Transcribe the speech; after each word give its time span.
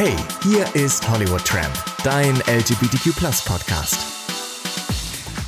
Hey, 0.00 0.14
hier 0.44 0.64
ist 0.76 1.10
Hollywood 1.10 1.44
Tramp, 1.44 1.74
dein 2.04 2.36
LGBTQ 2.46 3.16
Podcast. 3.44 3.98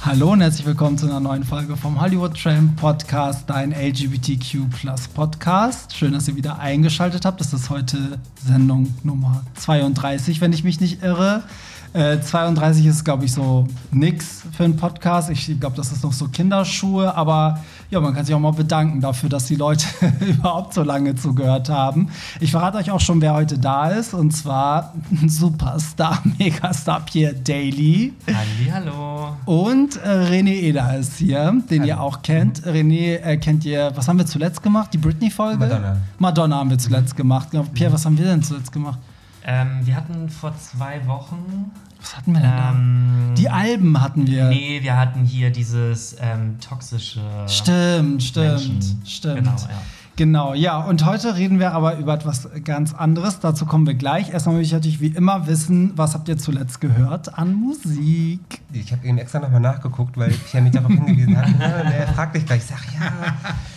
Hallo 0.05 0.33
und 0.33 0.41
herzlich 0.41 0.67
willkommen 0.67 0.99
zu 0.99 1.07
einer 1.07 1.21
neuen 1.21 1.45
Folge 1.45 1.77
vom 1.77 2.01
Hollywood 2.01 2.37
Tramp 2.37 2.75
Podcast, 2.81 3.49
dein 3.49 3.71
LGBTQ 3.71 4.69
Podcast. 5.15 5.95
Schön, 5.95 6.15
dass 6.15 6.27
ihr 6.27 6.35
wieder 6.35 6.59
eingeschaltet 6.59 7.25
habt. 7.25 7.39
Das 7.39 7.53
ist 7.53 7.71
heute 7.71 8.19
Sendung 8.45 8.93
Nummer 9.05 9.45
32, 9.55 10.41
wenn 10.41 10.53
ich 10.53 10.65
mich 10.65 10.81
nicht 10.81 11.01
irre. 11.05 11.45
Äh, 11.93 12.19
32 12.21 12.87
ist, 12.87 13.05
glaube 13.05 13.27
ich, 13.27 13.33
so 13.33 13.69
nix 13.93 14.43
für 14.51 14.65
einen 14.65 14.77
Podcast. 14.77 15.31
Ich 15.31 15.61
glaube, 15.61 15.77
das 15.77 15.93
ist 15.93 16.03
noch 16.03 16.13
so 16.13 16.27
Kinderschuhe, 16.27 17.15
aber 17.15 17.61
ja, 17.91 18.01
man 18.01 18.15
kann 18.15 18.25
sich 18.25 18.35
auch 18.35 18.41
mal 18.41 18.53
bedanken 18.53 19.01
dafür, 19.01 19.29
dass 19.29 19.47
die 19.47 19.57
Leute 19.57 19.85
überhaupt 20.21 20.75
so 20.75 20.83
lange 20.83 21.17
zugehört 21.17 21.69
haben. 21.69 22.09
Ich 22.39 22.53
verrate 22.53 22.79
euch 22.79 22.91
auch 22.91 23.01
schon, 23.01 23.21
wer 23.21 23.35
heute 23.35 23.59
da 23.59 23.91
ist, 23.91 24.15
und 24.15 24.31
zwar 24.31 24.95
Superstar, 25.27 26.23
Megastar 26.39 27.01
Pierre 27.01 27.35
Daly. 27.35 28.15
Hallo. 28.73 29.37
Und 29.45 29.97
äh, 29.97 30.09
René 30.09 30.53
Eder 30.53 30.97
ist 30.99 31.17
hier, 31.17 31.53
den 31.69 31.81
Hallo. 31.81 31.89
ihr 31.89 32.01
auch 32.01 32.23
kennt. 32.23 32.65
Mhm. 32.65 32.73
René 32.73 33.17
äh, 33.17 33.37
kennt 33.39 33.65
ihr, 33.65 33.91
was 33.97 34.07
haben 34.07 34.19
wir 34.19 34.27
zuletzt 34.27 34.63
gemacht? 34.63 34.91
Die 34.93 34.99
Britney-Folge? 34.99 35.59
Madonna. 35.59 35.97
Madonna 36.19 36.57
haben 36.57 36.71
wir 36.71 36.79
zuletzt 36.79 37.15
mhm. 37.15 37.19
gemacht. 37.19 37.49
Pierre, 37.75 37.93
was 37.93 38.07
haben 38.07 38.17
wir 38.17 38.25
denn 38.25 38.43
zuletzt 38.43 38.71
gemacht? 38.71 39.01
Ähm, 39.45 39.81
wir 39.83 39.97
hatten 39.97 40.29
vor 40.29 40.55
zwei 40.57 41.05
Wochen. 41.07 41.73
Was 42.01 42.17
hatten 42.17 42.33
wir 42.33 42.41
denn 42.41 42.51
ähm, 42.51 43.27
da? 43.29 43.35
Die 43.35 43.51
Alben 43.51 44.01
hatten 44.01 44.27
wir. 44.27 44.49
Nee, 44.49 44.83
wir 44.83 44.97
hatten 44.97 45.25
hier 45.25 45.51
dieses 45.51 46.17
ähm, 46.21 46.59
toxische. 46.61 47.21
Stimmt, 47.47 48.23
stimmt, 48.23 48.47
Menschen. 48.49 49.03
stimmt. 49.05 49.37
Genau, 49.37 49.51
ja. 49.53 49.83
Genau, 50.21 50.53
ja. 50.53 50.77
Und 50.77 51.07
heute 51.07 51.35
reden 51.37 51.61
wir 51.61 51.73
aber 51.73 51.97
über 51.97 52.13
etwas 52.13 52.47
ganz 52.63 52.93
anderes. 52.93 53.41
Dazu 53.41 53.65
kommen 53.65 53.87
wir 53.87 53.95
gleich. 53.95 54.29
Erstmal 54.29 54.57
möchte 54.57 54.67
ich 54.67 54.73
natürlich 54.75 55.01
wie 55.01 55.17
immer 55.17 55.47
wissen, 55.47 55.93
was 55.97 56.13
habt 56.13 56.29
ihr 56.29 56.37
zuletzt 56.37 56.83
gehört 56.83 57.39
an 57.39 57.55
Musik? 57.55 58.61
Ich 58.71 58.93
habe 58.93 59.07
eben 59.07 59.17
extra 59.17 59.39
nochmal 59.39 59.63
nachgeguckt, 59.63 60.19
weil 60.19 60.33
ich 60.33 60.53
ja 60.53 60.61
mich 60.61 60.73
darauf 60.73 60.93
hingewiesen 60.93 61.39
habe. 61.39 61.55
er 61.95 62.07
fragt 62.09 62.37
dich 62.37 62.45
gleich. 62.45 62.59
Ich 62.59 62.67
sage, 62.67 62.83
ja, 63.01 63.35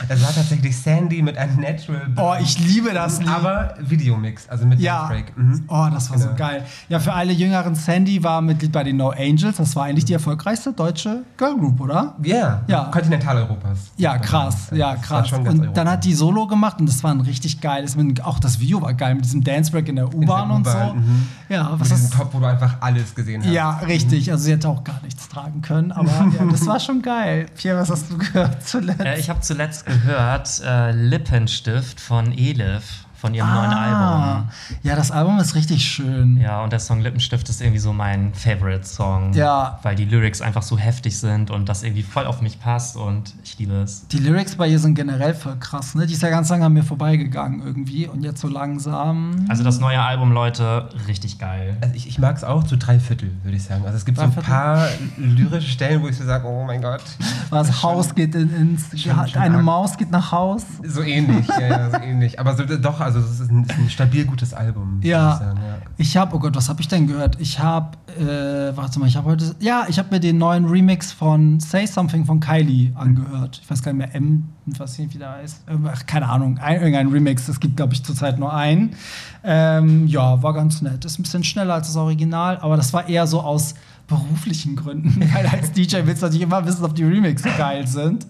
das 0.10 0.22
war 0.22 0.34
tatsächlich 0.34 0.76
Sandy 0.76 1.22
mit 1.22 1.38
einem 1.38 1.62
Natural. 1.62 2.12
Oh, 2.18 2.34
ich 2.38 2.60
liebe 2.60 2.94
das 2.94 3.20
Lied. 3.20 3.30
Aber 3.30 3.76
Videomix, 3.80 4.50
also 4.50 4.66
mit 4.66 4.82
ja. 4.82 5.08
Break. 5.08 5.38
Mhm. 5.38 5.64
Oh, 5.70 5.88
das 5.94 6.10
war 6.10 6.18
genau. 6.18 6.30
so 6.32 6.36
geil. 6.36 6.66
Ja, 6.90 7.00
für 7.00 7.14
alle 7.14 7.32
Jüngeren, 7.32 7.74
Sandy 7.74 8.22
war 8.22 8.42
Mitglied 8.42 8.74
bei 8.74 8.84
den 8.84 8.98
No 8.98 9.12
Angels. 9.12 9.56
Das 9.56 9.78
war 9.78 9.86
eigentlich 9.86 10.04
die 10.04 10.14
erfolgreichste 10.14 10.74
deutsche 10.74 11.24
Girlgroup, 11.38 11.80
oder? 11.80 12.16
Yeah. 12.22 12.64
Ja. 12.68 12.90
Kontinentaleuropas. 12.92 13.94
Ja, 13.96 14.18
krass. 14.18 14.72
Ja, 14.74 14.98
krass. 14.98 15.32
Und 15.32 15.70
dann 15.74 15.90
hat 15.90 16.04
die 16.04 16.14
Solo 16.34 16.48
gemacht 16.48 16.80
und 16.80 16.90
das 16.90 17.04
war 17.04 17.12
ein 17.12 17.22
richtig 17.22 17.62
geiles. 17.62 17.96
Auch 18.24 18.40
das 18.40 18.60
Video 18.60 18.82
war 18.82 18.94
geil 18.94 19.16
mit 19.16 19.26
diesem 19.26 19.44
Dance 19.44 19.72
Break 19.72 19.88
in 19.88 19.98
der 19.98 20.14
U-Bahn 20.14 20.50
und 20.50 20.66
so. 20.66 20.78
Mhm. 20.78 21.28
Ja, 21.50 21.76
was 21.78 21.92
ist 21.92 22.14
Top, 22.14 22.34
wo 22.34 22.40
du 22.40 22.46
einfach 22.46 22.78
alles 22.80 23.14
gesehen 23.14 23.44
hast. 23.44 23.52
Ja, 23.52 23.78
richtig. 23.80 24.32
Also 24.32 24.46
sie 24.46 24.52
hätte 24.54 24.68
auch 24.68 24.84
gar 24.84 25.00
nichts 25.04 25.30
tragen 25.30 25.62
können, 25.62 25.92
aber 25.92 26.10
ja, 26.10 26.46
das 26.52 26.66
war 26.66 26.80
schon 26.80 27.02
geil. 27.02 27.46
Pierre, 27.56 27.80
was 27.80 27.92
hast 27.92 28.10
du 28.10 28.18
gehört 28.18 28.68
zuletzt? 28.68 29.02
Äh, 29.02 29.20
ich 29.20 29.30
habe 29.30 29.42
zuletzt 29.42 29.86
gehört 29.86 30.62
äh, 30.66 30.92
Lippenstift 30.92 32.00
von 32.00 32.32
Elif 32.32 33.03
von 33.24 33.34
ihrem 33.34 33.48
ah, 33.48 33.56
neuen 33.56 33.72
Album. 33.72 34.50
Ja, 34.82 34.98
das 34.98 35.10
Album 35.10 35.40
ist 35.40 35.56
richtig 35.56 35.86
schön. 35.86 36.36
Ja, 36.36 36.62
und 36.62 36.74
der 36.74 36.82
Song 36.82 37.00
Lippenstift 37.00 37.48
ist 37.48 37.62
irgendwie 37.62 37.80
so 37.80 37.94
mein 37.94 38.34
Favorite-Song. 38.34 39.32
Ja. 39.32 39.80
Weil 39.82 39.96
die 39.96 40.04
Lyrics 40.04 40.42
einfach 40.42 40.62
so 40.62 40.78
heftig 40.78 41.18
sind 41.18 41.50
und 41.50 41.70
das 41.70 41.84
irgendwie 41.84 42.04
voll 42.04 42.26
auf 42.26 42.42
mich 42.42 42.60
passt 42.60 42.98
und 42.98 43.34
ich 43.46 43.58
liebe 43.58 43.76
es. 43.76 44.06
Die 44.10 44.18
Lyrics 44.18 44.58
bei 44.58 44.68
ihr 44.68 44.78
sind 44.78 44.96
generell 44.96 45.34
voll 45.34 45.56
krass, 45.56 45.96
ne? 45.96 46.06
Die 46.06 46.12
ist 46.12 46.22
ja 46.22 46.30
ganz 46.32 46.50
lange 46.50 46.66
an 46.66 46.74
mir 46.74 46.84
vorbeigegangen 46.84 47.66
irgendwie 47.66 48.08
und 48.08 48.26
jetzt 48.26 48.42
so 48.42 48.50
langsam. 48.50 49.46
Also 49.48 49.64
das 49.64 49.80
neue 49.80 50.02
Album, 50.02 50.34
Leute, 50.34 50.90
richtig 51.08 51.40
geil. 51.40 51.78
Also 51.80 51.96
ich, 51.96 52.10
ich 52.10 52.20
mag 52.20 52.36
es 52.36 52.44
auch 52.44 52.66
zu 52.66 52.76
drei 52.76 53.00
Viertel, 53.00 53.32
würde 53.44 53.56
ich 53.56 53.64
sagen. 53.64 53.86
Also 53.86 53.96
es 53.96 54.04
gibt 54.04 54.18
so 54.18 54.26
ein 54.26 54.34
paar 54.34 54.90
lyrische 55.16 55.70
Stellen, 55.70 56.02
wo 56.02 56.10
ich 56.10 56.18
so 56.18 56.26
sage, 56.26 56.46
oh 56.46 56.66
mein 56.66 56.82
Gott. 56.82 57.04
Was 57.50 57.84
Haus 57.84 58.14
geht 58.16 58.36
in, 58.36 58.54
ins. 58.54 58.90
Schon, 59.00 59.14
schon 59.30 59.42
eine 59.42 59.56
arg. 59.56 59.64
Maus 59.64 59.98
geht 59.98 60.12
nach 60.12 60.34
Haus. 60.34 60.66
So 60.84 61.02
ähnlich, 61.02 61.48
ja, 61.48 61.62
ja, 61.62 61.90
so 61.90 61.98
ähnlich. 61.98 62.38
Aber 62.38 62.58
so, 62.58 62.66
doch, 62.66 63.00
also 63.00 63.13
also 63.16 63.28
es 63.28 63.40
ist 63.40 63.52
ein, 63.52 63.64
ist 63.64 63.78
ein 63.78 63.90
stabil 63.90 64.26
gutes 64.26 64.54
Album. 64.54 65.00
Ja. 65.04 65.36
Ich, 65.36 65.42
ja. 65.42 65.78
ich 65.98 66.18
habe, 66.18 66.36
oh 66.36 66.40
Gott, 66.40 66.56
was 66.56 66.70
habe 66.70 66.82
ich 66.82 66.88
denn 66.88 67.08
gehört? 67.08 67.40
Ich 67.40 67.60
habe, 67.60 67.98
äh, 68.20 68.76
warte 68.76 69.00
mal, 69.00 69.08
ich 69.08 69.16
habe 69.16 69.30
heute, 69.30 69.56
ja, 69.60 69.86
ich 69.88 70.00
habe 70.00 70.10
mir 70.12 70.20
den 70.20 70.38
neuen 70.38 70.66
Remix 70.66 71.12
von 71.12 71.60
Say 71.60 71.86
Something 71.86 72.26
von 72.26 72.40
Kylie 72.40 72.92
angehört. 72.96 73.60
Ich 73.64 73.70
weiß 73.70 73.82
gar 73.84 73.94
nicht 73.94 74.06
mehr, 74.06 74.16
M, 74.16 74.50
was 74.66 74.96
hier 74.96 75.14
wieder 75.14 75.32
heißt. 75.34 75.64
Ach, 75.88 76.06
keine 76.06 76.30
Ahnung, 76.30 76.58
ein, 76.58 76.76
irgendein 76.76 77.08
Remix. 77.08 77.48
Es 77.48 77.60
gibt, 77.60 77.78
glaube 77.78 77.94
ich, 77.94 78.04
zurzeit 78.04 78.40
nur 78.40 78.54
einen. 78.54 78.96
Ähm, 79.44 80.08
ja, 80.08 80.42
war 80.42 80.54
ganz 80.54 80.82
nett. 80.82 81.04
Ist 81.06 81.20
ein 81.20 81.24
bisschen 81.24 81.44
schneller 81.44 81.74
als 81.74 81.88
das 81.88 81.96
Original, 81.96 82.58
aber 82.58 82.78
das 82.78 82.94
war 82.94 83.10
eher 83.10 83.28
so 83.28 83.42
aus 83.42 83.76
beruflichen 84.14 84.76
Gründen, 84.76 85.22
weil 85.34 85.48
als 85.48 85.72
DJ 85.72 85.98
willst 86.04 86.22
du 86.22 86.28
natürlich 86.28 86.44
immer 86.44 86.66
wissen, 86.66 86.84
ob 86.86 86.96
die 86.96 87.04
Remixes 87.04 87.58
geil 87.58 87.88
sind. 87.88 88.28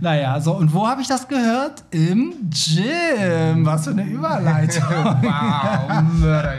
Naja, 0.00 0.40
so, 0.40 0.54
und 0.54 0.72
wo 0.72 0.86
habe 0.86 1.02
ich 1.02 1.08
das 1.08 1.26
gehört? 1.26 1.82
Im 1.90 2.34
Gym. 2.50 3.66
Was 3.66 3.84
für 3.84 3.90
eine 3.90 4.04
Überleitung. 4.04 4.84
wow, 4.88 6.02
Mörder. 6.20 6.54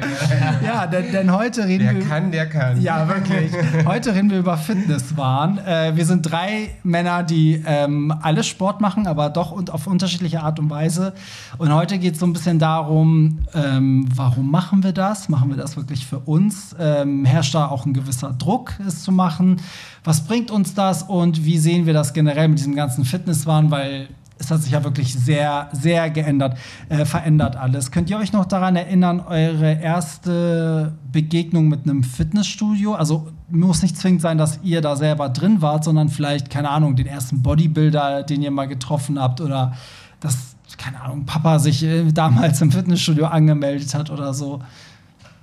ja, 0.64 0.88
denn, 0.88 1.12
denn, 1.12 1.32
heute 1.32 1.66
reden 1.66 1.86
der 1.86 1.94
wir. 1.96 2.02
Der 2.02 2.10
kann, 2.10 2.32
der 2.32 2.50
kann. 2.50 2.82
Ja, 2.82 3.08
wirklich. 3.08 3.52
Heute 3.86 4.14
reden 4.14 4.30
wir 4.30 4.40
über 4.40 4.58
Fitnesswahn. 4.58 5.58
Äh, 5.60 5.96
wir 5.96 6.06
sind 6.06 6.24
drei 6.24 6.72
Männer, 6.84 7.24
die 7.24 7.64
ähm, 7.66 8.14
alle 8.22 8.44
Sport 8.44 8.82
machen, 8.82 9.08
aber 9.08 9.30
doch 9.30 9.52
und 9.52 9.72
auf 9.72 9.88
unterschiedliche 9.88 10.42
Art 10.42 10.60
und 10.60 10.70
Weise. 10.70 11.14
Und 11.58 11.74
heute 11.74 11.98
geht 11.98 12.14
es 12.14 12.20
so 12.20 12.26
ein 12.26 12.34
bisschen 12.34 12.60
darum, 12.60 13.40
ähm, 13.54 14.08
warum 14.14 14.52
machen 14.52 14.84
wir 14.84 14.92
das? 14.92 15.30
Machen 15.30 15.50
wir 15.50 15.58
das 15.58 15.78
wirklich 15.78 16.06
für 16.06 16.20
uns? 16.20 16.76
Ähm, 16.78 17.26
herrscht 17.26 17.56
da 17.56 17.68
auch 17.68 17.86
ein 17.86 17.94
gewisser 17.94 18.34
Druck? 18.34 18.59
Druck, 18.60 18.74
es 18.86 19.04
zu 19.04 19.12
machen. 19.12 19.62
Was 20.04 20.22
bringt 20.22 20.52
uns 20.52 20.74
das 20.74 21.04
und 21.04 21.46
wie 21.46 21.58
sehen 21.58 21.86
wir 21.86 21.94
das 21.94 22.14
generell 22.14 22.50
mit 22.50 22.60
diesem 22.60 22.76
ganzen 22.76 23.06
Fitnesswahn? 23.06 23.72
Weil 23.72 24.10
es 24.38 24.52
hat 24.52 24.62
sich 24.62 24.72
ja 24.72 24.84
wirklich 24.84 25.14
sehr, 25.14 25.70
sehr 25.72 26.10
geändert, 26.10 26.58
äh, 26.90 27.06
verändert 27.06 27.56
alles. 27.56 27.92
Könnt 27.92 28.10
ihr 28.10 28.18
euch 28.18 28.34
noch 28.34 28.46
daran 28.46 28.76
erinnern, 28.76 29.22
eure 29.22 29.80
erste 29.82 30.94
Begegnung 31.12 31.68
mit 31.68 31.84
einem 31.84 32.04
Fitnessstudio? 32.04 32.96
Also 32.96 33.32
muss 33.50 33.82
nicht 33.82 33.98
zwingend 33.98 34.22
sein, 34.22 34.38
dass 34.38 34.60
ihr 34.64 34.82
da 34.82 34.96
selber 34.96 35.30
drin 35.30 35.62
wart, 35.62 35.84
sondern 35.84 36.10
vielleicht, 36.10 36.50
keine 36.50 36.70
Ahnung, 36.70 36.96
den 36.96 37.08
ersten 37.08 37.42
Bodybuilder, 37.42 38.24
den 38.24 38.42
ihr 38.42 38.52
mal 38.52 38.68
getroffen 38.68 39.20
habt 39.20 39.42
oder 39.42 39.74
dass, 40.20 40.56
keine 40.78 41.02
Ahnung, 41.02 41.26
Papa 41.26 41.60
sich 41.60 41.84
äh, 41.84 42.12
damals 42.12 42.62
im 42.62 42.72
Fitnessstudio 42.72 43.26
angemeldet 43.26 43.94
hat 43.94 44.10
oder 44.10 44.34
so. 44.34 44.62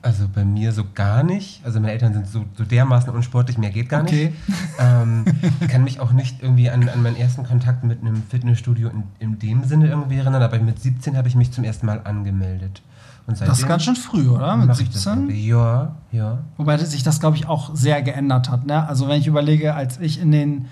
Also 0.06 0.28
bei 0.32 0.44
mir 0.44 0.70
so 0.70 0.84
gar 0.94 1.24
nicht. 1.24 1.60
Also 1.64 1.80
meine 1.80 1.92
Eltern 1.92 2.12
sind 2.12 2.28
so, 2.28 2.44
so 2.56 2.62
dermaßen 2.62 3.12
unsportlich, 3.12 3.58
mehr 3.58 3.70
geht 3.70 3.88
gar 3.88 4.02
okay. 4.02 4.26
nicht. 4.26 4.56
Ähm, 4.78 5.24
kann 5.68 5.82
mich 5.82 5.98
auch 5.98 6.12
nicht 6.12 6.44
irgendwie 6.44 6.70
an, 6.70 6.88
an 6.88 7.02
meinen 7.02 7.16
ersten 7.16 7.42
Kontakt 7.42 7.82
mit 7.82 8.02
einem 8.02 8.22
Fitnessstudio 8.22 8.88
in, 8.90 9.02
in 9.18 9.38
dem 9.40 9.64
Sinne 9.64 9.88
irgendwie 9.88 10.18
erinnern, 10.18 10.42
aber 10.42 10.60
mit 10.60 10.80
17 10.80 11.16
habe 11.16 11.26
ich 11.26 11.34
mich 11.34 11.50
zum 11.50 11.64
ersten 11.64 11.86
Mal 11.86 12.02
angemeldet. 12.04 12.82
Und 13.26 13.40
das 13.40 13.58
ist 13.58 13.66
ganz 13.66 13.82
schön 13.82 13.96
früh, 13.96 14.28
oder? 14.28 14.56
Mit 14.56 14.76
17? 14.76 15.28
Ja, 15.30 15.96
ja. 16.12 16.38
Wobei 16.56 16.76
sich 16.78 17.02
das, 17.02 17.18
glaube 17.18 17.36
ich, 17.36 17.48
auch 17.48 17.74
sehr 17.74 18.00
geändert 18.00 18.48
hat. 18.48 18.64
Ne? 18.64 18.86
Also 18.86 19.08
wenn 19.08 19.20
ich 19.20 19.26
überlege, 19.26 19.74
als 19.74 19.98
ich 19.98 20.20
in 20.20 20.30
den 20.30 20.66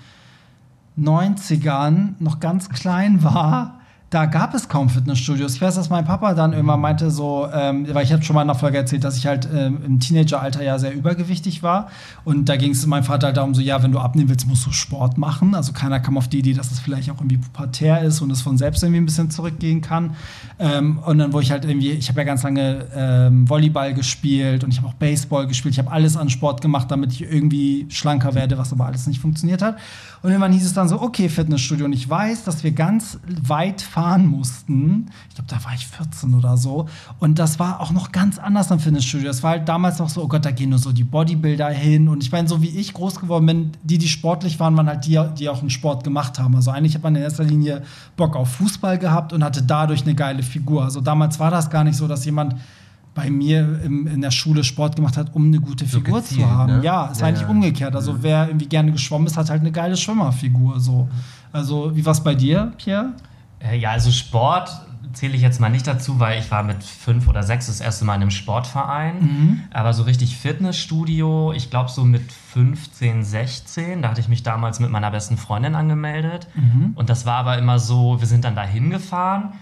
90ern 0.97 2.13
noch 2.19 2.39
ganz 2.39 2.69
klein 2.69 3.21
war, 3.21 3.81
da 4.15 4.27
gab 4.27 4.53
es 4.53 4.69
kaum 4.69 4.87
Fitnessstudios. 4.87 5.55
Ich 5.55 5.61
weiß, 5.61 5.75
dass 5.75 5.89
mein 5.89 6.05
Papa 6.05 6.33
dann 6.35 6.53
irgendwann 6.53 6.79
meinte, 6.79 7.11
so, 7.11 7.49
ähm, 7.53 7.85
weil 7.93 8.05
ich 8.05 8.13
habe 8.13 8.23
schon 8.23 8.33
mal 8.33 8.43
in 8.43 8.47
der 8.47 8.55
Folge 8.55 8.77
erzählt, 8.77 9.03
dass 9.03 9.17
ich 9.17 9.27
halt 9.27 9.45
ähm, 9.53 9.79
im 9.85 9.99
Teenageralter 9.99 10.63
ja 10.63 10.79
sehr 10.79 10.95
übergewichtig 10.95 11.63
war. 11.63 11.89
Und 12.23 12.47
da 12.47 12.55
ging 12.55 12.71
es 12.71 12.85
meinem 12.85 13.03
Vater 13.03 13.27
halt 13.27 13.35
darum, 13.35 13.53
so, 13.53 13.59
ja, 13.59 13.83
wenn 13.83 13.91
du 13.91 13.99
abnehmen 13.99 14.29
willst, 14.29 14.47
musst 14.47 14.65
du 14.65 14.71
Sport 14.71 15.17
machen. 15.17 15.53
Also 15.53 15.73
keiner 15.73 15.99
kam 15.99 16.17
auf 16.17 16.29
die 16.29 16.39
Idee, 16.39 16.53
dass 16.53 16.71
es 16.71 16.79
vielleicht 16.79 17.11
auch 17.11 17.15
irgendwie 17.15 17.39
pubertär 17.39 18.03
ist 18.03 18.21
und 18.21 18.31
es 18.31 18.41
von 18.41 18.57
selbst 18.57 18.83
irgendwie 18.83 19.01
ein 19.01 19.05
bisschen 19.05 19.31
zurückgehen 19.31 19.81
kann. 19.81 20.15
Ähm, 20.59 20.99
und 20.99 21.17
dann, 21.17 21.33
wo 21.33 21.41
ich 21.41 21.51
halt 21.51 21.65
irgendwie, 21.65 21.91
ich 21.91 22.07
habe 22.07 22.21
ja 22.21 22.23
ganz 22.23 22.41
lange 22.43 22.85
ähm, 22.95 23.49
Volleyball 23.49 23.93
gespielt 23.93 24.63
und 24.63 24.71
ich 24.71 24.77
habe 24.77 24.87
auch 24.87 24.93
Baseball 24.93 25.45
gespielt. 25.45 25.73
Ich 25.73 25.79
habe 25.79 25.91
alles 25.91 26.15
an 26.15 26.29
Sport 26.29 26.61
gemacht, 26.61 26.89
damit 26.89 27.11
ich 27.11 27.21
irgendwie 27.21 27.85
schlanker 27.89 28.33
werde, 28.33 28.57
was 28.57 28.71
aber 28.71 28.85
alles 28.85 29.07
nicht 29.07 29.19
funktioniert 29.19 29.61
hat. 29.61 29.75
Und 30.21 30.29
irgendwann 30.29 30.53
hieß 30.53 30.65
es 30.65 30.73
dann 30.73 30.87
so, 30.87 31.01
okay, 31.01 31.27
Fitnessstudio. 31.27 31.85
Und 31.85 31.91
ich 31.91 32.09
weiß, 32.09 32.45
dass 32.45 32.63
wir 32.63 32.71
ganz 32.71 33.19
weit 33.27 33.81
fahren 33.81 34.04
mussten. 34.05 35.07
Ich 35.29 35.35
glaube, 35.35 35.49
da 35.49 35.63
war 35.63 35.73
ich 35.73 35.87
14 35.87 36.33
oder 36.33 36.57
so. 36.57 36.87
Und 37.19 37.39
das 37.39 37.59
war 37.59 37.81
auch 37.81 37.91
noch 37.91 38.11
ganz 38.11 38.37
anders 38.37 38.71
am 38.71 38.79
Fitnessstudio. 38.79 39.27
Das 39.27 39.43
war 39.43 39.51
halt 39.51 39.67
damals 39.67 39.99
noch 39.99 40.09
so, 40.09 40.23
oh 40.23 40.27
Gott, 40.27 40.45
da 40.45 40.51
gehen 40.51 40.69
nur 40.69 40.79
so 40.79 40.91
die 40.91 41.03
Bodybuilder 41.03 41.69
hin. 41.69 42.07
Und 42.07 42.23
ich 42.23 42.31
meine, 42.31 42.47
so 42.47 42.61
wie 42.61 42.69
ich 42.69 42.93
groß 42.93 43.19
geworden 43.19 43.45
bin, 43.45 43.71
die, 43.83 43.97
die 43.97 44.07
sportlich 44.07 44.59
waren, 44.59 44.77
waren 44.77 44.87
halt 44.87 45.05
die, 45.05 45.19
die 45.37 45.49
auch 45.49 45.61
einen 45.61 45.69
Sport 45.69 46.03
gemacht 46.03 46.39
haben. 46.39 46.55
Also 46.55 46.71
eigentlich 46.71 46.95
hat 46.95 47.03
man 47.03 47.15
in 47.15 47.21
erster 47.21 47.43
Linie 47.43 47.83
Bock 48.15 48.35
auf 48.35 48.51
Fußball 48.53 48.97
gehabt 48.97 49.33
und 49.33 49.43
hatte 49.43 49.63
dadurch 49.63 50.03
eine 50.03 50.15
geile 50.15 50.43
Figur. 50.43 50.83
Also 50.83 51.01
damals 51.01 51.39
war 51.39 51.51
das 51.51 51.69
gar 51.69 51.83
nicht 51.83 51.97
so, 51.97 52.07
dass 52.07 52.25
jemand 52.25 52.55
bei 53.15 53.29
mir 53.29 53.79
im, 53.83 54.05
in 54.05 54.21
der 54.21 54.29
Schule 54.29 54.63
Sport 54.63 54.97
gemacht 54.97 55.17
hat, 55.17 55.33
um 55.33 55.45
eine 55.45 55.59
gute 55.59 55.85
Figur 55.85 56.17
so 56.17 56.21
gezielt, 56.21 56.41
zu 56.41 56.51
haben. 56.51 56.77
Ne? 56.77 56.83
Ja, 56.83 57.07
ist 57.07 57.21
ja, 57.21 57.27
eigentlich 57.27 57.43
ja. 57.43 57.47
umgekehrt. 57.47 57.95
Also 57.95 58.21
wer 58.21 58.47
irgendwie 58.47 58.67
gerne 58.67 58.91
geschwommen 58.91 59.25
ist, 59.25 59.37
hat 59.37 59.49
halt 59.49 59.61
eine 59.61 59.71
geile 59.71 59.95
Schwimmerfigur. 59.95 60.79
So. 60.79 61.07
Also 61.51 61.95
wie 61.95 62.05
war 62.05 62.11
es 62.11 62.21
bei 62.21 62.35
dir, 62.35 62.73
Pierre? 62.77 63.13
Äh, 63.69 63.77
ja, 63.77 63.91
also 63.91 64.11
Sport 64.11 64.69
zähle 65.13 65.35
ich 65.35 65.41
jetzt 65.41 65.61
mal 65.61 65.69
nicht 65.69 65.87
dazu, 65.87 66.19
weil 66.19 66.39
ich 66.39 66.51
war 66.51 66.61
mit 66.63 66.83
fünf 66.83 67.29
oder 67.29 67.41
sechs 67.41 67.67
das 67.67 67.79
erste 67.79 68.03
Mal 68.03 68.15
in 68.15 68.21
einem 68.23 68.31
Sportverein. 68.31 69.15
Mhm. 69.21 69.63
Aber 69.71 69.93
so 69.93 70.03
richtig 70.03 70.35
Fitnessstudio, 70.35 71.53
ich 71.53 71.69
glaube 71.69 71.89
so 71.89 72.03
mit 72.03 72.21
15, 72.53 73.23
16, 73.23 74.01
da 74.01 74.09
hatte 74.09 74.19
ich 74.19 74.27
mich 74.27 74.43
damals 74.43 74.79
mit 74.81 74.89
meiner 74.89 75.11
besten 75.11 75.37
Freundin 75.37 75.73
angemeldet. 75.75 76.47
Mhm. 76.55 76.91
Und 76.95 77.09
das 77.09 77.25
war 77.25 77.37
aber 77.37 77.57
immer 77.57 77.79
so, 77.79 78.19
wir 78.19 78.27
sind 78.27 78.43
dann 78.43 78.55
da 78.55 78.63
hingefahren 78.63 79.53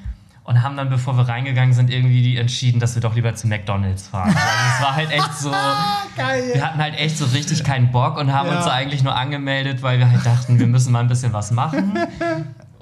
und 0.44 0.64
haben 0.64 0.76
dann, 0.76 0.90
bevor 0.90 1.16
wir 1.18 1.28
reingegangen 1.28 1.74
sind, 1.76 1.92
irgendwie 1.92 2.36
entschieden, 2.36 2.80
dass 2.80 2.96
wir 2.96 3.02
doch 3.04 3.14
lieber 3.16 3.36
zu 3.36 3.48
McDonalds 3.48 4.08
fahren. 4.08 4.30
Also 4.30 4.40
es 4.76 4.82
war 4.84 4.96
halt 4.96 5.12
echt 5.12 5.34
so, 5.36 5.52
Geil. 6.18 6.52
wir 6.56 6.66
hatten 6.66 6.80
halt 6.80 6.98
echt 7.00 7.16
so 7.18 7.26
richtig 7.26 7.64
keinen 7.64 7.92
Bock 7.92 8.18
und 8.18 8.34
haben 8.34 8.50
Ja. 8.50 8.58
uns 8.58 8.66
eigentlich 8.68 9.04
nur 9.04 9.16
angemeldet, 9.16 9.84
weil 9.84 10.00
wir 10.00 10.10
halt 10.10 10.26
dachten, 10.26 10.58
wir 10.60 10.68
müssen 10.68 10.92
mal 10.92 11.00
ein 11.02 11.08
bisschen 11.08 11.32
was 11.32 11.52
machen. 11.52 11.94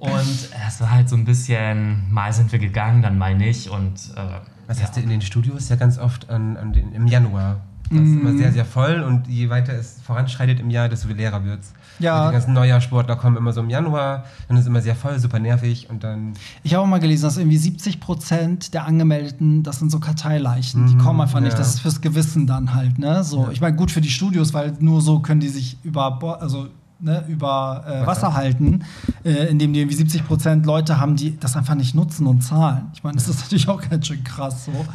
Und 0.01 0.49
es 0.67 0.81
war 0.81 0.91
halt 0.91 1.09
so 1.09 1.15
ein 1.15 1.25
bisschen, 1.25 2.11
mal 2.11 2.33
sind 2.33 2.51
wir 2.51 2.59
gegangen, 2.59 3.01
dann 3.01 3.17
mal 3.17 3.35
nicht. 3.35 3.69
Und 3.69 3.93
äh, 4.15 4.39
Was 4.67 4.79
ja. 4.79 4.85
hast 4.85 4.97
du 4.97 5.01
in 5.01 5.09
den 5.09 5.21
Studios 5.21 5.69
ja 5.69 5.75
ganz 5.75 5.97
oft 5.99 6.29
an, 6.29 6.57
an 6.57 6.73
den, 6.73 6.91
im 6.93 7.07
Januar? 7.07 7.61
Das 7.89 7.99
ist 7.99 8.07
Mhm. 8.07 8.21
immer 8.21 8.37
sehr, 8.37 8.53
sehr 8.53 8.63
voll 8.63 9.01
und 9.01 9.27
je 9.27 9.49
weiter 9.49 9.73
es 9.73 9.97
voranschreitet 10.01 10.61
im 10.61 10.69
Jahr, 10.69 10.87
desto 10.87 11.09
leerer 11.09 11.43
wird's. 11.43 11.73
Ja. 11.99 12.21
Und 12.23 12.29
Die 12.29 12.33
ganzen 12.35 12.53
Neujahrsportler 12.53 13.17
kommen 13.17 13.35
immer 13.35 13.51
so 13.51 13.59
im 13.59 13.69
Januar, 13.69 14.23
dann 14.47 14.55
ist 14.55 14.61
es 14.61 14.67
immer 14.67 14.79
sehr 14.79 14.95
voll, 14.95 15.19
super 15.19 15.39
nervig 15.39 15.89
und 15.89 16.01
dann. 16.05 16.31
Ich 16.63 16.73
habe 16.73 16.83
auch 16.83 16.87
mal 16.87 17.01
gelesen, 17.01 17.23
dass 17.23 17.35
irgendwie 17.37 17.57
70 17.57 17.99
Prozent 17.99 18.73
der 18.73 18.85
Angemeldeten, 18.85 19.63
das 19.63 19.79
sind 19.79 19.91
so 19.91 19.99
Karteileichen. 19.99 20.87
Die 20.87 20.93
Mhm, 20.95 20.99
kommen 20.99 21.19
einfach 21.19 21.41
nicht. 21.41 21.51
ja. 21.51 21.57
Das 21.57 21.67
ist 21.75 21.79
fürs 21.81 21.99
Gewissen 21.99 22.47
dann 22.47 22.73
halt. 22.73 22.97
Ne? 22.97 23.25
So, 23.25 23.49
ich 23.51 23.59
meine, 23.59 23.75
gut 23.75 23.91
für 23.91 23.99
die 24.01 24.09
Studios, 24.09 24.53
weil 24.53 24.73
nur 24.79 25.01
so 25.01 25.19
können 25.19 25.41
die 25.41 25.49
sich 25.49 25.77
über, 25.83 26.39
also, 26.41 26.69
ne, 27.01 27.23
über 27.27 27.83
äh, 27.87 28.05
Wasser. 28.05 28.33
Halten, 28.33 28.83
äh, 29.23 29.47
indem 29.47 29.73
die 29.73 29.81
irgendwie 29.81 29.97
70 29.97 30.25
Prozent 30.25 30.65
Leute 30.65 30.99
haben, 30.99 31.15
die 31.15 31.37
das 31.37 31.55
einfach 31.57 31.75
nicht 31.75 31.95
nutzen 31.95 32.27
und 32.27 32.41
zahlen. 32.41 32.89
Ich 32.93 33.03
meine, 33.03 33.15
das 33.15 33.27
ist 33.27 33.41
natürlich 33.41 33.67
auch 33.67 33.81
ganz 33.89 34.07
schön 34.07 34.23
krass 34.23 34.65
so. 34.65 34.85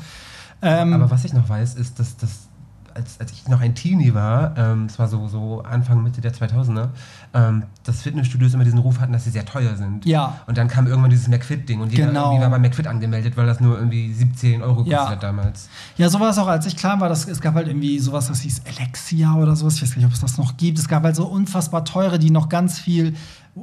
Ähm, 0.62 0.94
Aber 0.94 1.10
was 1.10 1.24
ich 1.24 1.32
noch 1.32 1.48
weiß, 1.48 1.74
ist, 1.74 1.98
dass 1.98 2.16
das. 2.16 2.48
Als, 2.94 3.20
als 3.20 3.30
ich 3.30 3.46
noch 3.46 3.60
ein 3.60 3.74
Teenie 3.74 4.14
war, 4.14 4.56
ähm, 4.56 4.86
das 4.86 4.98
war 4.98 5.06
so, 5.06 5.28
so 5.28 5.60
Anfang, 5.60 6.02
Mitte 6.02 6.22
der 6.22 6.32
2000er, 6.32 6.88
ähm, 7.34 7.64
dass 7.84 8.02
Fitnessstudios 8.02 8.54
immer 8.54 8.64
diesen 8.64 8.78
Ruf 8.78 9.00
hatten, 9.00 9.12
dass 9.12 9.24
sie 9.24 9.30
sehr 9.30 9.44
teuer 9.44 9.76
sind. 9.76 10.04
Ja. 10.06 10.40
Und 10.46 10.56
dann 10.58 10.68
kam 10.68 10.86
irgendwann 10.86 11.10
dieses 11.10 11.28
McFit-Ding 11.28 11.80
und 11.80 11.92
jeder 11.92 12.06
Genau. 12.08 12.26
irgendwie 12.32 12.42
war 12.42 12.50
bei 12.50 12.58
McFit 12.58 12.86
angemeldet, 12.86 13.36
weil 13.36 13.46
das 13.46 13.60
nur 13.60 13.76
irgendwie 13.78 14.12
17 14.12 14.62
Euro 14.62 14.76
gekostet 14.84 14.92
Ja. 14.92 15.08
hat 15.08 15.22
damals. 15.22 15.68
Ja, 15.96 16.08
so 16.08 16.18
war 16.20 16.30
es 16.30 16.38
auch, 16.38 16.48
als 16.48 16.66
ich 16.66 16.76
klein 16.76 17.00
war. 17.00 17.08
Das, 17.08 17.26
es 17.28 17.40
gab 17.40 17.54
halt 17.54 17.68
irgendwie 17.68 17.98
sowas, 17.98 18.28
das 18.28 18.40
hieß 18.40 18.62
Alexia 18.78 19.34
oder 19.36 19.54
sowas. 19.56 19.76
Ich 19.76 19.82
weiß 19.82 19.96
nicht, 19.96 20.06
ob 20.06 20.12
es 20.12 20.20
das 20.20 20.38
noch 20.38 20.56
gibt. 20.56 20.78
Es 20.78 20.88
gab 20.88 21.04
halt 21.04 21.16
so 21.16 21.26
unfassbar 21.26 21.84
teure, 21.84 22.18
die 22.18 22.30
noch 22.30 22.48
ganz 22.48 22.78
viel 22.78 23.14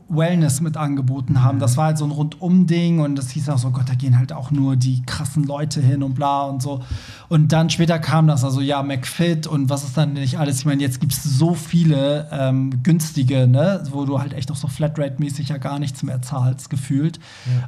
Wellness 0.10 0.60
mit 0.60 0.76
angeboten 0.76 1.44
haben. 1.44 1.60
Das 1.60 1.78
war 1.78 1.86
halt 1.86 1.98
so 2.00 2.06
ein 2.06 2.12
Rundum-Ding 2.12 3.00
und 3.00 3.16
das 3.16 3.30
hieß 3.30 3.50
auch 3.50 3.60
so, 3.60 3.70
Gott, 3.70 3.88
da 3.88 3.94
gehen 3.94 4.18
halt 4.18 4.34
auch 4.34 4.50
nur 4.50 4.76
die 4.76 5.04
krassen 5.06 5.44
Leute 5.44 5.82
hin 5.82 6.02
und 6.02 6.16
bla 6.16 6.44
und 6.44 6.64
so. 6.64 6.82
Und 7.30 7.52
dann 7.52 7.70
später 7.70 8.00
kam 8.00 8.26
das, 8.28 8.44
also 8.44 8.60
ja, 8.60 8.82
McFit 8.82 9.46
und 9.46 9.70
was 9.70 9.84
ist 9.84 9.96
dann 9.96 10.14
nicht 10.14 10.40
alles. 10.40 10.60
Ich 10.60 10.66
meine, 10.66 10.82
jetzt 10.82 11.00
gibt 11.00 11.14
es 11.14 11.24
so 11.24 11.54
viele 11.54 12.28
ähm, 12.32 12.82
günstige, 12.82 13.48
ne, 13.48 13.84
wo 13.92 14.06
du 14.06 14.20
halt 14.20 14.34
echt 14.34 14.50
noch 14.50 14.56
so 14.56 14.68
Flatrate-mäßig 14.68 15.50
ja 15.50 15.58
gar 15.58 15.78
nichts 15.78 16.02
mehr 16.02 16.22
zahlst, 16.22 16.70
gefühlt. 16.72 17.20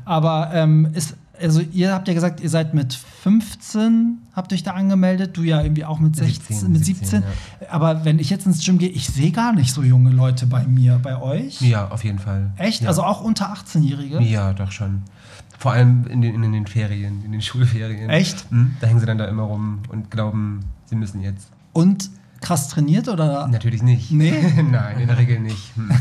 Aber 0.04 0.50
ähm, 0.54 0.90
ist, 0.94 1.16
also 1.42 1.62
ihr 1.62 1.94
habt 1.94 2.08
ja 2.08 2.14
gesagt, 2.14 2.40
ihr 2.40 2.50
seid 2.50 2.74
mit 2.74 2.94
15, 2.94 4.20
habt 4.34 4.54
euch 4.54 4.64
da 4.64 4.72
angemeldet, 4.72 5.38
du 5.38 5.44
ja 5.44 5.62
irgendwie 5.62 5.86
auch 5.86 6.00
mit 6.00 6.16
16, 6.16 6.56
17, 6.56 6.72
mit 6.72 6.86
17. 6.86 7.08
17, 7.22 7.24
Aber 7.70 8.06
wenn 8.06 8.20
ich 8.20 8.30
jetzt 8.30 8.46
ins 8.46 8.64
Gym 8.64 8.78
gehe, 8.78 8.90
ich 8.90 9.08
sehe 9.08 9.32
gar 9.32 9.54
nicht 9.54 9.74
so 9.74 9.84
junge 9.84 10.12
Leute 10.12 10.48
bei 10.48 10.66
mir, 10.66 11.00
bei 11.02 11.22
euch. 11.22 11.62
Ja, 11.62 11.90
auf 11.90 12.04
jeden 12.04 12.20
Fall. 12.20 12.52
Echt? 12.58 12.82
Ja. 12.82 12.90
Also 12.90 13.04
auch 13.04 13.22
unter 13.22 13.54
18-Jährige? 13.54 14.22
Ja, 14.22 14.54
doch 14.54 14.72
schon. 14.72 15.04
Vor 15.58 15.72
allem 15.72 16.06
in 16.08 16.22
den, 16.22 16.44
in 16.44 16.52
den 16.52 16.68
Ferien, 16.68 17.24
in 17.24 17.32
den 17.32 17.42
Schulferien. 17.44 18.10
Echt? 18.10 18.52
Mhm. 18.52 18.76
Da 18.80 18.88
hängen 18.88 19.00
sie 19.00 19.06
dann 19.06 19.18
da 19.18 19.26
immer 19.26 19.44
rum 19.44 19.80
und 19.90 20.12
glauben, 20.12 20.62
sie 20.86 20.96
müssen 20.96 21.22
jetzt. 21.22 21.50
Und 21.74 22.10
krass 22.46 22.68
trainiert 22.70 23.08
oder? 23.08 23.48
Natürlich 23.48 23.82
nicht. 23.82 24.12
Nee? 24.12 24.32
Nein, 24.72 25.00
in 25.00 25.08
der 25.08 25.18
Regel 25.18 25.40
nicht. 25.40 25.76
Hm. 25.76 25.92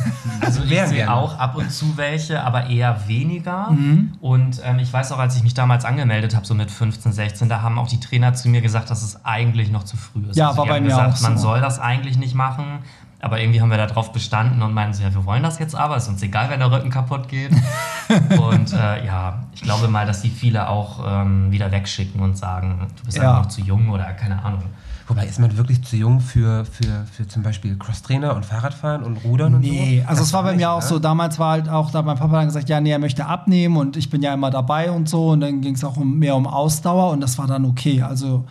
Also 0.40 0.62
ich 0.62 0.70
Wären 0.70 0.88
sehe 0.88 0.98
gerne. 0.98 1.14
auch 1.14 1.38
ab 1.38 1.56
und 1.56 1.70
zu 1.72 1.96
welche, 1.96 2.42
aber 2.42 2.66
eher 2.68 3.08
weniger. 3.08 3.70
Mhm. 3.70 4.12
Und 4.20 4.60
ähm, 4.64 4.78
ich 4.78 4.92
weiß 4.92 5.12
auch, 5.12 5.18
als 5.18 5.36
ich 5.36 5.42
mich 5.42 5.54
damals 5.54 5.84
angemeldet 5.84 6.36
habe, 6.36 6.46
so 6.46 6.54
mit 6.54 6.70
15, 6.70 7.12
16, 7.12 7.48
da 7.48 7.62
haben 7.62 7.78
auch 7.78 7.88
die 7.88 7.98
Trainer 8.00 8.34
zu 8.34 8.48
mir 8.48 8.60
gesagt, 8.60 8.90
dass 8.90 9.02
es 9.02 9.24
eigentlich 9.24 9.70
noch 9.70 9.84
zu 9.84 9.96
früh 9.96 10.20
ist. 10.28 10.36
Ja, 10.36 10.48
also 10.48 10.58
war 10.58 10.64
die 10.66 10.70
bei 10.70 10.76
haben 10.76 10.82
mir 10.82 10.88
gesagt, 10.90 11.16
auch 11.16 11.20
man 11.22 11.38
so. 11.38 11.44
soll 11.48 11.60
das 11.60 11.78
eigentlich 11.78 12.18
nicht 12.18 12.34
machen. 12.34 12.80
Aber 13.20 13.40
irgendwie 13.40 13.62
haben 13.62 13.70
wir 13.70 13.78
da 13.78 13.86
drauf 13.86 14.12
bestanden 14.12 14.60
und 14.60 14.74
meinen 14.74 14.92
so, 14.92 15.02
ja, 15.02 15.14
wir 15.14 15.24
wollen 15.24 15.42
das 15.42 15.58
jetzt 15.58 15.74
aber, 15.74 15.96
ist 15.96 16.08
uns 16.08 16.22
egal, 16.22 16.50
wenn 16.50 16.58
der 16.60 16.70
Rücken 16.70 16.90
kaputt 16.90 17.26
geht. 17.28 17.52
und 18.38 18.70
äh, 18.74 19.06
ja, 19.06 19.44
ich 19.54 19.62
glaube 19.62 19.88
mal, 19.88 20.04
dass 20.06 20.20
die 20.20 20.28
viele 20.28 20.68
auch 20.68 21.00
ähm, 21.08 21.50
wieder 21.50 21.72
wegschicken 21.72 22.20
und 22.20 22.36
sagen, 22.36 22.86
du 22.98 23.04
bist 23.06 23.16
Ja. 23.16 23.30
einfach 23.30 23.44
noch 23.44 23.48
zu 23.48 23.62
jung 23.62 23.88
oder 23.88 24.04
keine 24.12 24.44
Ahnung. 24.44 24.64
Wobei 25.06 25.26
ist 25.26 25.38
man 25.38 25.54
wirklich 25.56 25.82
zu 25.84 25.96
jung 25.96 26.20
für, 26.20 26.64
für, 26.64 27.04
für 27.12 27.28
zum 27.28 27.42
Beispiel 27.42 27.76
Crosstrainer 27.76 28.34
und 28.34 28.46
Fahrradfahren 28.46 29.02
und 29.02 29.18
Rudern 29.24 29.54
und 29.56 29.62
so? 29.64 29.70
Nee, 29.70 30.02
also 30.06 30.22
es 30.22 30.32
war 30.32 30.42
bei 30.42 30.52
nicht, 30.52 30.60
mir 30.60 30.70
auch 30.70 30.80
ne? 30.80 30.86
so, 30.86 30.98
damals 30.98 31.38
war 31.38 31.50
halt 31.52 31.68
auch, 31.68 31.90
da 31.90 31.98
hat 31.98 32.06
mein 32.06 32.16
Papa 32.16 32.36
dann 32.38 32.46
gesagt, 32.46 32.68
ja, 32.70 32.80
nee, 32.80 32.90
er 32.90 32.98
möchte 32.98 33.26
abnehmen 33.26 33.76
und 33.76 33.98
ich 33.98 34.08
bin 34.08 34.22
ja 34.22 34.32
immer 34.32 34.50
dabei 34.50 34.90
und 34.90 35.08
so 35.08 35.30
und 35.30 35.40
dann 35.40 35.60
ging 35.60 35.74
es 35.74 35.84
auch 35.84 35.98
um, 35.98 36.18
mehr 36.18 36.34
um 36.36 36.46
Ausdauer 36.46 37.10
und 37.12 37.20
das 37.20 37.36
war 37.36 37.46
dann 37.46 37.66
okay. 37.66 38.00
Also 38.00 38.46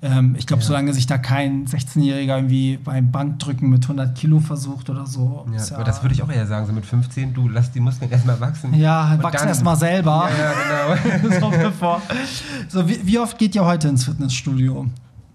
ähm, 0.00 0.34
ich 0.38 0.46
glaube, 0.46 0.62
Ja. 0.62 0.68
solange 0.68 0.94
sich 0.94 1.06
da 1.06 1.18
kein 1.18 1.66
16-Jähriger 1.66 2.36
irgendwie 2.36 2.78
beim 2.78 3.10
Bankdrücken 3.10 3.68
mit 3.68 3.82
100 3.84 4.16
Kilo 4.16 4.38
versucht 4.40 4.88
oder 4.88 5.04
so. 5.06 5.44
Ja, 5.50 5.56
ist 5.56 5.72
aber 5.72 5.84
das 5.84 6.02
würde 6.02 6.14
ich 6.14 6.22
auch 6.22 6.30
eher 6.30 6.46
sagen, 6.46 6.66
so 6.66 6.72
mit 6.72 6.86
15, 6.86 7.34
du 7.34 7.48
lass 7.48 7.70
die 7.72 7.80
Muskeln 7.80 8.10
erstmal 8.10 8.40
wachsen. 8.40 8.72
Ja, 8.74 9.12
Und 9.12 9.22
wachs 9.24 9.40
dann- 9.40 9.48
erst 9.48 9.62
mal 9.64 9.76
selber. 9.76 10.30
Ja, 10.38 10.96
ja, 11.04 11.18
genau. 11.18 11.40
so, 11.80 12.80
so 12.80 12.88
wie, 12.88 12.98
wie 13.06 13.18
oft 13.18 13.36
geht 13.38 13.54
ihr 13.54 13.64
heute 13.66 13.88
ins 13.88 14.04
Fitnessstudio? 14.04 14.86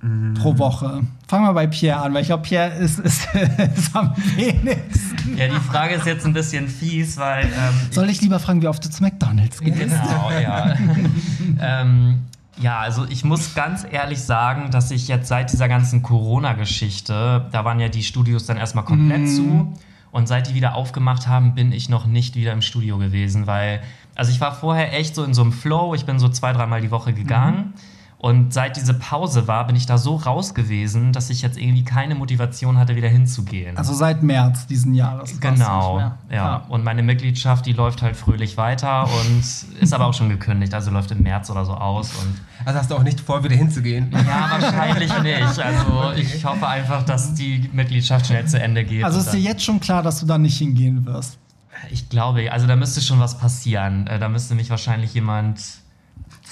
Mhm. 0.04 0.34
Pro 0.34 0.58
Woche. 0.58 1.02
Fangen 1.28 1.46
wir 1.46 1.54
bei 1.54 1.66
Pierre 1.68 2.02
an, 2.02 2.14
weil 2.14 2.22
ich 2.22 2.28
glaube, 2.28 2.44
Pierre 2.44 2.74
ist, 2.76 3.00
ist, 3.00 3.26
ist 3.76 3.96
am 3.96 4.14
wenigsten. 4.36 5.38
Ja, 5.38 5.48
die 5.48 5.60
Frage 5.62 5.96
ist 5.96 6.06
jetzt 6.06 6.26
ein 6.26 6.34
bisschen 6.34 6.68
fies, 6.68 7.18
weil. 7.18 7.46
Ähm, 7.46 7.74
Soll 7.92 8.10
ich 8.10 8.22
lieber 8.22 8.40
fragen, 8.40 8.62
wie 8.62 8.68
oft 8.68 8.84
du 8.84 8.90
zu 8.90 9.02
McDonalds 9.02 9.62
gehst? 9.62 9.80
Genau, 9.80 10.30
ja. 10.42 10.76
ähm, 11.62 12.20
ja, 12.60 12.80
also 12.80 13.06
ich 13.10 13.24
muss 13.24 13.56
ganz 13.56 13.86
ehrlich 13.90 14.22
sagen, 14.22 14.70
dass 14.72 14.92
ich 14.92 15.08
jetzt 15.08 15.28
seit 15.30 15.52
dieser 15.52 15.68
ganzen 15.70 16.04
Corona-Geschichte, 16.04 17.46
da 17.52 17.66
waren 17.66 17.80
ja 17.80 17.90
die 17.90 18.04
Studios 18.04 18.46
dann 18.46 18.58
erstmal 18.58 18.86
komplett 18.86 19.22
Mhm. 19.22 19.28
zu. 19.28 19.74
Und 20.12 20.28
seit 20.28 20.48
die 20.50 20.54
wieder 20.54 20.76
aufgemacht 20.76 21.28
haben, 21.28 21.56
bin 21.56 21.72
ich 21.72 21.90
noch 21.90 22.06
nicht 22.06 22.36
wieder 22.36 22.52
im 22.54 22.62
Studio 22.62 23.00
gewesen, 23.00 23.48
weil, 23.48 23.82
also 24.14 24.32
ich 24.32 24.40
war 24.40 24.54
vorher 24.54 24.94
echt 24.94 25.16
so 25.16 25.24
in 25.24 25.34
so 25.34 25.42
einem 25.42 25.52
Flow, 25.52 25.96
ich 25.96 26.06
bin 26.06 26.20
so 26.20 26.30
zwei, 26.30 26.54
dreimal 26.54 26.82
die 26.82 26.92
Woche 26.92 27.14
gegangen. 27.14 27.74
Und 28.24 28.54
seit 28.54 28.78
diese 28.78 28.94
Pause 28.94 29.50
war, 29.50 29.68
bin 29.68 29.76
ich 29.76 29.86
da 29.86 29.98
so 29.98 30.16
raus 30.16 30.54
gewesen, 30.54 31.12
dass 31.12 31.30
ich 31.30 31.42
jetzt 31.42 31.58
irgendwie 31.58 31.84
keine 31.84 32.16
Motivation 32.16 32.78
hatte, 32.78 32.96
wieder 32.96 33.10
hinzugehen. 33.10 33.76
Also 33.78 33.94
seit 33.94 34.24
März 34.24 34.66
diesen 34.66 34.94
Jahres. 34.94 35.42
Genau, 35.42 36.00
ja. 36.00 36.18
mehr. 36.30 36.64
Und 36.70 36.86
meine 36.86 37.04
Mitgliedschaft, 37.04 37.66
die 37.66 37.74
läuft 37.74 38.02
halt 38.02 38.16
fröhlich 38.16 38.56
weiter 38.56 39.04
und 39.04 39.40
ist 39.82 39.94
aber 39.94 40.06
auch 40.06 40.14
schon 40.14 40.30
gekündigt, 40.30 40.74
also 40.74 40.90
läuft 40.90 41.12
im 41.12 41.22
März 41.22 41.50
oder 41.50 41.66
so 41.66 41.74
aus. 41.74 42.12
Und 42.16 42.40
Also 42.64 42.80
hast 42.80 42.90
du 42.92 42.96
auch 42.96 43.04
nicht 43.04 43.20
vor, 43.20 43.44
wieder 43.44 43.58
hinzugehen? 43.58 44.10
ja, 44.14 44.48
wahrscheinlich 44.58 45.12
nicht. 45.22 45.60
Also 45.60 46.14
ich 46.16 46.46
hoffe 46.46 46.66
einfach, 46.66 47.04
dass 47.04 47.34
die 47.34 47.70
Mitgliedschaft 47.74 48.28
schnell 48.28 48.46
zu 48.48 48.58
Ende 48.58 48.86
geht. 48.86 49.04
Also 49.04 49.20
ist 49.20 49.32
dir 49.34 49.42
jetzt 49.42 49.66
schon 49.66 49.82
klar, 49.82 50.02
dass 50.02 50.22
du 50.22 50.26
da 50.26 50.38
nicht 50.38 50.58
hingehen 50.58 51.06
wirst. 51.06 51.38
ich 51.92 52.08
glaube, 52.08 52.50
also 52.54 52.68
da 52.68 52.78
müsste 52.78 53.02
schon 53.02 53.20
was 53.20 53.38
passieren. 53.38 54.08
Äh, 54.08 54.18
Da 54.18 54.30
müsste 54.30 54.56
mich 54.56 54.70
wahrscheinlich 54.70 55.14
jemand 55.14 55.60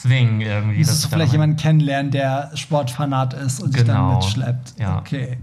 zwingen 0.01 0.41
irgendwie. 0.41 0.79
dass 0.79 0.87
Müsstest 0.89 1.05
du 1.05 1.09
vielleicht 1.09 1.31
jemanden 1.31 1.55
kennenlernen, 1.55 2.11
der 2.11 2.51
Sportfanat 2.55 3.33
ist 3.33 3.61
und 3.61 3.75
dich 3.75 3.83
dann 3.83 3.95
Genau. 3.97 4.15
mitschleppt. 4.15 4.73
Ja. 4.79 4.97
Okay. 4.99 5.37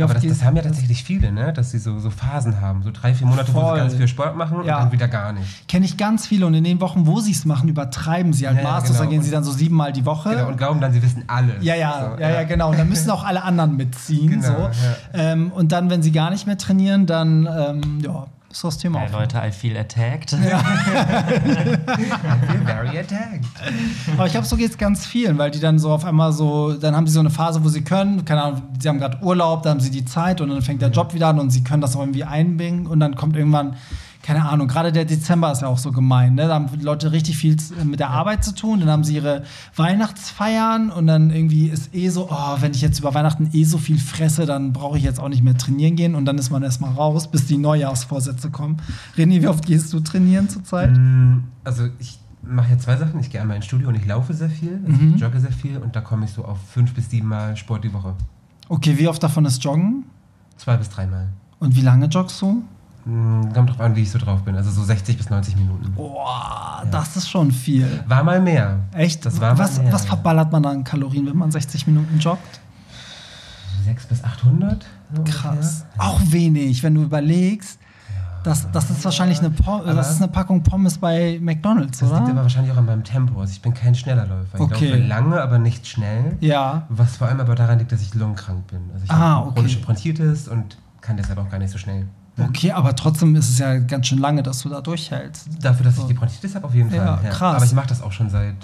Aber 0.00 0.14
das, 0.14 0.24
das 0.24 0.44
haben 0.44 0.54
ja 0.54 0.62
tatsächlich 0.62 1.02
viele, 1.02 1.32
ne? 1.32 1.52
dass 1.52 1.72
sie 1.72 1.78
so, 1.80 1.98
so 1.98 2.10
Phasen 2.10 2.60
haben. 2.60 2.84
So 2.84 2.90
drei, 2.92 3.12
vier 3.12 3.26
Monate, 3.26 3.52
wo 3.52 3.60
Voll. 3.60 3.74
sie 3.74 3.80
ganz 3.80 3.94
viel 3.96 4.06
Sport 4.06 4.36
machen 4.36 4.58
Ja. 4.64 4.76
und 4.76 4.84
dann 4.84 4.92
wieder 4.92 5.08
gar 5.08 5.32
nicht. 5.32 5.66
Kenne 5.66 5.84
ich 5.84 5.96
ganz 5.96 6.28
viele 6.28 6.46
und 6.46 6.54
in 6.54 6.62
den 6.62 6.80
Wochen, 6.80 7.08
wo 7.08 7.18
sie 7.18 7.32
es 7.32 7.44
machen, 7.44 7.68
übertreiben 7.68 8.32
sie 8.32 8.46
halt 8.46 8.58
Ja, 8.58 8.62
ja, 8.62 8.70
maßlos. 8.70 8.96
Da 8.98 9.02
genau. 9.04 9.10
gehen 9.10 9.22
sie 9.22 9.32
dann 9.32 9.42
so 9.42 9.50
siebenmal 9.50 9.92
die 9.92 10.06
Woche. 10.06 10.30
Genau, 10.30 10.46
und 10.46 10.58
glauben 10.58 10.80
dann, 10.80 10.92
sie 10.92 11.02
wissen 11.02 11.24
alles. 11.26 11.56
Ja, 11.62 11.74
ja, 11.74 12.12
So, 12.16 12.22
ja, 12.22 12.30
ja, 12.30 12.42
genau. 12.44 12.70
Und 12.70 12.78
dann 12.78 12.88
müssen 12.88 13.10
auch 13.10 13.24
alle 13.24 13.42
anderen 13.42 13.76
mitziehen. 13.76 14.28
Genau, 14.40 14.42
so. 14.42 14.52
ja. 14.52 15.32
Ähm, 15.32 15.50
und 15.50 15.72
dann, 15.72 15.90
wenn 15.90 16.02
sie 16.04 16.12
gar 16.12 16.30
nicht 16.30 16.46
mehr 16.46 16.56
trainieren, 16.56 17.06
dann 17.06 17.46
ähm, 17.46 17.98
ja, 18.00 18.26
ist 18.50 18.64
das 18.64 18.78
Thema 18.78 19.00
Hey, 19.00 19.08
auch. 19.08 19.20
Leute, 19.20 19.38
I 19.46 19.50
feel 19.52 19.76
attacked. 19.76 20.30
Feel 20.30 20.40
very 22.64 22.98
attacked. 22.98 23.44
Aber 24.14 24.26
ich 24.26 24.32
glaube, 24.32 24.46
so 24.46 24.56
geht 24.56 24.70
es 24.70 24.78
ganz 24.78 25.06
vielen, 25.06 25.36
weil 25.38 25.50
die 25.50 25.60
dann 25.60 25.78
so 25.78 25.90
auf 25.92 26.04
einmal 26.04 26.32
so, 26.32 26.72
dann 26.72 26.96
haben 26.96 27.06
sie 27.06 27.12
so 27.12 27.20
eine 27.20 27.30
Phase, 27.30 27.62
wo 27.62 27.68
sie 27.68 27.82
können, 27.82 28.24
keine 28.24 28.42
Ahnung, 28.42 28.62
sie 28.80 28.88
haben 28.88 28.98
gerade 28.98 29.18
Urlaub, 29.22 29.62
da 29.62 29.70
haben 29.70 29.80
sie 29.80 29.90
die 29.90 30.04
Zeit 30.04 30.40
und 30.40 30.48
dann 30.48 30.62
fängt 30.62 30.80
der 30.82 30.90
Job 30.90 31.12
wieder 31.14 31.28
an 31.28 31.38
und 31.38 31.50
sie 31.50 31.62
können 31.62 31.82
das 31.82 31.94
auch 31.96 32.00
irgendwie 32.00 32.24
einbringen 32.24 32.86
und 32.86 33.00
dann 33.00 33.14
kommt 33.16 33.36
irgendwann, 33.36 33.76
keine 34.28 34.46
Ahnung, 34.46 34.68
gerade 34.68 34.92
der 34.92 35.06
Dezember 35.06 35.50
ist 35.50 35.62
ja 35.62 35.68
auch 35.68 35.78
so 35.78 35.90
gemein, 35.90 36.34
ne? 36.34 36.48
Da 36.48 36.54
haben 36.56 36.68
Leute 36.82 37.12
richtig 37.12 37.38
viel 37.38 37.56
z- 37.56 37.82
mit 37.86 37.98
der 37.98 38.10
Arbeit 38.10 38.44
zu 38.44 38.54
tun, 38.54 38.80
dann 38.80 38.90
haben 38.90 39.02
sie 39.02 39.14
ihre 39.14 39.42
Weihnachtsfeiern 39.74 40.90
und 40.90 41.06
dann 41.06 41.30
irgendwie 41.30 41.66
ist 41.68 41.94
eh 41.94 42.08
so, 42.10 42.28
oh, 42.30 42.56
wenn 42.60 42.72
ich 42.72 42.80
jetzt 42.82 42.98
über 42.98 43.14
Weihnachten 43.14 43.48
eh 43.52 43.64
so 43.64 43.78
viel 43.78 43.98
fresse, 43.98 44.46
dann 44.46 44.72
brauche 44.72 44.98
ich 44.98 45.04
jetzt 45.04 45.18
auch 45.18 45.28
nicht 45.30 45.42
mehr 45.42 45.56
trainieren 45.56 45.96
gehen 45.96 46.14
und 46.14 46.24
dann 46.26 46.36
ist 46.38 46.50
man 46.50 46.62
erstmal 46.62 46.92
raus, 46.92 47.30
bis 47.30 47.46
die 47.46 47.56
Neujahrsvorsätze 47.58 48.50
kommen. 48.50 48.76
René, 49.16 49.42
wie 49.42 49.48
oft 49.48 49.64
gehst 49.66 49.92
du 49.92 50.00
trainieren 50.00 50.48
zurzeit? 50.48 50.90
Mm, 50.96 51.44
Also 51.64 51.88
ich 51.98 52.18
mache 52.42 52.70
ja 52.72 52.78
zwei 52.78 52.96
Sachen. 52.96 53.18
Ich 53.20 53.30
gehe 53.30 53.40
einmal 53.40 53.56
ins 53.56 53.64
Studio 53.66 53.88
und 53.88 53.94
ich 53.94 54.06
laufe 54.06 54.32
sehr 54.34 54.50
viel, 54.50 54.78
also 54.86 55.02
Mhm. 55.02 55.14
ich 55.16 55.20
jogge 55.20 55.40
sehr 55.40 55.52
viel 55.52 55.78
und 55.78 55.96
da 55.96 56.00
komme 56.00 56.24
ich 56.26 56.32
so 56.32 56.44
auf 56.44 56.58
fünf 56.72 56.94
bis 56.94 57.10
sieben 57.10 57.28
Mal 57.28 57.56
Sport 57.56 57.82
die 57.84 57.92
Woche. 57.92 58.14
Okay, 58.68 58.96
wie 58.98 59.08
oft 59.08 59.22
davon 59.22 59.44
ist 59.46 59.64
Joggen? 59.64 60.04
Zwei 60.56 60.76
bis 60.76 60.88
dreimal. 60.90 61.28
Und 61.60 61.74
wie 61.76 61.80
lange 61.80 62.06
joggst 62.06 62.40
du? 62.42 62.62
Hm, 63.08 63.52
Kommt 63.54 63.70
drauf 63.70 63.80
an, 63.80 63.96
wie 63.96 64.02
ich 64.02 64.10
so 64.10 64.18
drauf 64.18 64.42
bin. 64.42 64.54
Also 64.54 64.70
so 64.70 64.84
60 64.84 65.16
bis 65.16 65.30
90 65.30 65.56
Minuten. 65.56 65.92
Boah, 65.94 66.84
das 66.90 67.16
ist 67.16 67.30
schon 67.30 67.50
viel. 67.50 68.04
War 68.06 68.22
mal 68.22 68.40
mehr. 68.40 68.80
Echt? 68.92 69.24
Das 69.24 69.40
war 69.40 69.54
mal 69.54 69.58
was, 69.64 69.78
mehr. 69.80 69.92
was 69.92 70.04
verballert 70.04 70.52
man 70.52 70.62
da 70.62 70.70
an 70.70 70.84
Kalorien, 70.84 71.26
wenn 71.26 71.36
man 71.36 71.50
60 71.50 71.86
Minuten 71.86 72.18
joggt? 72.18 72.60
6 73.84 74.06
bis 74.06 74.22
800? 74.24 74.84
so 75.14 75.22
Krass. 75.24 75.86
ungefähr. 75.86 76.04
Auch 76.06 76.20
wenig, 76.26 76.82
wenn 76.82 76.94
du 76.94 77.02
überlegst. 77.02 77.78
Das, 78.44 78.70
das 78.70 78.88
ist 78.90 79.04
wahrscheinlich 79.04 79.40
eine, 79.40 79.50
Pom 79.50 79.80
Aber- 79.80 79.94
das 79.94 80.10
ist 80.10 80.22
eine 80.22 80.30
Packung 80.30 80.62
Pommes 80.62 80.96
bei 80.98 81.38
McDonalds, 81.42 81.98
Das 81.98 82.08
liegt 82.10 82.20
aber 82.22 82.32
oder? 82.32 82.42
wahrscheinlich 82.42 82.72
auch 82.72 82.76
an 82.76 82.84
meinem 82.86 83.04
Tempo. 83.04 83.40
Also 83.40 83.52
ich 83.52 83.60
bin 83.62 83.74
kein 83.74 83.94
schneller 83.94 84.26
Läufer. 84.26 84.54
Ich 84.54 84.60
Okay. 84.60 84.90
laufe 84.90 85.02
lange, 85.02 85.42
aber 85.42 85.58
nicht 85.58 85.86
schnell. 85.86 86.36
Ja. 86.40 86.82
Was 86.88 87.16
vor 87.16 87.26
allem 87.28 87.40
aber 87.40 87.54
daran 87.54 87.78
liegt, 87.78 87.90
dass 87.90 88.00
ich 88.00 88.14
lungenkrank 88.14 88.66
bin. 88.68 88.80
Also 88.92 89.04
ich 89.04 89.10
Ah, 89.10 89.16
habe 89.16 89.46
okay. 89.46 89.54
chronische 89.56 89.80
Bronchitis 89.80 90.46
und 90.48 90.76
kann 91.00 91.16
deshalb 91.16 91.38
auch 91.38 91.48
gar 91.50 91.58
nicht 91.58 91.70
so 91.72 91.78
schnell. 91.78 92.06
Okay, 92.38 92.72
aber 92.72 92.94
trotzdem 92.94 93.34
ist 93.36 93.48
es 93.48 93.58
ja 93.58 93.78
ganz 93.78 94.06
schön 94.06 94.18
lange, 94.18 94.42
dass 94.42 94.62
du 94.62 94.68
da 94.68 94.80
durchhältst. 94.80 95.48
Dafür, 95.60 95.84
dass 95.84 95.98
ich 95.98 96.04
die 96.04 96.14
Bronchitis 96.14 96.54
habe, 96.54 96.66
auf 96.66 96.74
jeden 96.74 96.92
Ja, 96.92 97.16
Fall. 97.16 97.30
krass. 97.30 97.56
Aber 97.56 97.64
ich 97.64 97.72
mache 97.72 97.88
das 97.88 98.00
auch 98.02 98.12
schon 98.12 98.30
seit 98.30 98.54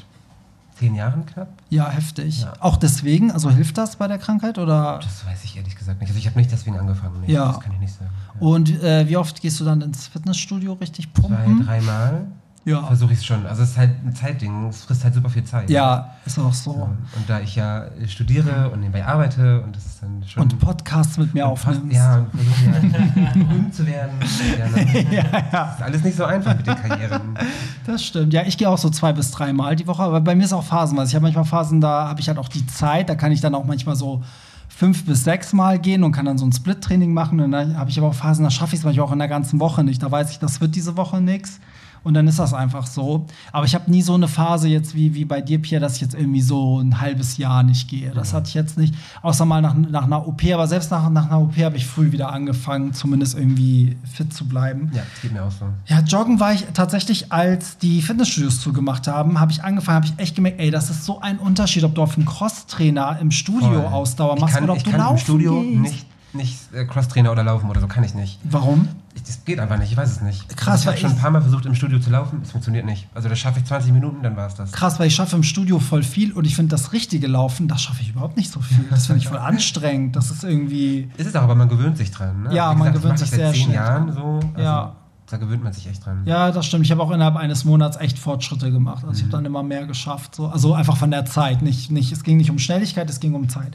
zehn 0.78 0.95
Jahren 0.95 1.25
knapp. 1.26 1.49
Ja, 1.71 1.88
heftig. 1.88 2.43
Ja. 2.43 2.52
Auch 2.61 2.76
deswegen, 2.76 3.31
also 3.31 3.50
hilft 3.50 3.78
das 3.78 3.97
bei 3.97 4.09
der 4.09 4.19
Krankheit 4.19 4.59
oder? 4.59 4.99
Das 5.02 5.25
weiß 5.26 5.45
ich 5.45 5.57
ehrlich 5.57 5.76
gesagt 5.76 6.00
nicht. 6.00 6.09
Also 6.11 6.19
ich 6.19 6.26
habe 6.26 6.38
nicht 6.38 6.50
deswegen 6.50 6.78
angefangen. 6.78 7.21
Nee, 7.26 7.33
Ja. 7.33 7.47
Das 7.47 7.61
kann 7.61 7.73
ich 7.73 7.78
nicht 7.78 7.95
sagen. 7.95 8.11
Ja. 8.40 8.47
Und 8.47 8.83
äh, 8.83 9.09
wie 9.09 9.16
oft 9.16 9.40
gehst 9.40 9.61
du 9.61 9.64
dann 9.64 9.81
ins 9.83 10.09
Fitnessstudio 10.09 10.73
richtig 10.75 11.09
Zwei, 11.14 11.23
pumpen? 11.23 11.64
dreimal 11.64 12.26
Ja. 12.64 12.83
versuche 12.87 13.12
ich 13.12 13.18
es 13.18 13.25
schon. 13.25 13.47
Also 13.47 13.62
es 13.62 13.71
ist 13.71 13.78
halt 13.78 13.90
ein 14.04 14.14
Zeitding. 14.14 14.68
Es 14.68 14.85
frisst 14.85 15.04
halt 15.04 15.14
super 15.14 15.28
viel 15.28 15.44
Zeit. 15.44 15.68
Ja, 15.68 16.14
ist 16.25 16.38
auch 16.38 16.52
so. 16.52 16.75
Ja. 16.75 16.85
Und 16.85 17.28
da 17.28 17.40
ich 17.40 17.56
ja 17.56 17.87
studiere 18.06 18.71
und 18.71 18.80
nebenbei 18.80 19.04
arbeite 19.04 19.62
und 19.62 19.76
das 19.76 19.85
ist 19.85 20.02
dann 20.02 20.25
schon... 20.26 20.42
Und 20.42 20.59
Podcasts 20.59 21.18
mit 21.18 21.35
mir 21.35 21.47
aufnimmst. 21.47 21.94
Ja, 21.94 22.18
und 22.18 22.30
versuche 22.30 22.64
ja 22.66 23.33
berühmt 23.35 23.75
zu 23.75 23.87
werden. 23.87 24.12
Ja, 24.59 24.68
ne? 24.68 25.06
ja, 25.11 25.25
ja. 25.52 25.75
Ist 25.75 25.83
alles 25.83 26.04
nicht 26.04 26.16
so 26.16 26.25
einfach 26.25 26.56
mit 26.56 26.66
den 26.66 26.76
Karrieren. 26.76 27.38
Das 27.87 28.04
stimmt. 28.04 28.33
Ja, 28.33 28.42
ich 28.44 28.56
gehe 28.56 28.68
auch 28.68 28.78
so 28.78 28.88
zwei 28.90 29.12
bis 29.12 29.30
dreimal 29.30 29.76
die 29.76 29.87
Woche, 29.87 30.02
aber 30.02 30.21
bei 30.21 30.35
mir 30.35 30.44
ist 30.44 30.52
auch 30.52 30.64
phasenweise. 30.64 31.11
Ich 31.11 31.14
habe 31.14 31.25
manchmal 31.25 31.44
Phasen, 31.44 31.80
da 31.80 32.09
habe 32.09 32.21
ich 32.21 32.28
halt 32.28 32.38
auch 32.38 32.49
die 32.49 32.66
Zeit, 32.66 33.09
da 33.09 33.14
kann 33.14 33.33
ich 33.33 33.40
dann 33.40 33.54
auch 33.54 33.64
manchmal 33.64 33.97
so 33.97 34.23
fünf 34.68 35.04
bis 35.04 35.23
sechs 35.23 35.52
Mal 35.52 35.78
gehen 35.78 36.02
und 36.02 36.12
kann 36.12 36.25
dann 36.25 36.38
so 36.38 36.47
ein 36.47 36.52
Split-Training 36.52 37.12
machen. 37.12 37.40
Und 37.40 37.52
dann 37.52 37.76
habe 37.76 37.90
ich 37.90 37.99
aber 37.99 38.09
auch 38.09 38.14
Phasen, 38.14 38.44
da 38.44 38.50
schaffe 38.50 38.75
ich 38.75 38.80
es 38.80 38.85
manchmal 38.85 39.06
auch 39.06 39.12
in 39.12 39.18
der 39.18 39.28
ganzen 39.28 39.61
Woche 39.61 39.85
nicht. 39.85 40.02
Da 40.02 40.11
weiß 40.11 40.30
ich, 40.30 40.38
das 40.38 40.61
wird 40.61 40.75
diese 40.75 40.97
Woche 40.97 41.21
nichts. 41.21 41.61
Und 42.04 42.14
dann 42.14 42.28
ist 42.28 42.38
das 42.38 42.54
einfach 42.54 42.87
so. 42.87 43.26
Aber 43.50 43.64
ich 43.64 43.75
habe 43.75 43.90
nie 43.90 44.02
so 44.02 44.14
eine 44.14 44.28
Phase 44.28 44.68
jetzt 44.68 44.94
wie, 44.94 45.14
wie 45.14 45.25
bei 45.25 45.40
dir, 45.40 45.61
Pierre, 45.61 45.80
dass 45.80 45.96
ich 45.96 46.02
jetzt 46.02 46.14
irgendwie 46.14 46.42
so 46.42 46.78
ein 46.78 47.00
halbes 47.00 47.38
Jahr 47.38 47.62
nicht 47.62 47.88
gehe. 47.88 48.11
Das 48.11 48.34
hatte 48.34 48.49
ich 48.49 48.54
jetzt 48.54 48.76
nicht. 48.76 48.94
Außer 49.23 49.46
mal 49.46 49.62
nach, 49.62 49.75
nach 49.75 50.04
einer 50.04 50.28
OP. 50.28 50.42
Aber 50.52 50.66
selbst 50.68 50.90
nach, 50.90 51.08
nach 51.11 51.26
einer 51.26 51.40
OP 51.40 51.56
habe 51.56 51.76
ich 51.76 51.87
früh 51.87 52.12
wieder 52.12 52.30
angefangen, 52.32 52.92
zumindest 52.92 53.37
irgendwie 53.37 53.96
fit 54.04 54.32
zu 54.32 54.46
bleiben. 54.46 54.90
Ja, 54.94 55.02
das 55.11 55.23
geht 55.23 55.32
mir 55.32 55.42
auch 55.42 55.50
so. 55.50 55.64
Ja, 55.87 56.00
joggen 56.00 56.40
war 56.40 56.52
ich 56.52 56.66
tatsächlich, 56.75 57.32
als 57.32 57.78
die 57.78 58.02
Fitnessstudios 58.02 58.61
zugemacht 58.61 59.08
haben, 59.08 59.40
habe 59.40 59.50
ich 59.50 59.64
angefangen, 59.64 59.96
habe 59.96 60.06
ich 60.06 60.18
echt 60.18 60.37
gemerkt, 60.37 60.61
ey, 60.61 60.70
das 60.70 60.90
ist 60.90 61.04
so 61.04 61.20
ein 61.20 61.38
Unterschied, 61.38 61.84
ob 61.84 61.94
du 61.94 62.02
auf 62.02 62.16
einem 62.16 62.26
Crosstrainer 62.26 63.18
im 63.20 63.30
Studio 63.30 63.82
Voll. 63.82 63.87
Ausdauer 63.87 64.38
machst 64.38 64.54
kann, 64.54 64.64
oder 64.64 64.73
ob 64.73 64.78
ich 64.78 64.84
du 64.84 64.90
kann 64.90 65.00
laufen 65.00 65.14
im 65.14 65.20
Studio 65.20 65.61
gehst. 65.62 65.80
nicht, 65.80 66.06
nicht 66.35 66.59
äh, 66.75 66.85
Crosstrainer 66.85 67.31
oder 67.33 67.43
laufen 67.45 67.69
oder 67.71 67.81
so, 67.81 67.87
kann 67.87 68.05
ich 68.05 68.14
nicht. 68.14 68.38
Warum? 68.45 68.88
Ich, 69.14 69.23
das 69.23 69.45
geht 69.45 69.61
einfach 69.61 69.79
nicht, 69.79 69.93
ich 69.93 69.97
weiß 69.97 70.11
es 70.11 70.21
nicht. 70.23 70.49
Krass, 70.57 70.81
ich 70.83 70.87
habe 70.88 70.97
schon 70.97 71.11
ich- 71.11 71.17
ein 71.17 71.21
paar 71.23 71.31
Mal 71.31 71.41
versucht 71.41 71.67
im 71.67 71.75
Studio 71.75 71.99
zu 72.00 72.11
laufen, 72.11 72.41
es 72.43 72.50
funktioniert 72.50 72.85
nicht. 72.85 73.07
Also 73.14 73.29
das 73.29 73.38
schaffe 73.38 73.61
ich 73.61 73.64
20 73.64 73.93
Minuten, 73.93 74.23
dann 74.23 74.37
war 74.37 74.47
es 74.49 74.55
das. 74.55 74.73
Krass, 74.73 74.99
weil 74.99 75.07
ich 75.07 75.14
schaffe 75.14 75.37
im 75.37 75.43
Studio 75.45 75.79
voll 75.79 76.03
viel 76.03 76.33
und 76.33 76.45
ich 76.47 76.57
finde 76.57 76.71
das 76.71 76.93
richtige 76.93 77.26
Laufen, 77.29 77.69
das 77.69 77.83
schaffe 77.83 78.03
ich 78.03 78.11
überhaupt 78.11 78.37
nicht 78.37 78.50
so 78.50 78.61
viel. 78.61 78.85
Das 78.91 79.07
finde 79.07 79.21
ich 79.21 79.29
voll 79.29 79.38
anstrengend. 79.64 80.17
Das 80.17 80.31
ist 80.31 80.43
irgendwie. 80.45 81.11
Ist 81.17 81.26
es 81.29 81.37
auch, 81.37 81.43
aber 81.43 81.55
man 81.55 81.69
gewöhnt 81.69 81.97
sich 81.97 82.11
dran. 82.11 82.43
Ne? 82.45 82.55
Ja, 82.55 82.69
man 82.75 82.79
gesagt, 82.79 82.97
ich 82.97 83.03
gewöhnt 83.03 83.19
sich 83.19 83.31
sehr 83.31 83.47
seit 83.47 83.55
zehn 83.55 83.64
schnell 83.64 83.76
Jahren 83.76 84.07
dran. 84.09 84.17
so. 84.17 84.41
Also 84.55 84.61
Ja. 84.62 84.97
Da 85.31 85.38
gewöhnt 85.38 85.64
man 85.64 85.73
sich 85.73 85.88
echt 85.88 86.05
dran. 86.05 86.23
Ja, 86.26 86.50
das 86.53 86.67
stimmt. 86.67 86.85
Ich 86.85 86.91
habe 86.93 87.03
auch 87.03 87.11
innerhalb 87.11 87.37
eines 87.37 87.64
Monats 87.64 87.97
echt 87.97 88.19
Fortschritte 88.19 88.71
gemacht. 88.71 89.05
Also 89.05 89.14
ich 89.17 89.23
Mhm. 89.23 89.29
habe 89.29 89.33
dann 89.38 89.47
immer 89.47 89.62
mehr 89.62 89.87
geschafft. 89.87 90.35
So. 90.35 90.49
Also 90.49 90.75
einfach 90.75 90.99
von 90.99 91.11
der 91.11 91.25
Zeit. 91.25 91.62
Nicht, 91.62 91.91
nicht, 91.91 92.12
es 92.12 92.25
ging 92.25 92.37
nicht 92.37 92.50
um 92.50 92.59
Schnelligkeit, 92.59 93.09
es 93.09 93.21
ging 93.21 93.35
um 93.35 93.49
Zeit. 93.49 93.75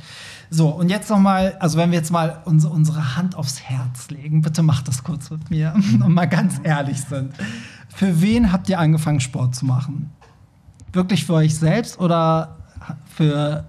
So, 0.51 0.69
und 0.69 0.89
jetzt 0.89 1.09
noch 1.09 1.19
mal, 1.19 1.55
also 1.59 1.77
wenn 1.77 1.91
wir 1.91 1.97
jetzt 1.97 2.11
mal 2.11 2.41
unsere, 2.45 2.73
unsere 2.73 3.15
Hand 3.15 3.35
aufs 3.35 3.61
Herz 3.61 4.09
legen, 4.09 4.41
bitte 4.41 4.63
macht 4.63 4.87
das 4.87 5.03
kurz 5.03 5.29
mit 5.29 5.49
mir 5.49 5.73
und 6.03 6.13
mal 6.13 6.25
ganz 6.25 6.59
ehrlich 6.63 7.01
sind. 7.01 7.33
Für 7.89 8.21
wen 8.21 8.51
habt 8.51 8.69
ihr 8.69 8.79
angefangen, 8.79 9.19
Sport 9.19 9.55
zu 9.55 9.65
machen? 9.65 10.11
Wirklich 10.91 11.25
für 11.25 11.33
euch 11.33 11.55
selbst 11.55 11.99
oder 11.99 12.57
für, 13.15 13.65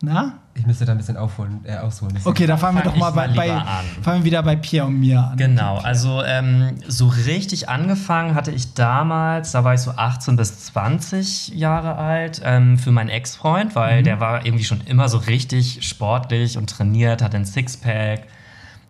na? 0.00 0.41
Ich 0.54 0.66
müsste 0.66 0.84
da 0.84 0.92
ein 0.92 0.98
bisschen 0.98 1.16
aufholen, 1.16 1.60
äh, 1.64 1.76
ausholen. 1.78 2.14
Das 2.14 2.26
Okay, 2.26 2.46
da 2.46 2.56
fangen 2.58 2.76
wir 2.76 2.84
doch 2.84 2.94
mal 2.96 3.10
bei, 3.10 3.26
mal 3.28 3.34
bei 3.36 3.52
an. 3.52 3.84
fangen 4.02 4.18
wir 4.20 4.24
wieder 4.26 4.42
bei 4.42 4.54
Pierre 4.54 4.86
und 4.86 5.00
mir 5.00 5.20
an. 5.22 5.36
Genau, 5.38 5.78
also 5.78 6.22
ähm, 6.22 6.74
so 6.86 7.06
richtig 7.06 7.70
angefangen 7.70 8.34
hatte 8.34 8.50
ich 8.50 8.74
damals, 8.74 9.52
da 9.52 9.64
war 9.64 9.72
ich 9.74 9.80
so 9.80 9.92
18 9.92 10.36
bis 10.36 10.66
20 10.66 11.48
Jahre 11.54 11.96
alt, 11.96 12.42
ähm, 12.44 12.76
für 12.78 12.92
meinen 12.92 13.08
Ex-Freund, 13.08 13.74
weil 13.74 14.00
Mhm. 14.00 14.04
der 14.04 14.20
war 14.20 14.44
irgendwie 14.44 14.64
schon 14.64 14.82
immer 14.82 15.08
so 15.08 15.16
richtig 15.18 15.86
sportlich 15.88 16.58
und 16.58 16.68
trainiert, 16.68 17.22
hatte 17.22 17.38
ein 17.38 17.46
Sixpack. 17.46 18.24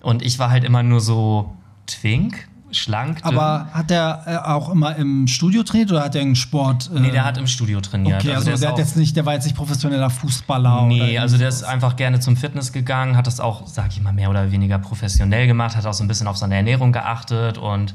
Und 0.01 0.23
ich 0.23 0.41
war 0.41 0.51
halt 0.51 0.65
immer 0.65 0.83
nur 0.83 1.01
so 1.01 1.55
twink, 1.87 2.49
schlank. 2.73 3.19
Aber 3.23 3.69
hat 3.73 3.91
der 3.91 4.23
äh, 4.27 4.37
auch 4.49 4.69
immer 4.71 4.97
im 4.97 5.27
Studio 5.27 5.63
trainiert 5.63 5.91
oder 5.91 6.05
hat 6.05 6.15
er 6.15 6.23
einen 6.23 6.37
Sport? 6.37 6.91
Äh, 6.95 7.01
Nee, 7.01 7.11
der 7.11 7.25
hat 7.25 7.39
im 7.39 7.47
Studio 7.47 7.81
trainiert. 7.81 8.21
Okay, 8.21 8.33
also, 8.33 8.47
der 8.47 8.55
ist 8.55 8.63
der, 8.63 8.71
hat 8.71 8.79
jetzt 8.79 8.97
nicht, 8.97 9.17
der 9.17 9.27
war 9.27 9.35
jetzt 9.35 9.45
nicht 9.45 9.57
professioneller 9.57 10.11
Fußballer. 10.11 10.87
Nee, 10.87 11.19
also 11.19 11.39
der 11.39 11.49
ist 11.49 11.63
einfach 11.63 11.97
gerne 11.97 12.21
zum 12.21 12.37
Fitness 12.37 12.73
gegangen, 12.73 13.17
hat 13.17 13.27
das 13.27 13.41
auch, 13.41 13.67
sag 13.67 13.89
ich 13.93 14.01
mal, 14.01 14.13
mehr 14.13 14.31
oder 14.31 14.51
weniger 14.53 14.79
professionell 14.79 15.47
gemacht, 15.47 15.77
hat 15.77 15.87
auch 15.87 15.95
so 15.95 16.05
ein 16.05 16.09
bisschen 16.09 16.27
auf 16.27 16.37
seine 16.37 16.57
Ernährung 16.57 16.93
geachtet 16.93 17.59
und 17.59 17.95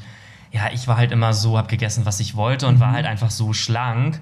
ja, 0.51 0.69
ich 0.73 0.87
war 0.87 0.97
halt 0.97 1.11
immer 1.11 1.33
so, 1.33 1.57
hab 1.57 1.67
gegessen, 1.67 2.05
was 2.05 2.19
ich 2.19 2.35
wollte 2.35 2.67
und 2.67 2.79
war 2.79 2.91
halt 2.93 3.05
einfach 3.05 3.31
so 3.31 3.53
schlank. 3.53 4.19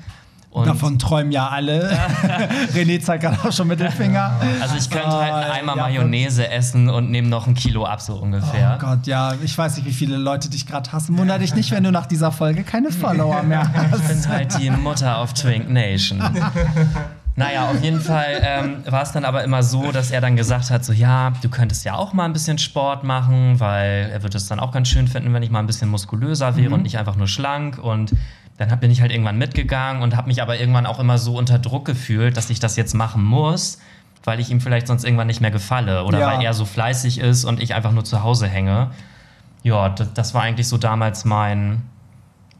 Und 0.55 0.67
Davon 0.67 0.97
träumen 0.97 1.33
ja 1.33 1.50
alle. 1.50 1.91
René 2.74 3.01
zeigt 3.01 3.24
gerade 3.24 3.38
auch 3.43 3.51
schon 3.51 3.67
mit 3.67 3.81
dem 3.81 3.91
Finger. 3.91 4.31
also 4.62 4.77
ich 4.77 4.89
könnte 4.89 5.12
halt 5.12 5.33
Ah, 5.33 5.51
Eimer 5.51 5.75
ja, 5.75 5.83
Mayonnaise 5.83 6.50
essen 6.50 6.88
und 6.89 7.12
nehme 7.12 7.27
noch 7.27 7.45
ein 7.45 7.55
Kilo 7.55 7.83
ab, 7.83 8.00
so 8.01 8.15
ungefähr. 8.15 8.77
Oh 8.77 8.85
Gott, 8.85 9.05
ja, 9.05 9.33
ich 9.43 9.57
weiß 9.57 9.75
nicht, 9.75 9.85
wie 9.85 9.91
viele 9.91 10.15
Leute 10.15 10.50
dich 10.50 10.65
gerade 10.65 10.89
hassen. 10.93 11.17
Wunder 11.17 11.39
dich 11.39 11.53
nicht, 11.55 11.71
wenn 11.71 11.83
du 11.83 11.91
nach 11.91 12.05
dieser 12.05 12.31
Folge 12.31 12.63
keine 12.63 12.89
Follower 12.91 13.43
mehr 13.43 13.63
Ich 13.93 14.07
bin 14.07 14.17
hast. 14.17 14.29
halt 14.29 14.57
die 14.57 14.69
Mutter 14.69 15.17
auf 15.17 15.33
Twink 15.33 15.69
Nation. 15.69 16.24
Naja, 17.38 17.65
auf 17.69 17.83
jeden 17.83 18.00
Fall 18.00 18.39
ähm, 18.41 18.77
war 18.89 19.01
es 19.01 19.12
dann 19.12 19.25
aber 19.25 19.43
immer 19.43 19.62
so, 19.62 19.91
dass 19.91 20.09
er 20.09 20.21
dann 20.21 20.38
gesagt 20.38 20.71
hat, 20.71 20.85
so 20.85 20.93
ja, 20.93 21.33
du 21.41 21.50
könntest 21.50 21.83
ja 21.83 21.95
auch 21.95 22.13
mal 22.13 22.24
ein 22.24 22.31
bisschen 22.31 22.57
Sport 22.57 23.03
machen, 23.03 23.59
weil 23.59 24.09
er 24.09 24.24
würde 24.24 24.38
es 24.38 24.47
dann 24.47 24.62
auch 24.62 24.71
ganz 24.71 24.88
schön 24.88 25.09
finden, 25.09 25.33
wenn 25.33 25.43
ich 25.43 25.51
mal 25.51 25.59
ein 25.59 25.67
bisschen 25.67 25.89
muskulöser 25.89 26.55
wäre 26.55 26.74
und 26.74 26.83
nicht 26.83 26.97
einfach 26.97 27.17
nur 27.17 27.27
schlank. 27.27 27.77
Und 27.77 28.13
dann 28.57 28.71
hab- 28.71 28.79
bin 28.81 28.91
ich 28.91 29.01
halt 29.01 29.12
irgendwann 29.12 29.38
mitgegangen 29.38 30.01
und 30.01 30.15
habe 30.15 30.27
mich 30.27 30.41
aber 30.41 30.59
irgendwann 30.59 30.85
auch 30.85 31.00
immer 31.00 31.17
so 31.17 31.38
unter 31.38 31.59
Druck 31.59 31.85
gefühlt, 31.85 32.38
dass 32.38 32.50
ich 32.50 32.59
das 32.59 32.75
jetzt 32.77 32.93
machen 32.93 33.24
muss, 33.24 33.79
weil 34.24 34.39
ich 34.39 34.50
ihm 34.50 34.62
vielleicht 34.62 34.88
sonst 34.88 35.03
irgendwann 35.03 35.27
nicht 35.27 35.41
mehr 35.41 35.51
gefalle 35.51 36.03
oder 36.05 36.19
Ja. 36.19 36.27
weil 36.27 36.41
er 36.43 36.53
so 36.53 36.65
fleißig 36.65 37.19
ist 37.19 37.45
und 37.45 37.62
ich 37.62 37.74
einfach 37.75 37.91
nur 37.91 38.03
zu 38.05 38.24
Hause 38.24 38.47
hänge. 38.47 38.91
Ja, 39.63 39.89
das, 39.89 40.13
das 40.13 40.33
war 40.33 40.43
eigentlich 40.43 40.67
so 40.67 40.77
damals 40.77 41.25
mein, 41.25 41.81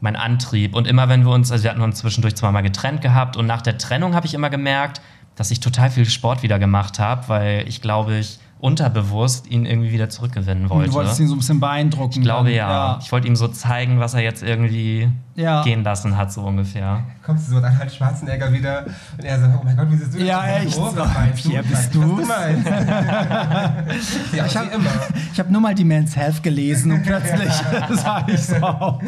mein 0.01 0.15
Antrieb. 0.15 0.75
Und 0.75 0.87
immer 0.87 1.07
wenn 1.09 1.23
wir 1.25 1.31
uns, 1.31 1.51
also 1.51 1.63
wir 1.63 1.71
hatten 1.71 1.81
uns 1.81 1.99
zwischendurch 1.99 2.35
zweimal 2.35 2.63
getrennt 2.63 3.01
gehabt 3.01 3.37
und 3.37 3.45
nach 3.45 3.61
der 3.61 3.77
Trennung 3.77 4.15
habe 4.15 4.25
ich 4.27 4.33
immer 4.33 4.49
gemerkt, 4.49 5.01
dass 5.35 5.51
ich 5.51 5.59
total 5.59 5.89
viel 5.91 6.05
Sport 6.09 6.43
wieder 6.43 6.59
gemacht 6.59 6.99
habe, 6.99 7.27
weil 7.29 7.67
ich 7.67 7.81
glaube, 7.81 8.15
ich 8.17 8.39
unterbewusst 8.65 9.48
ihn 9.48 9.65
irgendwie 9.65 9.91
wieder 9.91 10.10
zurückgewinnen 10.10 10.69
wollte. 10.69 10.89
Du 10.89 10.95
wolltest 10.95 11.19
ihn 11.19 11.27
so 11.27 11.36
ein 11.36 11.38
bisschen 11.38 11.60
beeindrucken. 11.60 12.19
ich 12.19 12.22
glaube 12.22 12.50
dann. 12.50 12.57
ja. 12.57 13.00
Ich 13.01 13.12
wollte 13.12 13.27
ihm 13.27 13.36
so 13.36 13.48
zeigen, 13.48 14.00
was 14.00 14.13
er 14.15 14.22
jetzt 14.22 14.43
irgendwie 14.43 15.07
Ja. 15.36 15.63
gehen 15.63 15.84
lassen 15.84 16.17
hat, 16.17 16.34
so 16.34 16.41
ungefähr. 16.41 17.03
Kommst 17.24 17.48
du 17.48 17.55
so 17.55 17.62
dann 17.62 17.77
halt 17.77 17.91
Schwarzenegger 17.93 18.51
wieder 18.51 18.86
und 19.17 19.24
er 19.24 19.39
so, 19.39 19.45
oh 19.45 19.62
mein 19.63 19.77
Gott, 19.77 19.91
wie 19.91 19.95
siehst 19.98 20.15
du 20.15 20.24
Ja, 20.24 20.39
aus? 20.41 20.48
echt 20.63 20.72
so. 20.74 20.81
du? 21.45 21.50
Pierre, 21.50 21.63
bist 21.63 21.95
meinst. 22.27 22.65
ja, 24.34 24.45
Ich 24.45 24.57
hab- 24.57 24.69
wie 24.72 24.75
immer. 24.75 24.89
Ich 25.34 25.39
habe 25.39 25.51
nur 25.51 25.62
mal 25.62 25.75
die 25.75 25.84
Men's 25.86 26.15
Health 26.15 26.43
gelesen 26.43 26.91
und 26.91 27.03
plötzlich 27.03 27.51
sah 27.91 28.25
ich 28.27 28.41
so 28.43 28.55
aus. 28.55 29.01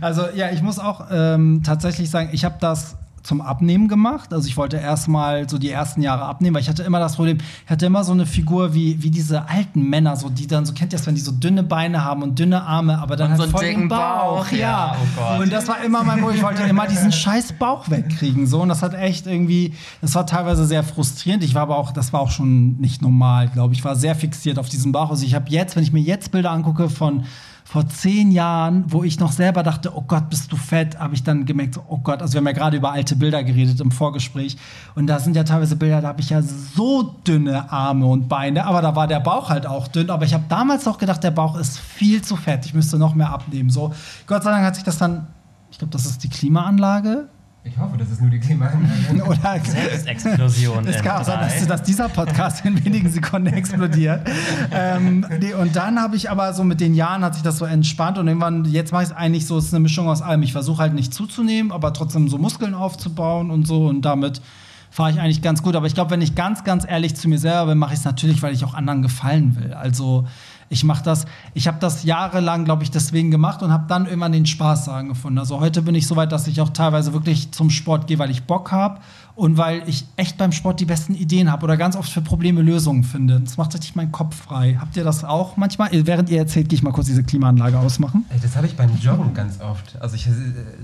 Also 0.00 0.22
ja, 0.34 0.50
ich 0.50 0.62
muss 0.62 0.78
auch 0.78 1.06
ähm, 1.10 1.62
tatsächlich 1.64 2.10
sagen, 2.10 2.28
ich 2.32 2.44
habe 2.44 2.56
das 2.60 2.96
zum 3.24 3.40
Abnehmen 3.40 3.88
gemacht. 3.88 4.32
Also 4.32 4.46
ich 4.46 4.56
wollte 4.56 4.76
erstmal 4.76 5.48
so 5.48 5.58
die 5.58 5.70
ersten 5.70 6.02
Jahre 6.02 6.24
abnehmen, 6.24 6.54
weil 6.54 6.62
ich 6.62 6.68
hatte 6.68 6.82
immer 6.82 7.00
das 7.00 7.16
Problem, 7.16 7.38
ich 7.64 7.70
hatte 7.70 7.86
immer 7.86 8.04
so 8.04 8.12
eine 8.12 8.26
Figur 8.26 8.74
wie, 8.74 9.02
wie 9.02 9.10
diese 9.10 9.48
alten 9.48 9.88
Männer, 9.88 10.16
so 10.16 10.28
die 10.28 10.46
dann, 10.46 10.66
so 10.66 10.74
kennt 10.74 10.92
ihr 10.92 10.98
das, 10.98 11.06
wenn 11.06 11.14
die 11.14 11.20
so 11.22 11.32
dünne 11.32 11.62
Beine 11.62 12.04
haben 12.04 12.22
und 12.22 12.38
dünne 12.38 12.62
Arme, 12.62 12.98
aber 12.98 13.16
dann 13.16 13.32
Und 13.32 13.38
halt 13.38 13.50
so 13.50 13.56
voll 13.56 13.66
den 13.66 13.88
Bauch. 13.88 14.44
Bauch, 14.44 14.52
Ja. 14.52 14.58
ja, 14.58 14.96
oh. 15.16 15.42
Und 15.42 15.52
das 15.52 15.66
war 15.68 15.82
immer 15.82 16.04
mein 16.04 16.20
Problem. 16.20 16.36
Ich 16.36 16.44
wollte 16.44 16.62
immer 16.64 16.86
diesen 16.86 17.12
scheiß 17.12 17.54
Bauch 17.54 17.90
wegkriegen. 17.90 18.46
So. 18.46 18.60
Und 18.60 18.68
das 18.68 18.82
hat 18.82 18.94
echt 18.94 19.26
irgendwie, 19.26 19.74
das 20.00 20.14
war 20.14 20.26
teilweise 20.26 20.66
sehr 20.66 20.82
frustrierend. 20.82 21.42
Ich 21.42 21.54
war 21.54 21.62
aber 21.62 21.78
auch, 21.78 21.92
das 21.92 22.12
war 22.12 22.20
auch 22.20 22.30
schon 22.30 22.76
nicht 22.76 23.00
normal, 23.02 23.48
glaube 23.48 23.72
ich. 23.72 23.80
Ich 23.80 23.84
war 23.84 23.96
sehr 23.96 24.14
fixiert 24.14 24.58
auf 24.58 24.68
diesen 24.68 24.92
Bauch. 24.92 25.10
Also 25.10 25.24
ich 25.24 25.34
habe 25.34 25.46
jetzt, 25.48 25.76
wenn 25.76 25.82
ich 25.82 25.92
mir 25.92 26.00
jetzt 26.00 26.30
Bilder 26.30 26.50
angucke 26.50 26.90
von 26.90 27.24
vor 27.66 27.88
zehn 27.88 28.30
Jahren, 28.30 28.84
wo 28.88 29.02
ich 29.04 29.18
noch 29.18 29.32
selber 29.32 29.62
dachte, 29.62 29.96
oh 29.96 30.04
Gott, 30.06 30.28
bist 30.28 30.52
du 30.52 30.56
fett, 30.56 30.98
habe 30.98 31.14
ich 31.14 31.24
dann 31.24 31.46
gemerkt, 31.46 31.80
oh 31.88 31.96
Gott, 31.96 32.20
also 32.20 32.34
wir 32.34 32.38
haben 32.38 32.46
ja 32.46 32.52
gerade 32.52 32.76
über 32.76 32.92
alte 32.92 33.16
Bilder 33.16 33.42
geredet 33.42 33.80
im 33.80 33.90
Vorgespräch. 33.90 34.58
Und 34.94 35.06
da 35.06 35.18
sind 35.18 35.34
ja 35.34 35.44
teilweise 35.44 35.74
Bilder, 35.74 36.02
da 36.02 36.08
habe 36.08 36.20
ich 36.20 36.28
ja 36.28 36.42
so 36.42 37.02
dünne 37.26 37.72
Arme 37.72 38.06
und 38.06 38.28
Beine, 38.28 38.66
aber 38.66 38.82
da 38.82 38.94
war 38.94 39.06
der 39.06 39.20
Bauch 39.20 39.48
halt 39.48 39.66
auch 39.66 39.88
dünn. 39.88 40.10
Aber 40.10 40.26
ich 40.26 40.34
habe 40.34 40.44
damals 40.48 40.84
noch 40.84 40.98
gedacht, 40.98 41.24
der 41.24 41.30
Bauch 41.30 41.58
ist 41.58 41.78
viel 41.78 42.20
zu 42.20 42.36
fett, 42.36 42.66
ich 42.66 42.74
müsste 42.74 42.98
noch 42.98 43.14
mehr 43.14 43.30
abnehmen. 43.30 43.70
So, 43.70 43.94
Gott 44.26 44.44
sei 44.44 44.50
Dank 44.50 44.64
hat 44.64 44.74
sich 44.74 44.84
das 44.84 44.98
dann, 44.98 45.26
ich 45.70 45.78
glaube, 45.78 45.90
das 45.90 46.04
ist 46.04 46.22
die 46.22 46.28
Klimaanlage, 46.28 47.28
ich 47.66 47.78
hoffe, 47.78 47.96
das 47.96 48.10
ist 48.10 48.20
nur 48.20 48.30
die 48.30 48.38
Klimaanlage. 48.38 49.24
Oder 49.26 49.58
Selbstexplosion. 49.64 50.86
Es 50.86 51.02
kann 51.02 51.22
auch 51.22 51.24
sein, 51.24 51.40
dass, 51.40 51.66
dass, 51.66 51.82
dieser 51.82 52.10
Podcast 52.10 52.62
in 52.66 52.84
wenigen 52.84 53.08
Sekunden 53.08 53.46
explodiert. 53.54 54.28
ähm, 54.70 55.26
nee, 55.40 55.54
und 55.54 55.74
dann 55.74 55.98
habe 55.98 56.14
ich 56.14 56.30
aber 56.30 56.52
so 56.52 56.62
mit 56.62 56.80
den 56.80 56.94
Jahren 56.94 57.24
hat 57.24 57.34
sich 57.34 57.42
das 57.42 57.56
so 57.56 57.64
entspannt 57.64 58.18
und 58.18 58.28
irgendwann, 58.28 58.66
jetzt 58.66 58.92
mache 58.92 59.04
ich 59.04 59.08
es 59.08 59.16
eigentlich 59.16 59.46
so, 59.46 59.56
es 59.56 59.66
ist 59.66 59.74
eine 59.74 59.80
Mischung 59.80 60.08
aus 60.08 60.20
allem. 60.20 60.42
Ich 60.42 60.52
versuche 60.52 60.82
halt 60.82 60.92
nicht 60.92 61.14
zuzunehmen, 61.14 61.72
aber 61.72 61.94
trotzdem 61.94 62.28
so 62.28 62.36
Muskeln 62.36 62.74
aufzubauen 62.74 63.50
und 63.50 63.66
so 63.66 63.86
und 63.86 64.02
damit 64.02 64.42
fahre 64.90 65.10
ich 65.10 65.18
eigentlich 65.18 65.40
ganz 65.40 65.62
gut. 65.62 65.74
Aber 65.74 65.86
ich 65.86 65.94
glaube, 65.94 66.10
wenn 66.10 66.22
ich 66.22 66.34
ganz, 66.34 66.64
ganz 66.64 66.86
ehrlich 66.86 67.16
zu 67.16 67.28
mir 67.30 67.38
selber 67.38 67.66
bin, 67.66 67.78
mache 67.78 67.94
ich 67.94 68.00
es 68.00 68.04
natürlich, 68.04 68.42
weil 68.42 68.52
ich 68.52 68.62
auch 68.64 68.74
anderen 68.74 69.00
gefallen 69.00 69.56
will. 69.58 69.72
Also 69.72 70.26
ich 70.68 70.84
mache 70.84 71.02
das, 71.02 71.26
ich 71.54 71.66
habe 71.68 71.78
das 71.80 72.04
jahrelang, 72.04 72.64
glaube 72.64 72.82
ich, 72.82 72.90
deswegen 72.90 73.30
gemacht 73.30 73.62
und 73.62 73.72
habe 73.72 73.84
dann 73.88 74.06
irgendwann 74.06 74.32
den 74.32 74.46
Spaß 74.46 74.86
daran 74.86 75.08
gefunden. 75.08 75.38
Also 75.38 75.60
heute 75.60 75.82
bin 75.82 75.94
ich 75.94 76.06
so 76.06 76.16
weit, 76.16 76.32
dass 76.32 76.46
ich 76.46 76.60
auch 76.60 76.70
teilweise 76.70 77.12
wirklich 77.12 77.52
zum 77.52 77.70
Sport 77.70 78.06
gehe, 78.06 78.18
weil 78.18 78.30
ich 78.30 78.44
Bock 78.44 78.72
habe 78.72 79.00
und 79.36 79.56
weil 79.56 79.82
ich 79.88 80.06
echt 80.16 80.38
beim 80.38 80.52
Sport 80.52 80.80
die 80.80 80.84
besten 80.84 81.14
Ideen 81.14 81.50
habe 81.50 81.64
oder 81.64 81.76
ganz 81.76 81.96
oft 81.96 82.10
für 82.10 82.20
Probleme 82.20 82.62
Lösungen 82.62 83.02
finde. 83.02 83.40
Das 83.40 83.56
macht 83.56 83.74
richtig 83.74 83.96
meinen 83.96 84.12
Kopf 84.12 84.36
frei. 84.36 84.76
Habt 84.80 84.96
ihr 84.96 85.04
das 85.04 85.24
auch 85.24 85.56
manchmal? 85.56 85.90
Während 85.92 86.30
ihr 86.30 86.38
erzählt, 86.38 86.68
gehe 86.68 86.76
ich 86.76 86.82
mal 86.82 86.92
kurz 86.92 87.06
diese 87.06 87.24
Klimaanlage 87.24 87.78
ausmachen. 87.78 88.24
Das 88.42 88.56
habe 88.56 88.66
ich 88.66 88.76
beim 88.76 88.90
Joggen 89.00 89.34
ganz 89.34 89.60
oft. 89.60 90.00
Also 90.00 90.14
ich 90.14 90.26
äh, 90.26 90.30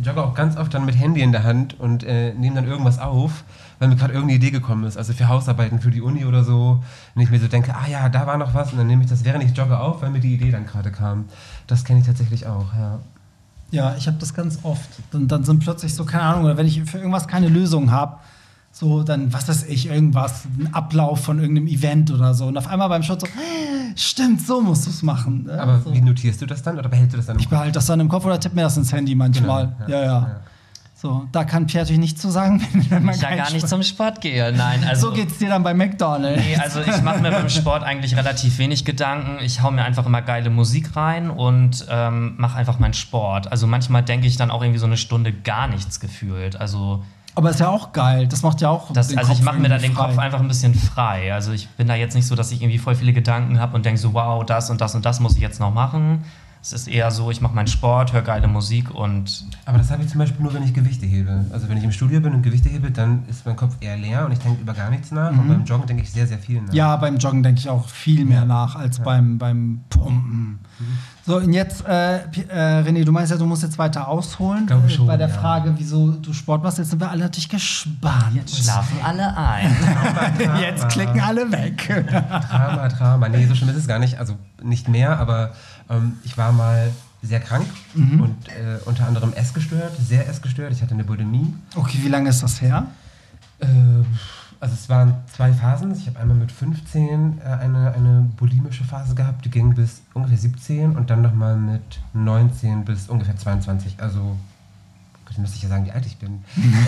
jogge 0.03 0.25
auch 0.25 0.35
ganz 0.35 0.57
oft 0.57 0.75
dann 0.75 0.85
mit 0.85 0.99
Handy 0.99 1.21
in 1.21 1.33
der 1.33 1.45
Hand 1.45 1.79
und 1.79 2.03
äh, 2.03 2.35
nehme 2.35 2.57
dann 2.57 2.67
irgendwas 2.67 2.99
auf 2.99 3.45
weil 3.81 3.89
mir 3.89 3.97
gerade 3.97 4.13
irgendeine 4.13 4.37
Idee 4.37 4.51
gekommen 4.51 4.85
ist, 4.85 4.99
also 4.99 5.15
für 5.15 5.27
Hausarbeiten, 5.27 5.81
für 5.81 5.91
die 5.91 6.03
Uni 6.03 6.27
oder 6.27 6.45
so, 6.45 6.85
wenn 7.15 7.25
ich 7.25 7.31
mir 7.31 7.41
so 7.41 7.49
denke, 7.49 7.75
ah 7.75 7.89
ja, 7.91 8.11
da 8.11 8.27
war 8.27 8.37
noch 8.37 8.53
was 8.53 8.73
und 8.73 8.79
dann 8.79 8.87
nehme 8.87 9.03
ich 9.03 9.09
das, 9.09 9.25
während 9.25 9.43
ich 9.43 9.57
jogge 9.57 9.81
auf, 9.81 10.03
weil 10.03 10.11
mir 10.11 10.21
die 10.21 10.35
Idee 10.35 10.51
dann 10.51 10.67
gerade 10.67 10.93
kam. 10.93 11.25
Das 11.67 11.83
kenne 11.85 12.01
ich 12.01 12.07
tatsächlich 12.07 12.47
auch, 12.47 12.75
ja. 12.75 12.99
Ja, 13.71 13.95
ich 13.97 14.07
habe 14.07 14.19
das 14.19 14.35
ganz 14.35 14.59
oft. 14.65 14.89
Und 15.13 15.29
dann 15.29 15.45
sind 15.45 15.61
plötzlich 15.61 15.95
so, 15.95 16.05
keine 16.05 16.25
Ahnung, 16.25 16.45
oder 16.45 16.57
wenn 16.57 16.67
ich 16.67 16.83
für 16.83 16.99
irgendwas 16.99 17.27
keine 17.27 17.49
Lösung 17.49 17.91
habe, 17.91 18.17
so 18.81 19.03
dann, 19.03 19.31
was 19.31 19.47
weiß 19.47 19.65
ich, 19.65 19.89
irgendwas, 19.91 20.45
ein 20.59 20.73
Ablauf 20.73 21.23
von 21.23 21.39
irgendeinem 21.39 21.69
Event 21.69 22.11
oder 22.11 22.33
so. 22.33 22.47
Und 22.47 22.57
auf 22.57 22.67
einmal 22.67 22.89
beim 22.89 23.03
Shot 23.03 23.21
so, 23.21 23.27
stimmt, 23.95 24.41
so 24.41 24.63
musst 24.63 24.87
du 24.87 24.91
es 24.91 25.03
machen. 25.03 25.51
Aber 25.51 25.81
so. 25.81 25.93
wie 25.93 26.01
notierst 26.01 26.41
du 26.41 26.47
das 26.47 26.63
dann 26.63 26.79
oder 26.79 26.89
behältst 26.89 27.13
du 27.13 27.19
das 27.19 27.27
dann 27.27 27.37
im 27.37 27.41
Kopf? 27.41 27.45
Ich 27.45 27.51
behalte 27.51 27.73
das 27.73 27.85
dann 27.85 28.01
im 28.01 28.09
Kopf 28.09 28.25
oder 28.25 28.41
tippe 28.41 28.55
mir 28.57 28.63
das 28.63 28.79
ins 28.79 28.91
Handy 28.91 29.15
manchmal. 29.15 29.77
Genau, 29.87 29.91
ja, 29.91 29.99
ja. 29.99 30.05
ja. 30.05 30.21
ja. 30.21 30.41
So, 30.95 31.27
da 31.33 31.45
kann 31.45 31.67
Pierre 31.67 31.85
natürlich 31.85 32.01
nichts 32.01 32.21
zu 32.21 32.31
sagen, 32.31 32.63
wenn 32.91 33.05
man 33.05 33.15
ich 33.15 33.23
ja 33.23 33.31
gar 33.31 33.47
Sport 33.47 33.53
nicht 33.55 33.69
zum 33.69 33.83
Sport 33.83 34.21
gehe. 34.23 34.53
Nein, 34.53 34.85
also 34.85 35.09
so 35.09 35.15
geht's 35.15 35.39
dir 35.39 35.49
dann 35.49 35.63
bei 35.63 35.73
McDonald's. 35.73 36.43
Nee, 36.43 36.57
also 36.57 36.81
ich 36.81 37.03
mache 37.03 37.21
mir 37.21 37.31
beim 37.31 37.49
Sport 37.49 37.83
eigentlich 37.83 38.17
relativ 38.17 38.59
wenig 38.59 38.85
Gedanken. 38.85 39.39
Ich 39.43 39.63
hau 39.63 39.71
mir 39.71 39.83
einfach 39.83 40.05
immer 40.05 40.21
geile 40.21 40.51
Musik 40.51 40.97
rein 40.97 41.31
und 41.31 41.87
ähm, 41.91 42.35
mache 42.37 42.57
einfach 42.59 42.79
meinen 42.79 42.93
Sport. 42.93 43.51
Also 43.51 43.67
manchmal 43.67 44.03
denke 44.03 44.27
ich 44.27 44.37
dann 44.37 44.51
auch 44.51 44.63
irgendwie 44.63 44.79
so 44.79 44.87
eine 44.87 44.99
Stunde 44.99 45.33
gar 45.33 45.69
nichts 45.69 46.01
gefühlt. 46.01 46.61
Also 46.61 47.03
aber 47.35 47.51
ist 47.51 47.61
ja 47.61 47.69
auch 47.69 47.93
geil. 47.93 48.27
Das 48.27 48.43
macht 48.43 48.61
ja 48.61 48.71
auch. 48.71 48.93
Das, 48.93 49.17
also 49.17 49.29
Kopf 49.29 49.39
ich 49.39 49.45
mache 49.45 49.59
mir 49.59 49.69
dann 49.69 49.81
den 49.81 49.95
Kopf 49.95 50.19
einfach 50.19 50.41
ein 50.41 50.49
bisschen 50.49 50.75
frei. 50.75 51.33
Also 51.33 51.53
ich 51.53 51.69
bin 51.71 51.87
da 51.87 51.95
jetzt 51.95 52.15
nicht 52.15 52.27
so, 52.27 52.35
dass 52.35 52.53
ich 52.53 52.61
irgendwie 52.63 52.79
voll 52.79 52.95
viele 52.95 53.13
Gedanken 53.13 53.59
habe 53.61 53.77
und 53.77 53.85
denke 53.85 54.01
so, 54.01 54.15
wow, 54.15 54.45
das 54.45 54.71
und 54.71 54.81
das 54.81 54.95
und 54.95 55.05
das 55.05 55.21
muss 55.21 55.35
ich 55.35 55.41
jetzt 55.41 55.61
noch 55.61 55.73
machen, 55.73 56.25
es 56.63 56.75
ist 56.75 56.89
eher 56.89 57.11
so, 57.11 57.31
ich 57.31 57.41
mache 57.41 57.55
meinen 57.55 57.69
Sport, 57.69 58.13
höre 58.13 58.21
geile 58.21 58.47
Musik 58.47 58.95
und. 58.95 59.47
Aber 59.65 59.79
das 59.79 59.91
habe 59.91 60.03
ich 60.03 60.11
zum 60.11 60.19
Beispiel 60.19 60.43
nur, 60.43 60.53
wenn 60.53 60.63
ich 60.63 60.75
Gewichte 60.75 61.07
hebe. 61.07 61.47
Also 61.53 61.69
wenn 61.71 61.79
ich 61.79 61.85
im 61.85 61.93
Studio 61.93 62.21
bin 62.21 62.35
und 62.35 62.43
Gewichte 62.43 62.69
hebe, 62.69 62.91
dann 62.91 63.25
ist 63.29 63.47
mein 63.47 63.57
Kopf 63.57 63.77
eher 63.81 63.97
leer 63.97 64.27
und 64.27 64.33
ich 64.33 64.41
denke 64.41 64.61
über 64.61 64.75
gar 64.75 64.91
nichts 64.91 65.11
nach. 65.11 65.33
Mhm. 65.33 65.39
Und 65.39 65.49
beim 65.49 65.65
Joggen 65.65 65.87
denke 65.87 66.03
ich 66.03 66.11
sehr, 66.11 66.27
sehr 66.27 66.39
viel 66.39 66.61
nach. 66.61 66.75
Ja, 66.75 66.97
beim 66.97 67.17
Joggen 67.17 67.43
denke 67.43 67.61
ich 67.61 67.71
auch 67.71 67.89
viel 67.89 68.27
mehr 68.27 68.41
ja. 68.41 68.45
nach 68.45 68.77
als 68.77 68.99
ja. 68.99 69.05
beim, 69.05 69.39
beim 69.39 69.81
Pumpen. 69.89 70.59
Mhm. 70.79 70.99
So, 71.27 71.37
und 71.37 71.53
jetzt, 71.53 71.87
äh, 71.87 72.17
äh, 72.17 72.83
René, 72.83 73.05
du 73.05 73.13
meinst 73.13 73.31
ja, 73.31 73.37
du 73.37 73.45
musst 73.45 73.63
jetzt 73.63 73.79
weiter 73.79 74.09
ausholen. 74.09 74.67
Glaube 74.67 74.89
schon, 74.89 75.07
bei 75.07 75.17
der 75.17 75.29
ja. 75.29 75.35
Frage, 75.35 75.75
wieso 75.77 76.13
du 76.13 76.33
Sport 76.33 76.63
machst. 76.63 76.79
Jetzt 76.79 76.91
sind 76.91 77.01
wir 77.01 77.11
alle 77.11 77.25
natürlich 77.25 77.49
gespannt. 77.49 78.35
Jetzt 78.35 78.57
schlafen 78.57 78.99
alle 79.05 79.37
ein. 79.37 79.77
Drama, 79.81 80.31
Drama. 80.39 80.61
Jetzt 80.61 80.89
klicken 80.89 81.21
alle 81.21 81.53
weg. 81.53 82.07
Drama, 82.09 82.89
Drama. 82.89 83.29
Nee, 83.29 83.47
so 83.47 83.55
schlimm 83.55 83.71
ist 83.71 83.77
es 83.77 83.87
gar 83.87 83.99
nicht. 83.99 84.19
Also 84.19 84.37
nicht 84.63 84.89
mehr, 84.89 85.19
aber 85.19 85.53
ähm, 85.91 86.17
ich 86.25 86.39
war 86.39 86.53
mal 86.53 86.91
sehr 87.23 87.41
krank 87.41 87.67
mhm. 87.95 88.21
und 88.21 88.49
äh, 88.49 88.79
unter 88.87 89.07
anderem 89.07 89.33
essgestört, 89.35 89.93
sehr 90.01 90.27
essgestört. 90.29 90.73
Ich 90.73 90.81
hatte 90.81 90.95
eine 90.95 91.05
Bulimie. 91.05 91.53
Okay, 91.75 91.99
wie 92.03 92.09
lange 92.09 92.31
ist 92.31 92.43
das 92.43 92.63
her? 92.63 92.87
Äh, 93.59 93.67
also 94.61 94.75
es 94.75 94.89
waren 94.91 95.15
zwei 95.35 95.53
Phasen. 95.53 95.93
Ich 95.93 96.07
habe 96.07 96.21
einmal 96.21 96.37
mit 96.37 96.53
15 96.53 97.39
äh, 97.39 97.45
eine, 97.45 97.95
eine 97.95 98.29
bulimische 98.37 98.85
Phase 98.85 99.15
gehabt, 99.15 99.45
die 99.45 99.51
ging 99.51 99.75
bis 99.75 100.03
ungefähr 100.13 100.37
17 100.37 100.97
und 100.97 101.09
dann 101.09 101.23
nochmal 101.23 101.57
mit 101.57 102.01
19 102.13 102.85
bis 102.85 103.09
ungefähr 103.09 103.37
22. 103.37 103.95
Also 103.99 104.37
Gott, 105.25 105.39
müsste 105.39 105.57
ich 105.57 105.63
ja 105.63 105.71
sagen, 105.71 105.87
wie 105.87 105.93
alt 105.93 106.05
ich 106.05 106.19
bin. 106.19 106.45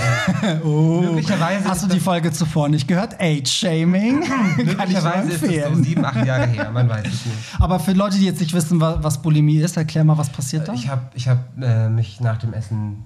oh, 0.65 1.01
möglicherweise 1.01 1.67
hast 1.67 1.85
du 1.85 1.89
die 1.89 2.01
Folge 2.01 2.31
zuvor 2.31 2.69
nicht 2.69 2.89
gehört? 2.89 3.19
Age-Shaming? 3.19 4.25
möglicherweise 4.57 5.31
ist 5.31 5.43
es 5.43 5.69
so 5.69 5.83
sieben, 5.83 6.05
acht 6.05 6.27
Jahre 6.27 6.47
her, 6.49 6.71
man 6.73 6.89
weiß 6.89 7.07
es 7.07 7.25
nicht. 7.25 7.39
Aber 7.59 7.81
für 7.81 7.93
Leute, 7.93 8.19
die 8.19 8.27
jetzt 8.27 8.41
nicht 8.41 8.53
wissen, 8.53 8.81
was 8.81 9.23
Bulimie 9.23 9.59
ist, 9.59 9.79
erklär 9.79 10.05
mal, 10.05 10.19
was 10.19 10.29
passiert 10.29 10.69
da? 10.69 10.75
Ich 10.75 10.89
habe 10.89 11.03
ich 11.15 11.29
hab, 11.29 11.39
äh, 11.63 11.89
mich 11.89 12.21
nach 12.21 12.37
dem 12.37 12.53
Essen 12.53 13.05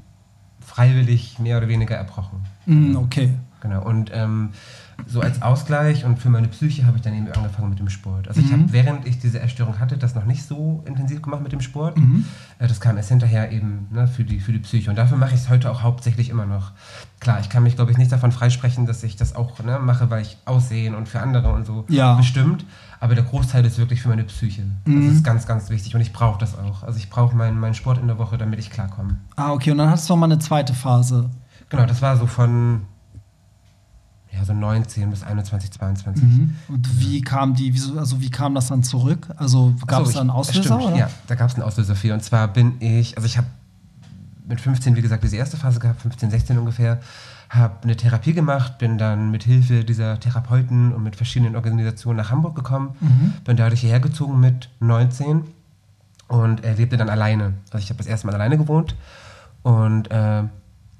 freiwillig 0.60 1.38
mehr 1.38 1.58
oder 1.58 1.68
weniger 1.68 1.94
erbrochen. 1.94 2.40
Mm, 2.64 2.96
okay. 2.96 3.32
Genau. 3.66 3.82
Und 3.82 4.10
ähm, 4.14 4.50
so 5.06 5.20
als 5.20 5.42
Ausgleich 5.42 6.04
und 6.04 6.18
für 6.18 6.30
meine 6.30 6.48
Psyche 6.48 6.86
habe 6.86 6.96
ich 6.96 7.02
dann 7.02 7.14
eben 7.14 7.30
angefangen 7.30 7.68
mit 7.68 7.78
dem 7.78 7.90
Sport. 7.90 8.28
Also 8.28 8.40
mhm. 8.40 8.46
ich 8.46 8.52
habe, 8.52 8.72
während 8.72 9.06
ich 9.06 9.18
diese 9.18 9.40
Essstörung 9.40 9.78
hatte, 9.78 9.98
das 9.98 10.14
noch 10.14 10.24
nicht 10.24 10.46
so 10.46 10.82
intensiv 10.86 11.20
gemacht 11.20 11.42
mit 11.42 11.52
dem 11.52 11.60
Sport. 11.60 11.98
Mhm. 11.98 12.24
Äh, 12.58 12.68
das 12.68 12.80
kam 12.80 12.96
erst 12.96 13.10
hinterher 13.10 13.52
eben 13.52 13.88
ne, 13.90 14.06
für, 14.06 14.24
die, 14.24 14.40
für 14.40 14.52
die 14.52 14.58
Psyche. 14.60 14.88
Und 14.88 14.96
dafür 14.96 15.18
mache 15.18 15.34
ich 15.34 15.40
es 15.40 15.48
heute 15.48 15.70
auch 15.70 15.82
hauptsächlich 15.82 16.28
immer 16.28 16.46
noch. 16.46 16.72
Klar, 17.20 17.40
ich 17.40 17.48
kann 17.48 17.62
mich, 17.62 17.76
glaube 17.76 17.90
ich, 17.90 17.98
nicht 17.98 18.12
davon 18.12 18.32
freisprechen, 18.32 18.86
dass 18.86 19.02
ich 19.02 19.16
das 19.16 19.34
auch 19.34 19.62
ne, 19.62 19.78
mache, 19.78 20.10
weil 20.10 20.22
ich 20.22 20.38
aussehen 20.44 20.94
und 20.94 21.08
für 21.08 21.20
andere 21.20 21.52
und 21.52 21.66
so 21.66 21.84
ja. 21.88 22.14
bestimmt. 22.14 22.64
Aber 23.00 23.14
der 23.14 23.24
Großteil 23.24 23.64
ist 23.64 23.78
wirklich 23.78 24.00
für 24.00 24.08
meine 24.08 24.24
Psyche. 24.24 24.62
Mhm. 24.84 25.06
Das 25.06 25.14
ist 25.16 25.24
ganz, 25.24 25.46
ganz 25.46 25.68
wichtig 25.70 25.94
und 25.94 26.00
ich 26.00 26.12
brauche 26.12 26.38
das 26.38 26.58
auch. 26.58 26.84
Also 26.84 26.98
ich 26.98 27.10
brauche 27.10 27.36
meinen, 27.36 27.58
meinen 27.58 27.74
Sport 27.74 27.98
in 27.98 28.06
der 28.06 28.18
Woche, 28.18 28.38
damit 28.38 28.58
ich 28.58 28.70
klarkomme. 28.70 29.16
Ah, 29.34 29.52
okay. 29.52 29.72
Und 29.72 29.78
dann 29.78 29.90
hast 29.90 30.08
du 30.08 30.14
noch 30.14 30.20
mal 30.20 30.26
eine 30.26 30.38
zweite 30.38 30.72
Phase. 30.72 31.28
Genau, 31.68 31.84
das 31.84 32.00
war 32.00 32.16
so 32.16 32.26
von 32.26 32.82
ja, 34.36 34.44
so 34.44 34.52
19 34.52 35.10
bis 35.10 35.22
21, 35.22 35.70
22. 35.70 36.22
Mhm. 36.22 36.54
Und 36.68 37.00
wie 37.00 37.20
kam 37.22 37.54
die, 37.54 37.74
also 37.96 38.20
wie 38.20 38.30
kam 38.30 38.54
das 38.54 38.68
dann 38.68 38.82
zurück? 38.82 39.28
Also 39.36 39.74
gab 39.86 40.04
es 40.04 40.12
da 40.12 40.20
einen 40.20 40.30
Auslöser? 40.30 40.80
Stimmt, 40.80 40.96
ja, 40.96 41.08
da 41.26 41.34
gab 41.34 41.48
es 41.48 41.54
einen 41.54 41.64
Auslöser 41.64 41.96
für. 41.96 42.12
Und 42.14 42.22
zwar 42.22 42.48
bin 42.48 42.74
ich, 42.80 43.16
also 43.16 43.26
ich 43.26 43.36
habe 43.36 43.46
mit 44.46 44.60
15, 44.60 44.94
wie 44.96 45.02
gesagt, 45.02 45.24
diese 45.24 45.36
erste 45.36 45.56
Phase 45.56 45.80
gehabt, 45.80 46.02
15, 46.02 46.30
16 46.30 46.58
ungefähr, 46.58 47.00
habe 47.48 47.82
eine 47.82 47.96
Therapie 47.96 48.32
gemacht, 48.32 48.78
bin 48.78 48.98
dann 48.98 49.30
mit 49.30 49.44
Hilfe 49.44 49.84
dieser 49.84 50.18
Therapeuten 50.20 50.92
und 50.92 51.02
mit 51.02 51.16
verschiedenen 51.16 51.56
Organisationen 51.56 52.16
nach 52.16 52.30
Hamburg 52.30 52.56
gekommen, 52.56 52.96
mhm. 53.00 53.32
bin 53.44 53.56
dadurch 53.56 53.80
hierher 53.80 54.00
gezogen 54.00 54.40
mit 54.40 54.68
19 54.80 55.44
und 56.28 56.64
er 56.64 56.74
lebte 56.74 56.96
dann 56.96 57.08
alleine. 57.08 57.54
Also 57.70 57.84
ich 57.84 57.90
habe 57.90 57.98
das 57.98 58.06
erste 58.06 58.26
Mal 58.26 58.34
alleine 58.34 58.58
gewohnt 58.58 58.96
und 59.62 60.10
äh, 60.10 60.42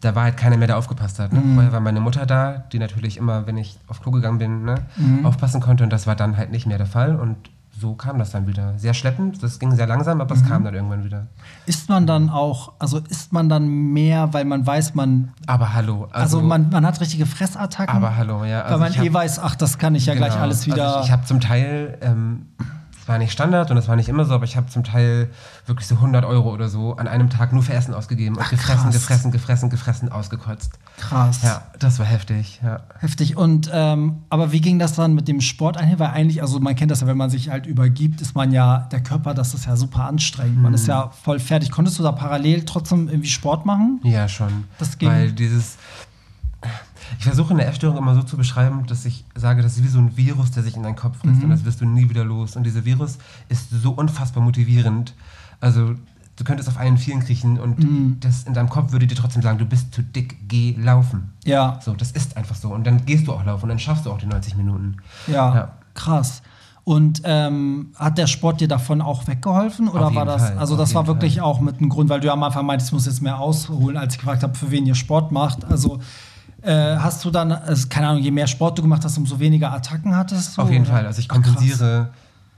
da 0.07 0.15
war 0.15 0.23
halt 0.25 0.37
keiner 0.37 0.57
mehr, 0.57 0.69
der 0.69 0.79
aufgepasst 0.79 1.19
hat. 1.19 1.33
Ne? 1.33 1.41
Mhm. 1.41 1.55
Vorher 1.55 1.73
war 1.73 1.81
meine 1.81 2.01
Mutter 2.01 2.27
da, 2.27 2.65
die 2.73 2.79
natürlich 2.79 3.17
immer, 3.17 3.47
wenn 3.47 3.59
ich 3.59 3.79
auf 3.89 4.01
Klo 4.01 4.13
gegangen 4.13 4.39
bin, 4.39 4.65
ne, 4.65 4.77
mhm. 4.97 5.27
aufpassen 5.27 5.61
konnte 5.61 5.85
und 5.85 5.91
das 5.91 6.07
war 6.07 6.17
dann 6.17 6.37
halt 6.37 6.53
nicht 6.53 6.67
mehr 6.67 6.79
der 6.79 6.87
Fall 6.87 7.17
und 7.17 7.37
so 7.79 7.95
kam 7.95 8.19
das 8.19 8.31
dann 8.31 8.47
wieder. 8.47 8.79
Sehr 8.79 8.95
schleppend, 8.95 9.43
das 9.43 9.59
ging 9.59 9.75
sehr 9.75 9.87
langsam, 9.87 10.21
aber 10.21 10.35
mhm. 10.35 10.41
es 10.41 10.49
kam 10.49 10.65
dann 10.65 10.75
irgendwann 10.75 11.05
wieder. 11.05 11.27
Ist 11.67 11.91
man 11.91 12.07
dann 12.07 12.31
auch, 12.31 12.73
also 12.79 12.99
ist 12.99 13.33
man 13.33 13.49
dann 13.49 13.69
mehr, 13.69 14.33
weil 14.33 14.47
man 14.47 14.67
weiß, 14.67 14.95
man. 14.95 15.33
Aber 15.47 15.75
hallo. 15.75 16.05
Also, 16.13 16.39
also 16.39 16.41
man, 16.41 16.71
man 16.71 16.87
hat 16.87 17.01
richtige 17.01 17.27
Fressattacken. 17.27 17.95
Aber 17.95 18.17
hallo, 18.17 18.45
ja. 18.45 18.63
Also 18.63 18.81
weil 18.81 18.91
man 18.91 19.05
eh 19.05 19.13
weiß, 19.13 19.41
ach, 19.41 19.57
das 19.57 19.77
kann 19.77 19.95
ich 19.95 20.07
ja 20.07 20.15
genau, 20.15 20.27
gleich 20.27 20.41
alles 20.41 20.67
wieder. 20.67 20.87
Also 20.87 21.01
ich, 21.01 21.07
ich 21.07 21.13
habe 21.13 21.25
zum 21.27 21.41
Teil. 21.41 21.99
Ähm, 22.01 22.47
war 23.09 23.19
nicht 23.19 23.33
Standard 23.33 23.71
und 23.71 23.77
das 23.77 23.89
war 23.89 23.97
nicht 23.97 24.09
immer 24.09 24.25
so, 24.25 24.35
aber 24.35 24.45
ich 24.45 24.57
habe 24.57 24.67
zum 24.69 24.85
Teil 24.85 25.31
wirklich 25.67 25.87
so 25.87 25.97
100 25.97 26.25
Euro 26.25 26.53
oder 26.53 26.69
so 26.69 26.97
an 26.97 27.09
einem 27.09 27.31
Tag 27.31 27.53
nur 27.53 27.63
für 27.63 27.73
Essen 27.73 27.95
ausgegeben 27.95 28.37
und 28.37 28.49
gefressen, 28.49 28.85
krass. 28.85 28.95
gefressen, 28.95 29.31
gefressen, 29.31 29.71
gefressen, 29.71 30.09
ausgekotzt. 30.11 30.73
Krass. 30.99 31.43
Ja, 31.43 31.63
das 31.79 31.99
war 31.99 32.07
heftig. 32.07 32.61
Ja. 32.63 32.81
Heftig. 32.99 33.37
Und 33.37 33.71
ähm, 33.73 34.23
aber 34.31 34.53
wie 34.53 34.61
ging 34.61 34.79
das 34.79 34.95
dann 34.95 35.15
mit 35.15 35.29
dem 35.29 35.41
Sport 35.41 35.77
einher? 35.77 35.99
Weil 35.99 36.09
eigentlich, 36.09 36.43
also 36.43 36.59
man 36.61 36.75
kennt 36.75 36.91
das 36.91 37.01
ja, 37.01 37.07
wenn 37.07 37.17
man 37.17 37.31
sich 37.31 37.51
halt 37.51 37.67
übergibt, 37.67 38.21
ist 38.21 38.35
man 38.35 38.53
ja 38.53 38.89
der 38.91 39.03
Körper, 39.03 39.35
das 39.35 39.55
ist 39.55 39.67
ja 39.67 39.77
super 39.77 40.05
anstrengend. 40.05 40.57
Mhm. 40.57 40.63
Man 40.63 40.75
ist 40.75 40.85
mhm. 40.85 40.91
ja 40.91 41.11
voll 41.11 41.39
fertig. 41.39 41.71
Konntest 41.71 41.99
du 41.99 42.03
da 42.03 42.13
parallel 42.13 42.65
trotzdem 42.65 43.09
irgendwie 43.09 43.29
Sport 43.29 43.67
machen? 43.67 44.01
Ja, 44.03 44.29
schon. 44.29 44.65
Das 44.79 44.99
ging. 44.99 45.09
Weil 45.09 45.33
dieses 45.33 45.77
ich 47.19 47.25
versuche 47.25 47.53
eine 47.55 47.65
Essstörung 47.65 47.97
immer 47.99 48.15
so 48.15 48.23
zu 48.23 48.37
beschreiben, 48.37 48.87
dass 48.87 49.05
ich 49.05 49.25
sage, 49.35 49.63
das 49.63 49.77
ist 49.77 49.85
wie 49.85 49.89
so 49.89 49.99
ein 49.99 50.17
Virus, 50.17 50.51
der 50.51 50.63
sich 50.63 50.77
in 50.77 50.83
deinen 50.83 50.97
Kopf 50.97 51.19
frisst 51.19 51.39
mhm. 51.39 51.45
und 51.45 51.51
das 51.51 51.65
wirst 51.65 51.81
du 51.81 51.87
nie 51.87 52.09
wieder 52.11 52.25
los. 52.25 52.57
Und 52.57 52.65
dieser 52.65 52.85
Virus 52.85 53.19
ist 53.49 53.71
so 53.71 53.93
unfassbar 53.93 54.43
motivierend. 54.43 55.15
Also 55.61 55.95
du 56.37 56.45
könntest 56.45 56.69
auf 56.69 56.77
allen 56.79 56.99
Vieren 56.99 57.21
kriechen 57.21 57.59
und 57.59 57.79
Mhm. 57.79 58.17
das 58.21 58.45
in 58.45 58.53
deinem 58.55 58.69
Kopf 58.69 58.93
würde 58.93 59.07
dir 59.07 59.15
trotzdem 59.17 59.43
sagen, 59.43 59.59
du 59.59 59.65
bist 59.65 59.95
zu 59.95 60.03
dick, 60.03 60.37
geh 60.49 60.75
laufen. 60.79 61.33
Ja, 61.45 61.79
So, 61.83 61.95
das 61.95 62.13
ist 62.13 62.37
einfach 62.37 62.55
so. 62.57 62.69
Und 62.75 62.87
dann 62.87 63.07
gehst 63.07 63.27
du 63.27 63.33
auch 63.33 63.45
laufen 63.45 63.65
und 63.65 63.69
dann 63.71 63.79
schaffst 63.79 64.05
du 64.07 64.11
auch 64.13 64.19
die 64.19 64.27
90 64.27 64.57
Minuten. 64.57 64.97
ja, 65.27 65.55
Ja. 65.55 65.73
krass. 65.95 66.43
Und 66.85 67.23
ähm, 67.25 67.89
hat 67.97 68.17
der 68.17 68.29
Sport 68.29 68.61
dir 68.61 68.69
davon 68.69 69.01
auch 69.01 69.27
weggeholfen? 69.27 69.89
Oder 69.89 70.15
war 70.15 70.25
das, 70.25 70.43
Fall, 70.51 70.59
also 70.59 70.75
auf 70.75 70.81
das 70.81 70.95
war 70.95 71.09
wirklich 71.09 71.37
Fall. 71.37 71.45
auch 71.45 71.59
mit 71.61 71.79
einem 71.81 71.89
Grund, 71.89 72.09
weil 72.11 72.21
du 72.21 72.31
am 72.31 72.41
Anfang 72.45 72.65
meintest, 72.65 72.91
ich 72.91 72.93
muss 72.95 73.07
jetzt 73.07 73.23
mehr 73.23 73.41
ausholen, 73.41 73.97
als 73.97 74.15
ich 74.15 74.21
gefragt 74.21 74.45
habe, 74.45 74.55
für 74.55 74.71
wen 74.71 74.87
ihr 74.87 74.95
Sport 74.95 75.33
macht. 75.33 75.65
Also 75.65 75.99
äh, 76.67 76.97
hast 76.99 77.25
du 77.25 77.31
dann, 77.31 77.53
also, 77.53 77.89
keine 77.89 78.09
Ahnung, 78.09 78.23
je 78.23 78.31
mehr 78.31 78.47
Sport 78.47 78.79
du 78.79 78.83
gemacht 78.83 79.05
hast, 79.05 79.17
umso 79.19 79.39
weniger 79.39 79.73
Attacken 79.73 80.17
hattest 80.17 80.57
du? 80.57 80.63
Auf 80.63 80.71
jeden 80.71 80.85
oder? 80.85 80.93
Fall. 80.95 81.07
Also 81.07 81.21
ich 81.21 81.29
kompensiere 81.29 82.09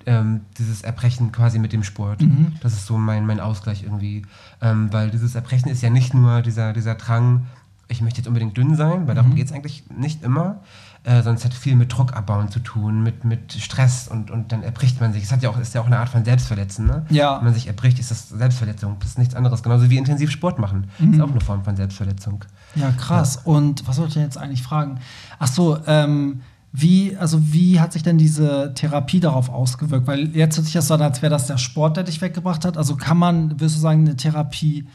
ähm, 0.07 0.41
dieses 0.57 0.83
Erbrechen 0.83 1.33
quasi 1.33 1.59
mit 1.59 1.73
dem 1.73 1.85
Sport. 1.85 2.23
Mhm. 2.23 2.53
Das 2.63 2.73
ist 2.73 2.87
so 2.87 2.97
mein, 2.97 3.27
mein 3.27 3.41
Ausgleich 3.41 3.83
irgendwie. 3.83 4.23
Ähm, 4.63 4.93
weil 4.93 5.11
dieses 5.11 5.35
Erbrechen 5.35 5.69
ist 5.71 5.83
ja 5.83 5.91
nicht 5.91 6.15
nur 6.15 6.41
dieser, 6.43 6.73
dieser 6.73 6.95
Drang, 6.95 7.47
ich 7.89 8.01
möchte 8.01 8.19
jetzt 8.19 8.27
unbedingt 8.29 8.57
dünn 8.57 8.75
sein, 8.77 9.07
weil 9.07 9.15
Mhm. 9.15 9.17
darum 9.17 9.35
geht 9.35 9.47
es 9.47 9.53
eigentlich 9.53 9.85
nicht 9.97 10.23
immer. 10.23 10.61
Äh, 11.05 11.17
sondern 11.23 11.37
es 11.37 11.45
hat 11.45 11.55
viel 11.55 11.77
mit 11.77 11.93
Druck 11.97 12.15
abbauen 12.15 12.51
zu 12.51 12.59
tun, 12.59 13.03
mit, 13.05 13.25
mit 13.25 13.53
Stress 13.53 14.09
und, 14.09 14.33
und 14.33 14.51
dann 14.51 14.65
erbricht 14.65 15.01
man 15.01 15.13
sich. 15.13 15.23
Es 15.23 15.31
hat 15.33 15.43
ja 15.43 15.49
auch, 15.49 15.57
ist 15.59 15.73
ja 15.73 15.81
auch 15.81 15.87
eine 15.87 15.97
Art 15.99 16.09
von 16.09 16.25
Selbstverletzen. 16.25 16.87
Ne? 16.87 17.07
Ja. 17.09 17.37
Wenn 17.39 17.45
man 17.45 17.55
sich 17.55 17.69
erbricht, 17.69 18.01
ist 18.01 18.11
das 18.11 18.29
Selbstverletzung. 18.29 18.97
Das 18.99 19.11
ist 19.11 19.19
nichts 19.19 19.35
anderes. 19.37 19.63
Genauso 19.63 19.89
wie 19.91 19.97
intensiv 19.97 20.31
Sport 20.31 20.59
machen. 20.59 20.89
Mhm. 20.99 21.15
Ist 21.15 21.21
auch 21.21 21.31
eine 21.31 21.41
Form 21.41 21.63
von 21.65 21.77
Selbstverletzung. 21.77 22.45
Ja, 22.75 22.91
krass. 22.93 23.39
Und 23.45 23.87
was 23.89 23.99
wollte 23.99 24.19
ich 24.19 24.25
jetzt 24.25 24.39
eigentlich 24.39 24.63
fragen? 24.63 24.99
Ach 25.39 25.49
so, 25.49 25.79
ähm, 25.87 26.41
wie, 26.73 27.17
also 27.17 27.53
wie 27.53 27.81
hat 27.81 27.93
sich 27.95 28.03
denn 28.03 28.19
diese 28.19 28.73
Therapie 28.75 29.21
darauf 29.21 29.49
ausgewirkt? 29.49 30.07
Weil 30.07 30.29
jetzt 30.37 30.57
hört 30.57 30.67
sich 30.67 30.75
das 30.75 30.87
so 30.89 30.95
an, 30.95 31.03
als 31.03 31.23
wäre 31.23 31.31
das 31.31 31.47
der 31.47 31.57
Sport, 31.59 31.97
der 31.97 32.05
dich 32.05 32.21
weggebracht 32.21 32.65
hat. 32.65 32.77
Also 32.77 32.95
kann 32.97 33.17
man, 33.17 33.53
würdest 33.53 33.77
du 33.77 33.81
sagen, 33.81 34.01
eine 34.01 34.17
Therapie 34.17 34.87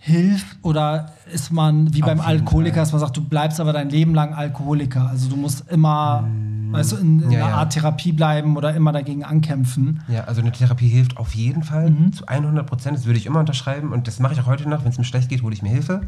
hilft 0.00 0.46
oder 0.62 1.10
ist 1.32 1.50
man 1.52 1.92
wie 1.92 2.02
Auf 2.02 2.08
beim 2.08 2.20
Alkoholiker, 2.20 2.76
Fall. 2.76 2.82
dass 2.84 2.92
man 2.92 3.00
sagt, 3.00 3.16
du 3.16 3.22
bleibst 3.24 3.58
aber 3.60 3.72
dein 3.72 3.90
Leben 3.90 4.14
lang 4.14 4.32
Alkoholiker. 4.32 5.08
Also 5.08 5.28
du 5.28 5.36
musst 5.36 5.68
immer, 5.70 6.24
weißt 6.70 6.92
du, 6.92 6.96
in, 6.96 7.20
in 7.20 7.28
Mm, 7.28 7.32
Ja, 7.32 7.38
einer 7.40 7.48
ja. 7.48 7.56
Art 7.56 7.72
Therapie 7.72 8.12
bleiben 8.12 8.56
oder 8.56 8.74
immer 8.74 8.92
dagegen 8.92 9.24
ankämpfen. 9.24 10.00
Ja, 10.08 10.24
also 10.24 10.40
eine 10.40 10.52
Therapie 10.52 10.88
hilft 10.88 11.16
auf 11.16 11.34
jeden 11.34 11.62
Fall 11.64 11.90
Mhm. 11.90 12.12
zu 12.12 12.26
100 12.26 12.64
Prozent. 12.66 12.96
Das 12.96 13.06
würde 13.06 13.18
ich 13.18 13.26
immer 13.26 13.40
unterschreiben 13.40 13.92
und 13.92 14.06
das 14.06 14.18
mache 14.20 14.34
ich 14.34 14.40
auch 14.40 14.46
heute 14.46 14.68
noch. 14.68 14.84
Wenn 14.84 14.92
es 14.92 14.98
mir 14.98 15.04
schlecht 15.04 15.28
geht, 15.30 15.42
hole 15.42 15.52
ich 15.54 15.62
mir 15.62 15.68
Hilfe. 15.70 16.02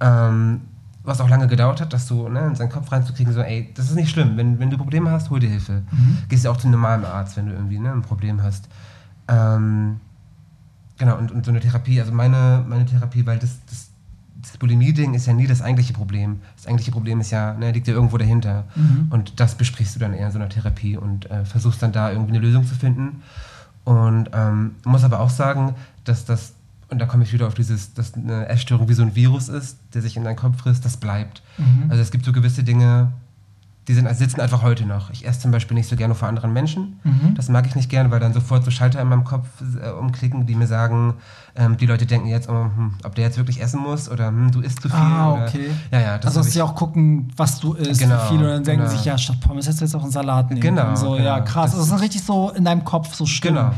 Ähm, 0.00 0.60
was 1.06 1.20
auch 1.20 1.28
lange 1.28 1.46
gedauert 1.46 1.80
hat, 1.80 1.92
das 1.92 2.08
so 2.08 2.28
ne, 2.28 2.40
in 2.46 2.56
seinen 2.56 2.68
Kopf 2.68 2.90
reinzukriegen, 2.90 3.32
so, 3.32 3.40
ey, 3.40 3.72
das 3.74 3.86
ist 3.86 3.94
nicht 3.94 4.10
schlimm. 4.10 4.36
Wenn, 4.36 4.58
wenn 4.58 4.70
du 4.70 4.76
Probleme 4.76 5.10
hast, 5.10 5.30
hol 5.30 5.38
dir 5.38 5.48
Hilfe. 5.48 5.82
Mhm. 5.92 6.18
Gehst 6.28 6.44
ja 6.44 6.50
auch 6.50 6.56
zu 6.56 6.64
einem 6.64 6.72
normalen 6.72 7.04
Arzt, 7.04 7.36
wenn 7.36 7.46
du 7.46 7.52
irgendwie 7.52 7.78
ne, 7.78 7.92
ein 7.92 8.02
Problem 8.02 8.42
hast. 8.42 8.68
Ähm, 9.28 10.00
genau, 10.98 11.16
und, 11.16 11.30
und 11.30 11.44
so 11.44 11.52
eine 11.52 11.60
Therapie, 11.60 12.00
also 12.00 12.12
meine, 12.12 12.64
meine 12.68 12.86
Therapie, 12.86 13.24
weil 13.24 13.38
das, 13.38 13.58
das, 13.66 13.90
das 14.42 14.56
Bulimie-Ding 14.58 15.14
ist 15.14 15.26
ja 15.26 15.32
nie 15.32 15.46
das 15.46 15.62
eigentliche 15.62 15.92
Problem. 15.92 16.40
Das 16.56 16.66
eigentliche 16.66 16.90
Problem 16.90 17.20
ist 17.20 17.30
ja, 17.30 17.54
ne, 17.54 17.70
liegt 17.70 17.86
ja 17.86 17.94
irgendwo 17.94 18.18
dahinter. 18.18 18.64
Mhm. 18.74 19.06
Und 19.10 19.38
das 19.38 19.54
besprichst 19.54 19.94
du 19.94 20.00
dann 20.00 20.12
eher 20.12 20.26
in 20.26 20.32
so 20.32 20.38
einer 20.38 20.48
Therapie 20.48 20.96
und 20.96 21.30
äh, 21.30 21.44
versuchst 21.44 21.82
dann 21.82 21.92
da 21.92 22.10
irgendwie 22.10 22.32
eine 22.32 22.40
Lösung 22.40 22.66
zu 22.66 22.74
finden. 22.74 23.22
Und 23.84 24.30
ähm, 24.32 24.74
muss 24.84 25.04
aber 25.04 25.20
auch 25.20 25.30
sagen, 25.30 25.76
dass 26.02 26.24
das, 26.24 26.54
und 26.88 26.98
da 26.98 27.06
komme 27.06 27.24
ich 27.24 27.32
wieder 27.32 27.46
auf 27.46 27.54
dieses, 27.54 27.94
dass 27.94 28.14
eine 28.14 28.48
Essstörung 28.48 28.88
wie 28.88 28.94
so 28.94 29.02
ein 29.02 29.14
Virus 29.14 29.48
ist, 29.48 29.78
der 29.94 30.02
sich 30.02 30.16
in 30.16 30.24
deinen 30.24 30.36
Kopf 30.36 30.58
frisst, 30.58 30.84
das 30.84 30.96
bleibt. 30.96 31.42
Mhm. 31.58 31.86
Also 31.88 32.02
es 32.02 32.10
gibt 32.10 32.24
so 32.24 32.32
gewisse 32.32 32.62
Dinge, 32.62 33.12
die 33.88 33.94
sind, 33.94 34.12
sitzen 34.16 34.40
einfach 34.40 34.62
heute 34.62 34.84
noch. 34.84 35.10
Ich 35.10 35.26
esse 35.26 35.40
zum 35.40 35.52
Beispiel 35.52 35.76
nicht 35.76 35.88
so 35.88 35.94
gerne 35.94 36.16
vor 36.16 36.26
anderen 36.26 36.52
Menschen. 36.52 36.98
Mhm. 37.04 37.34
Das 37.36 37.48
mag 37.48 37.66
ich 37.66 37.76
nicht 37.76 37.88
gerne, 37.88 38.10
weil 38.10 38.18
dann 38.18 38.32
sofort 38.32 38.64
so 38.64 38.72
Schalter 38.72 39.00
in 39.00 39.08
meinem 39.08 39.22
Kopf 39.22 39.46
äh, 39.80 39.90
umklicken, 39.90 40.44
die 40.46 40.56
mir 40.56 40.66
sagen, 40.66 41.14
ähm, 41.54 41.76
die 41.76 41.86
Leute 41.86 42.04
denken 42.04 42.26
jetzt, 42.26 42.48
oh, 42.48 42.64
hm, 42.64 42.94
ob 43.04 43.14
der 43.14 43.24
jetzt 43.26 43.36
wirklich 43.36 43.62
essen 43.62 43.80
muss 43.80 44.08
oder 44.10 44.28
hm, 44.28 44.50
du 44.50 44.60
isst 44.60 44.82
zu 44.82 44.88
viel. 44.88 44.98
Ah, 44.98 45.34
oder, 45.34 45.44
okay. 45.44 45.70
Ja, 45.92 46.00
ja, 46.00 46.18
das 46.18 46.26
also 46.36 46.40
dass 46.40 46.52
sie 46.52 46.62
auch 46.62 46.74
gucken, 46.74 47.30
was 47.36 47.60
du 47.60 47.74
isst, 47.74 48.00
Genau, 48.00 48.18
viel, 48.26 48.38
und 48.38 48.44
dann 48.44 48.64
denken 48.64 48.84
genau. 48.84 48.96
sich, 48.96 49.04
ja, 49.04 49.16
statt 49.16 49.40
Pommes 49.40 49.66
hättest 49.66 49.82
du 49.82 49.84
jetzt 49.84 49.94
auch 49.94 50.02
einen 50.02 50.10
Salat 50.12 50.50
nehmen 50.50 50.60
Genau. 50.60 50.96
So, 50.96 51.16
ja, 51.16 51.38
genau. 51.38 51.46
krass. 51.48 51.70
Das 51.70 51.88
Das, 51.88 51.96
ist 51.96 52.02
richtig 52.02 52.24
so 52.24 52.50
in 52.50 52.64
deinem 52.64 52.84
Kopf 52.84 53.14
so 53.14 53.24
stimmt. 53.24 53.56
Genau. 53.56 53.72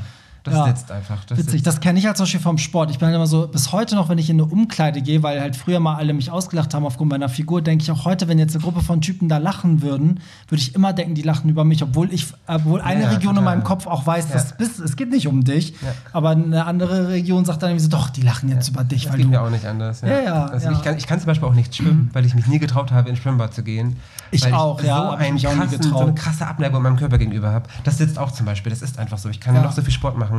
Das 0.48 0.58
Ja. 0.58 0.66
sitzt 0.76 0.90
einfach. 0.90 1.24
Das 1.24 1.38
Witzig, 1.38 1.52
sitzt. 1.52 1.66
das 1.66 1.80
kenne 1.80 1.98
ich 1.98 2.06
halt 2.06 2.16
zum 2.16 2.24
Beispiel 2.24 2.40
vom 2.40 2.58
Sport. 2.58 2.90
Ich 2.90 2.98
bin 2.98 3.06
halt 3.06 3.16
immer 3.16 3.26
so, 3.26 3.46
bis 3.48 3.72
heute 3.72 3.94
noch, 3.94 4.08
wenn 4.08 4.18
ich 4.18 4.30
in 4.30 4.37
eine 4.40 4.44
Umkleide 4.50 5.02
gehe, 5.02 5.22
weil 5.22 5.40
halt 5.40 5.56
früher 5.56 5.80
mal 5.80 5.96
alle 5.96 6.12
mich 6.14 6.30
ausgelacht 6.30 6.74
haben 6.74 6.84
aufgrund 6.87 7.11
meiner 7.11 7.28
Figur, 7.28 7.62
denke 7.62 7.82
ich 7.82 7.90
auch 7.90 8.04
heute, 8.04 8.28
wenn 8.28 8.38
jetzt 8.38 8.54
eine 8.54 8.62
Gruppe 8.64 8.80
von 8.82 9.00
Typen 9.00 9.28
da 9.28 9.38
lachen 9.38 9.82
würden, 9.82 10.20
würde 10.48 10.61
ich 10.62 10.74
immer 10.74 10.92
denken, 10.92 11.14
die 11.14 11.22
lachen 11.22 11.48
über 11.50 11.64
mich, 11.64 11.82
obwohl 11.82 12.12
ich, 12.12 12.26
obwohl 12.46 12.80
eine 12.80 13.02
Ja, 13.02 13.08
Region 13.11 13.37
in 13.37 13.37
total. 13.42 13.56
meinem 13.56 13.64
Kopf 13.64 13.87
auch 13.87 14.06
weiß, 14.06 14.28
Ja. 14.28 14.34
das 14.34 14.56
bist, 14.56 14.80
es 14.80 14.96
geht 14.96 15.11
nicht 15.11 15.26
um 15.26 15.44
dich, 15.44 15.70
Ja. 15.82 15.88
aber 16.12 16.30
eine 16.30 16.64
andere 16.66 17.08
Region 17.08 17.44
sagt 17.44 17.62
dann 17.62 17.70
irgendwie 17.70 17.84
so, 17.84 17.90
doch, 17.90 18.11
die 18.11 18.22
lachen 18.22 18.48
jetzt 18.48 18.68
über 18.68 18.84
dich, 18.84 19.04
Das 19.04 19.12
weil 19.12 19.18
geht 19.18 19.26
du 19.26 19.30
mir 19.30 19.42
auch 19.42 19.50
nicht 19.50 19.64
anders. 19.66 20.00
Ja, 20.02 20.20
ja, 20.20 20.44
Also 20.46 20.66
ja. 20.66 20.72
Ich, 20.72 20.82
kann, 20.82 20.96
ich 20.96 21.06
kann 21.06 21.18
zum 21.20 21.26
Beispiel 21.26 21.48
auch 21.48 21.54
nicht 21.54 21.74
schwimmen, 21.74 22.11
weil 22.14 22.24
ich 22.24 22.34
mich 22.34 22.46
nie 22.46 22.58
getraut 22.58 22.92
habe, 22.92 23.08
ins 23.08 23.18
Schwimmbad 23.18 23.54
zu 23.54 23.62
gehen. 23.62 23.96
Ich 24.30 24.52
auch, 24.52 24.82
ja, 24.82 24.96
So, 24.96 25.02
hab 25.12 25.20
ich 25.20 25.26
einen 25.26 25.38
krassen, 25.38 25.70
getraut. 25.80 25.98
so 25.98 26.04
eine 26.04 26.14
krasse 26.14 26.46
Abneigung 26.46 26.82
meinem 26.82 26.96
Körper 26.96 27.18
gegenüber 27.18 27.50
habe. 27.50 27.68
Das 27.84 27.98
sitzt 27.98 28.18
auch 28.18 28.30
zum 28.30 28.46
Beispiel. 28.46 28.70
Das 28.70 28.82
ist 28.82 28.98
einfach 28.98 29.18
so. 29.18 29.28
Ich 29.28 29.40
kann 29.40 29.54
Ja. 29.54 29.62
noch 29.62 29.72
so 29.72 29.82
viel 29.82 29.92
Sport 29.92 30.16
machen. 30.18 30.38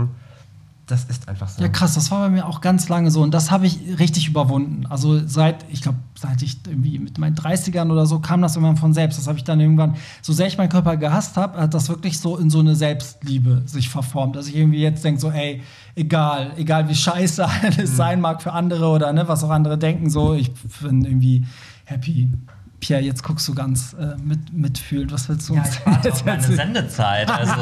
Das 0.90 1.06
ist 1.06 1.30
einfach 1.30 1.48
so. 1.48 1.62
Ja, 1.62 1.68
krass, 1.68 1.94
das 1.94 2.10
war 2.10 2.22
bei 2.22 2.30
mir 2.30 2.48
auch 2.48 2.62
ganz 2.62 2.90
lange 2.90 3.12
so 3.12 3.22
und 3.22 3.32
das 3.32 3.52
habe 3.52 3.68
ich 3.68 3.80
richtig 4.00 4.28
überwunden. 4.28 4.88
Also 4.88 5.24
seit, 5.28 5.64
ich 5.70 5.84
glaube, 5.84 6.00
seit 6.16 6.42
ich 6.42 6.58
irgendwie 6.66 6.98
mit 6.98 7.20
meinen 7.20 7.36
30ern 7.36 7.92
oder 7.92 8.08
so 8.08 8.20
kam 8.20 8.42
das 8.42 8.56
irgendwann 8.56 8.78
von 8.78 8.92
selbst. 8.96 9.20
Das 9.20 9.28
habe 9.28 9.38
ich 9.38 9.44
dann 9.44 9.60
irgendwann, 9.60 9.98
so 10.24 10.34
sehr 10.34 10.48
ich 10.48 10.58
meinen 10.58 10.70
Körper 10.70 10.98
gehasst 10.98 11.38
habe, 11.38 11.62
hat 11.62 11.76
das 11.76 11.90
wirklich 11.90 12.18
so 12.18 12.38
in 12.38 12.50
so 12.50 12.60
eine 12.60 12.76
Selbstliebe 12.76 13.62
sich 13.68 13.88
verformt, 13.88 14.36
dass 14.36 14.48
ich 14.48 14.56
irgendwie 14.56 14.82
jetzt 14.82 15.04
denke, 15.06 15.22
so, 15.22 15.30
ey, 15.30 15.62
egal, 15.94 16.54
egal 16.58 16.90
wie 16.90 16.96
scheiße 16.96 17.48
alles 17.64 17.96
sein 17.96 18.20
mag 18.20 18.42
für 18.42 18.54
andere 18.54 18.88
oder 18.88 19.14
ne, 19.14 19.28
was 19.28 19.44
auch 19.44 19.52
andere 19.52 19.78
denken, 19.78 20.10
so, 20.10 20.34
ich 20.34 20.52
bin 20.82 21.06
irgendwie 21.06 21.46
happy. 21.86 22.32
Pierre, 22.80 23.02
jetzt 23.02 23.24
guckst 23.24 23.48
du 23.48 23.54
ganz 23.54 23.94
äh, 23.94 24.16
mit, 24.24 24.54
mitfühlend. 24.54 25.12
Was 25.12 25.28
willst 25.30 25.50
du 25.50 25.56
Ja, 25.56 25.62
uns 25.62 25.76
ich 25.78 25.86
warte 25.86 26.08
jetzt 26.08 26.20
auf 26.22 26.26
meine? 26.26 26.42
Sendezeit. 26.42 27.30
Also, 27.30 27.54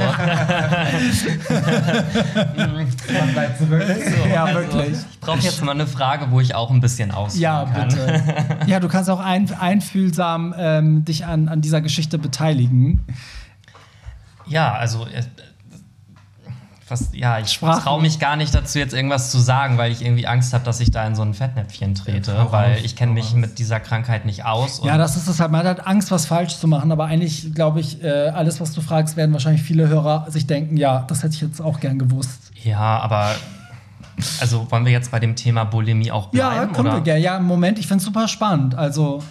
Man 3.14 3.34
bleibt 3.34 3.58
zurück. 3.58 3.84
Ja, 4.32 4.46
also, 4.46 4.60
wirklich. 4.60 4.98
Ich 5.12 5.20
brauche 5.20 5.40
jetzt 5.40 5.64
mal 5.64 5.72
eine 5.72 5.88
Frage, 5.88 6.32
wo 6.32 6.40
ich 6.40 6.54
auch 6.56 6.70
ein 6.72 6.80
bisschen 6.80 7.12
ausführen 7.12 7.42
Ja, 7.42 7.66
kann. 7.66 7.88
bitte. 7.90 8.24
Ja, 8.68 8.80
du 8.80 8.88
kannst 8.88 9.10
auch 9.10 9.20
ein, 9.20 9.52
einfühlsam 9.54 10.54
ähm, 10.58 11.06
dich 11.06 11.26
an, 11.26 11.48
an 11.50 11.62
dieser 11.62 11.82
Geschichte 11.82 12.18
beteiligen. 12.18 13.02
Ja, 14.46 14.74
also 14.74 15.06
äh, 15.08 15.24
fast, 16.88 17.14
ja, 17.14 17.38
ich 17.40 17.60
traue 17.60 18.02
mich 18.02 18.18
gar 18.18 18.38
nicht 18.38 18.56
dazu, 18.56 18.80
jetzt 18.80 18.94
irgendwas 18.94 19.30
zu 19.30 19.40
sagen, 19.40 19.78
weil 19.78 19.92
ich 19.92 20.02
irgendwie 20.02 20.26
Angst 20.26 20.54
habe, 20.54 20.64
dass 20.64 20.80
ich 20.80 20.90
da 20.90 21.06
in 21.06 21.16
so 21.16 21.22
ein 21.22 21.34
Fettnäpfchen 21.34 21.96
trete, 21.96 22.32
Ja, 22.32 22.52
weil 22.52 22.78
ich 22.84 22.96
kenne 22.96 23.12
mich 23.12 23.34
mit 23.34 23.60
dieser 23.60 23.82
Krankheit 23.82 24.26
nicht 24.26 24.46
aus. 24.46 24.82
Ja, 24.84 24.98
das 24.98 25.18
ist 25.18 25.28
es 25.28 25.40
halt. 25.42 25.52
Man 25.52 25.60
hat 25.60 25.78
halt 25.78 25.86
Angst, 25.88 26.12
was 26.12 26.26
falsch 26.26 26.58
zu 26.58 26.68
machen, 26.68 26.92
aber 26.92 27.06
eigentlich 27.06 27.54
glaube 27.54 27.82
ich, 27.82 28.02
äh, 28.02 28.30
alles, 28.30 28.62
was 28.62 28.72
du 28.72 28.80
fragst, 28.82 29.18
werden 29.18 29.34
wahrscheinlich 29.34 29.64
viele 29.64 29.90
Hörer 29.90 30.26
sich 30.30 30.48
denken, 30.48 30.78
ja, 30.78 31.04
das 31.08 31.24
hätte 31.24 31.36
ich 31.36 31.42
jetzt 31.42 31.62
auch 31.62 31.80
gern 31.82 32.00
gewusst. 32.00 32.52
ja, 32.64 33.00
aber 33.00 33.36
also 34.40 34.66
wollen 34.72 34.86
wir 34.86 34.92
jetzt 34.92 35.12
bei 35.12 35.20
dem 35.20 35.36
Thema 35.36 35.64
Bulimie 35.66 36.12
auch 36.12 36.28
bleiben? 36.30 36.56
Ja, 36.56 36.66
können 36.66 36.88
oder? 36.88 36.98
wir 36.98 37.02
gerne. 37.02 37.22
Ja, 37.22 37.38
im 37.38 37.44
Moment, 37.46 37.78
ich 37.78 37.86
finde 37.88 38.00
es 38.00 38.06
super 38.06 38.28
spannend. 38.28 38.74
Also, 38.76 39.22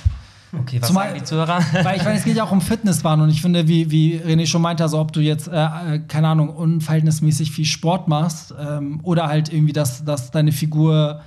Okay, 0.61 0.81
was 0.81 0.89
Zumal- 0.89 1.09
sagen 1.09 1.19
die 1.19 1.25
Zuhörer? 1.25 1.59
weil 1.83 1.97
ich 1.97 2.05
meine, 2.05 2.19
es 2.19 2.25
geht 2.25 2.37
ja 2.37 2.45
auch 2.45 2.53
um 2.53 2.61
Fitnesswahn 2.61 3.21
und 3.21 3.31
ich 3.31 3.43
finde, 3.43 3.69
wie, 3.69 3.91
wie 3.91 4.19
René 4.19 4.47
schon 4.47 4.63
meinte, 4.63 4.83
also 4.83 4.99
ob 4.99 5.13
du 5.13 5.21
jetzt, 5.21 5.49
äh, 5.49 5.53
äh, 5.97 5.99
keine 6.09 6.29
Ahnung, 6.29 6.49
unverhältnismäßig 6.51 7.51
viel 7.53 7.65
Sport 7.65 8.09
machst 8.09 8.55
ähm, 8.59 9.01
oder 9.03 9.29
halt 9.29 9.53
irgendwie, 9.53 9.73
dass, 9.73 10.05
dass 10.05 10.31
deine 10.31 10.53
Figur 10.53 11.21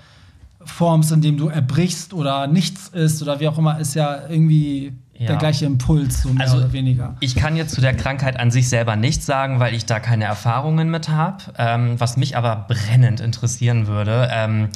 formst, 0.64 1.12
indem 1.12 1.38
du 1.38 1.48
erbrichst 1.48 2.14
oder 2.14 2.48
nichts 2.48 2.90
isst 2.90 3.22
oder 3.22 3.40
wie 3.40 3.48
auch 3.48 3.58
immer, 3.58 3.80
ist 3.80 3.96
ja 3.96 4.28
irgendwie 4.30 4.94
Ja. 5.18 5.28
der 5.28 5.38
gleiche 5.38 5.66
Impuls, 5.66 6.24
so 6.24 6.30
mehr 6.30 6.42
Also, 6.46 6.58
oder 6.58 6.74
weniger. 6.74 7.16
Ich 7.22 7.36
kann 7.36 7.56
jetzt 7.56 7.74
zu 7.76 7.82
der 7.82 7.96
Krankheit 7.96 8.38
an 8.40 8.52
sich 8.52 8.68
selber 8.70 8.96
nichts 8.98 9.26
sagen, 9.26 9.60
weil 9.60 9.74
ich 9.74 9.86
da 9.86 10.00
keine 10.00 10.26
Erfahrungen 10.26 10.90
mit 10.92 11.08
habe. 11.10 11.38
Ähm, 11.58 12.00
was 12.00 12.18
mich 12.18 12.36
aber 12.36 12.66
brennend 12.68 13.20
interessieren 13.22 13.88
würde, 13.88 14.30
ähm, 14.32 14.68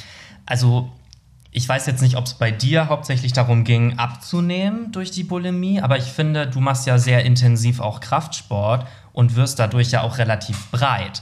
also 0.46 0.90
ich 1.56 1.70
weiß 1.70 1.86
jetzt 1.86 2.02
nicht, 2.02 2.18
ob 2.18 2.26
es 2.26 2.34
bei 2.34 2.50
dir 2.50 2.90
hauptsächlich 2.90 3.32
darum 3.32 3.64
ging, 3.64 4.00
abzunehmen 4.00 4.92
durch 4.92 5.12
die 5.12 5.24
Bulimie, 5.24 5.82
aber 5.82 5.98
ich 5.98 6.06
finde, 6.06 6.48
du 6.48 6.60
machst 6.60 6.88
ja 6.88 6.98
sehr 6.98 7.24
intensiv 7.26 7.80
auch 7.80 8.00
Kraftsport 8.00 8.88
und 9.14 9.36
wirst 9.36 9.60
dadurch 9.60 9.92
ja 9.92 10.02
auch 10.02 10.18
relativ 10.18 10.72
breit. 10.72 11.22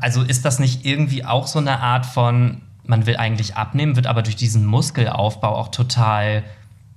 Also 0.00 0.22
ist 0.22 0.44
das 0.44 0.60
nicht 0.60 0.86
irgendwie 0.86 1.24
auch 1.24 1.48
so 1.48 1.58
eine 1.58 1.80
Art 1.80 2.06
von, 2.06 2.62
man 2.84 3.06
will 3.06 3.16
eigentlich 3.16 3.56
abnehmen, 3.56 3.96
wird 3.96 4.06
aber 4.06 4.22
durch 4.22 4.36
diesen 4.36 4.64
Muskelaufbau 4.66 5.56
auch 5.56 5.68
total, 5.68 6.44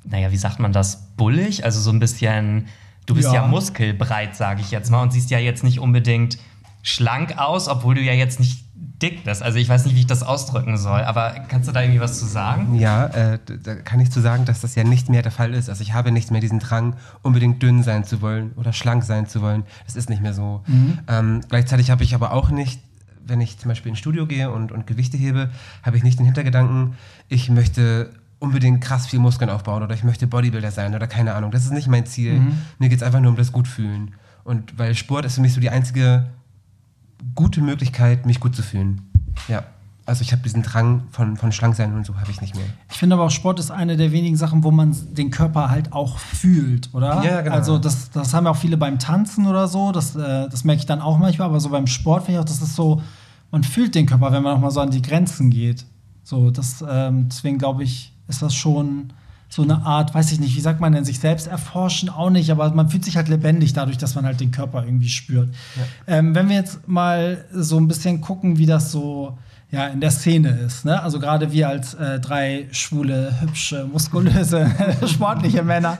naja, 0.03 0.31
wie 0.31 0.37
sagt 0.37 0.59
man 0.59 0.71
das, 0.71 1.07
bullig? 1.17 1.65
Also 1.65 1.79
so 1.79 1.89
ein 1.89 1.99
bisschen, 1.99 2.67
du 3.07 3.15
bist 3.15 3.29
Ja. 3.29 3.41
ja, 3.41 3.47
muskelbreit, 3.47 4.35
sage 4.35 4.61
ich 4.61 4.69
jetzt 4.69 4.91
mal, 4.91 5.01
und 5.01 5.11
siehst 5.11 5.31
ja 5.31 5.39
jetzt 5.39 5.63
nicht 5.63 5.79
unbedingt 5.79 6.37
schlank 6.83 7.39
aus, 7.39 7.67
obwohl 7.67 7.95
du 7.95 8.01
ja 8.01 8.13
jetzt 8.13 8.39
nicht 8.39 8.64
dick 9.01 9.23
bist. 9.23 9.43
Also 9.43 9.57
ich 9.57 9.67
weiß 9.67 9.85
nicht, 9.85 9.95
wie 9.95 10.01
ich 10.01 10.07
das 10.07 10.23
ausdrücken 10.23 10.77
soll, 10.77 11.01
aber 11.01 11.35
kannst 11.47 11.67
du 11.67 11.71
da 11.71 11.81
irgendwie 11.81 11.99
was 11.99 12.19
zu 12.19 12.25
sagen? 12.25 12.75
Ja, 12.75 13.07
äh, 13.07 13.39
da 13.63 13.75
kann 13.75 13.99
ich 13.99 14.11
zu 14.11 14.21
sagen, 14.21 14.45
dass 14.45 14.61
das 14.61 14.75
ja 14.75 14.83
nicht 14.83 15.09
mehr 15.09 15.21
der 15.21 15.31
Fall 15.31 15.53
ist. 15.53 15.69
Also 15.69 15.81
ich 15.81 15.93
habe 15.93 16.11
nicht 16.11 16.31
mehr 16.31 16.41
diesen 16.41 16.59
Drang, 16.59 16.95
unbedingt 17.21 17.61
dünn 17.61 17.83
sein 17.83 18.03
zu 18.03 18.21
wollen 18.21 18.51
oder 18.55 18.73
schlank 18.73 19.03
sein 19.03 19.27
zu 19.27 19.41
wollen. 19.41 19.63
Das 19.85 19.95
ist 19.95 20.09
nicht 20.09 20.21
mehr 20.21 20.33
so. 20.33 20.63
Mhm. 20.67 20.99
Ähm, 21.07 21.41
gleichzeitig 21.49 21.91
habe 21.91 22.03
ich 22.03 22.15
aber 22.15 22.31
auch 22.31 22.49
nicht 22.49 22.79
wenn 23.27 23.41
ich 23.41 23.57
zum 23.57 23.69
Beispiel 23.69 23.89
ins 23.89 23.97
Studio 23.97 24.27
gehe 24.27 24.51
und, 24.51 24.71
und 24.71 24.85
Gewichte 24.85 25.17
hebe, 25.17 25.49
habe 25.81 25.97
ich 25.97 26.03
nicht 26.03 26.19
den 26.19 26.25
Hintergedanken, 26.25 26.93
ich 27.27 27.49
möchte 27.49 28.11
unbedingt 28.39 28.81
krass 28.81 29.07
viel 29.07 29.19
Muskeln 29.19 29.49
aufbauen 29.49 29.81
oder 29.81 29.95
ich 29.95 30.03
möchte 30.03 30.27
Bodybuilder 30.27 30.71
sein 30.71 30.93
oder 30.93 31.07
keine 31.07 31.33
Ahnung. 31.33 31.51
Das 31.51 31.63
ist 31.63 31.71
nicht 31.71 31.87
mein 31.87 32.05
Ziel. 32.05 32.33
Mhm. 32.39 32.57
Mir 32.79 32.89
geht 32.89 32.99
es 32.99 33.03
einfach 33.03 33.19
nur 33.19 33.31
um 33.31 33.37
das 33.37 33.51
Gutfühlen. 33.51 34.13
Und 34.43 34.77
weil 34.77 34.93
Sport 34.93 35.25
ist 35.25 35.35
für 35.35 35.41
mich 35.41 35.53
so 35.53 35.59
die 35.59 35.71
einzige 35.71 36.27
gute 37.35 37.61
Möglichkeit, 37.61 38.25
mich 38.25 38.39
gut 38.39 38.55
zu 38.55 38.61
fühlen. 38.61 39.01
Ja. 39.47 39.63
Also 40.07 40.21
ich 40.21 40.31
habe 40.31 40.43
diesen 40.43 40.61
Drang 40.61 41.03
von, 41.09 41.35
von 41.35 41.51
Schlanksein 41.51 41.95
und 41.95 42.05
so 42.05 42.15
habe 42.19 42.29
ich 42.29 42.39
nicht 42.39 42.55
mehr. 42.55 42.65
Ich 42.91 42.97
finde 42.97 43.15
aber 43.15 43.25
auch 43.25 43.31
Sport 43.31 43.59
ist 43.59 43.71
eine 43.71 43.97
der 43.97 44.11
wenigen 44.11 44.35
Sachen, 44.35 44.63
wo 44.63 44.69
man 44.69 44.95
den 45.15 45.31
Körper 45.31 45.71
halt 45.71 45.93
auch 45.93 46.19
fühlt, 46.19 46.93
oder? 46.93 47.23
Ja, 47.23 47.41
genau. 47.41 47.55
Also 47.55 47.79
das, 47.79 48.11
das 48.11 48.33
haben 48.33 48.45
ja 48.45 48.51
auch 48.51 48.55
viele 48.55 48.77
beim 48.77 48.99
Tanzen 48.99 49.47
oder 49.47 49.67
so, 49.67 49.91
das, 49.91 50.15
äh, 50.15 50.47
das 50.47 50.63
merke 50.63 50.81
ich 50.81 50.85
dann 50.85 51.01
auch 51.01 51.17
manchmal, 51.17 51.47
aber 51.47 51.59
so 51.59 51.69
beim 51.69 51.87
Sport 51.87 52.25
finde 52.25 52.39
ich 52.39 52.43
auch, 52.43 52.47
das 52.47 52.61
ist 52.61 52.75
so, 52.75 53.01
man 53.49 53.63
fühlt 53.63 53.95
den 53.95 54.05
Körper, 54.05 54.31
wenn 54.31 54.43
man 54.43 54.57
auch 54.57 54.61
mal 54.61 54.69
so 54.69 54.79
an 54.79 54.91
die 54.91 55.01
Grenzen 55.01 55.49
geht. 55.49 55.85
So, 56.23 56.51
das, 56.51 56.85
ähm, 56.87 57.29
deswegen 57.29 57.57
glaube 57.57 57.83
ich, 57.83 58.13
ist 58.27 58.43
das 58.43 58.53
schon 58.53 59.11
so 59.49 59.61
eine 59.61 59.85
Art, 59.85 60.13
weiß 60.13 60.31
ich 60.31 60.39
nicht, 60.39 60.55
wie 60.55 60.61
sagt 60.61 60.81
man 60.81 60.93
denn, 60.93 61.05
sich 61.05 61.19
selbst 61.19 61.47
erforschen 61.47 62.09
auch 62.09 62.29
nicht, 62.29 62.49
aber 62.51 62.69
man 62.71 62.89
fühlt 62.89 63.05
sich 63.05 63.15
halt 63.15 63.29
lebendig 63.29 63.73
dadurch, 63.73 63.97
dass 63.97 64.15
man 64.15 64.25
halt 64.25 64.39
den 64.39 64.51
Körper 64.51 64.83
irgendwie 64.83 65.09
spürt. 65.09 65.49
Ja. 65.75 66.17
Ähm, 66.17 66.35
wenn 66.35 66.49
wir 66.49 66.55
jetzt 66.55 66.87
mal 66.87 67.45
so 67.51 67.77
ein 67.77 67.87
bisschen 67.87 68.21
gucken, 68.21 68.57
wie 68.57 68.65
das 68.65 68.91
so 68.91 69.37
ja, 69.71 69.87
in 69.87 69.99
der 69.99 70.11
Szene 70.11 70.49
ist. 70.65 70.85
Ne? 70.85 71.01
Also 71.01 71.19
gerade 71.19 71.51
wir 71.51 71.67
als 71.67 71.95
äh, 71.95 72.19
drei 72.19 72.67
schwule, 72.71 73.33
hübsche, 73.41 73.85
muskulöse, 73.91 74.69
sportliche 75.07 75.63
Männer. 75.63 75.97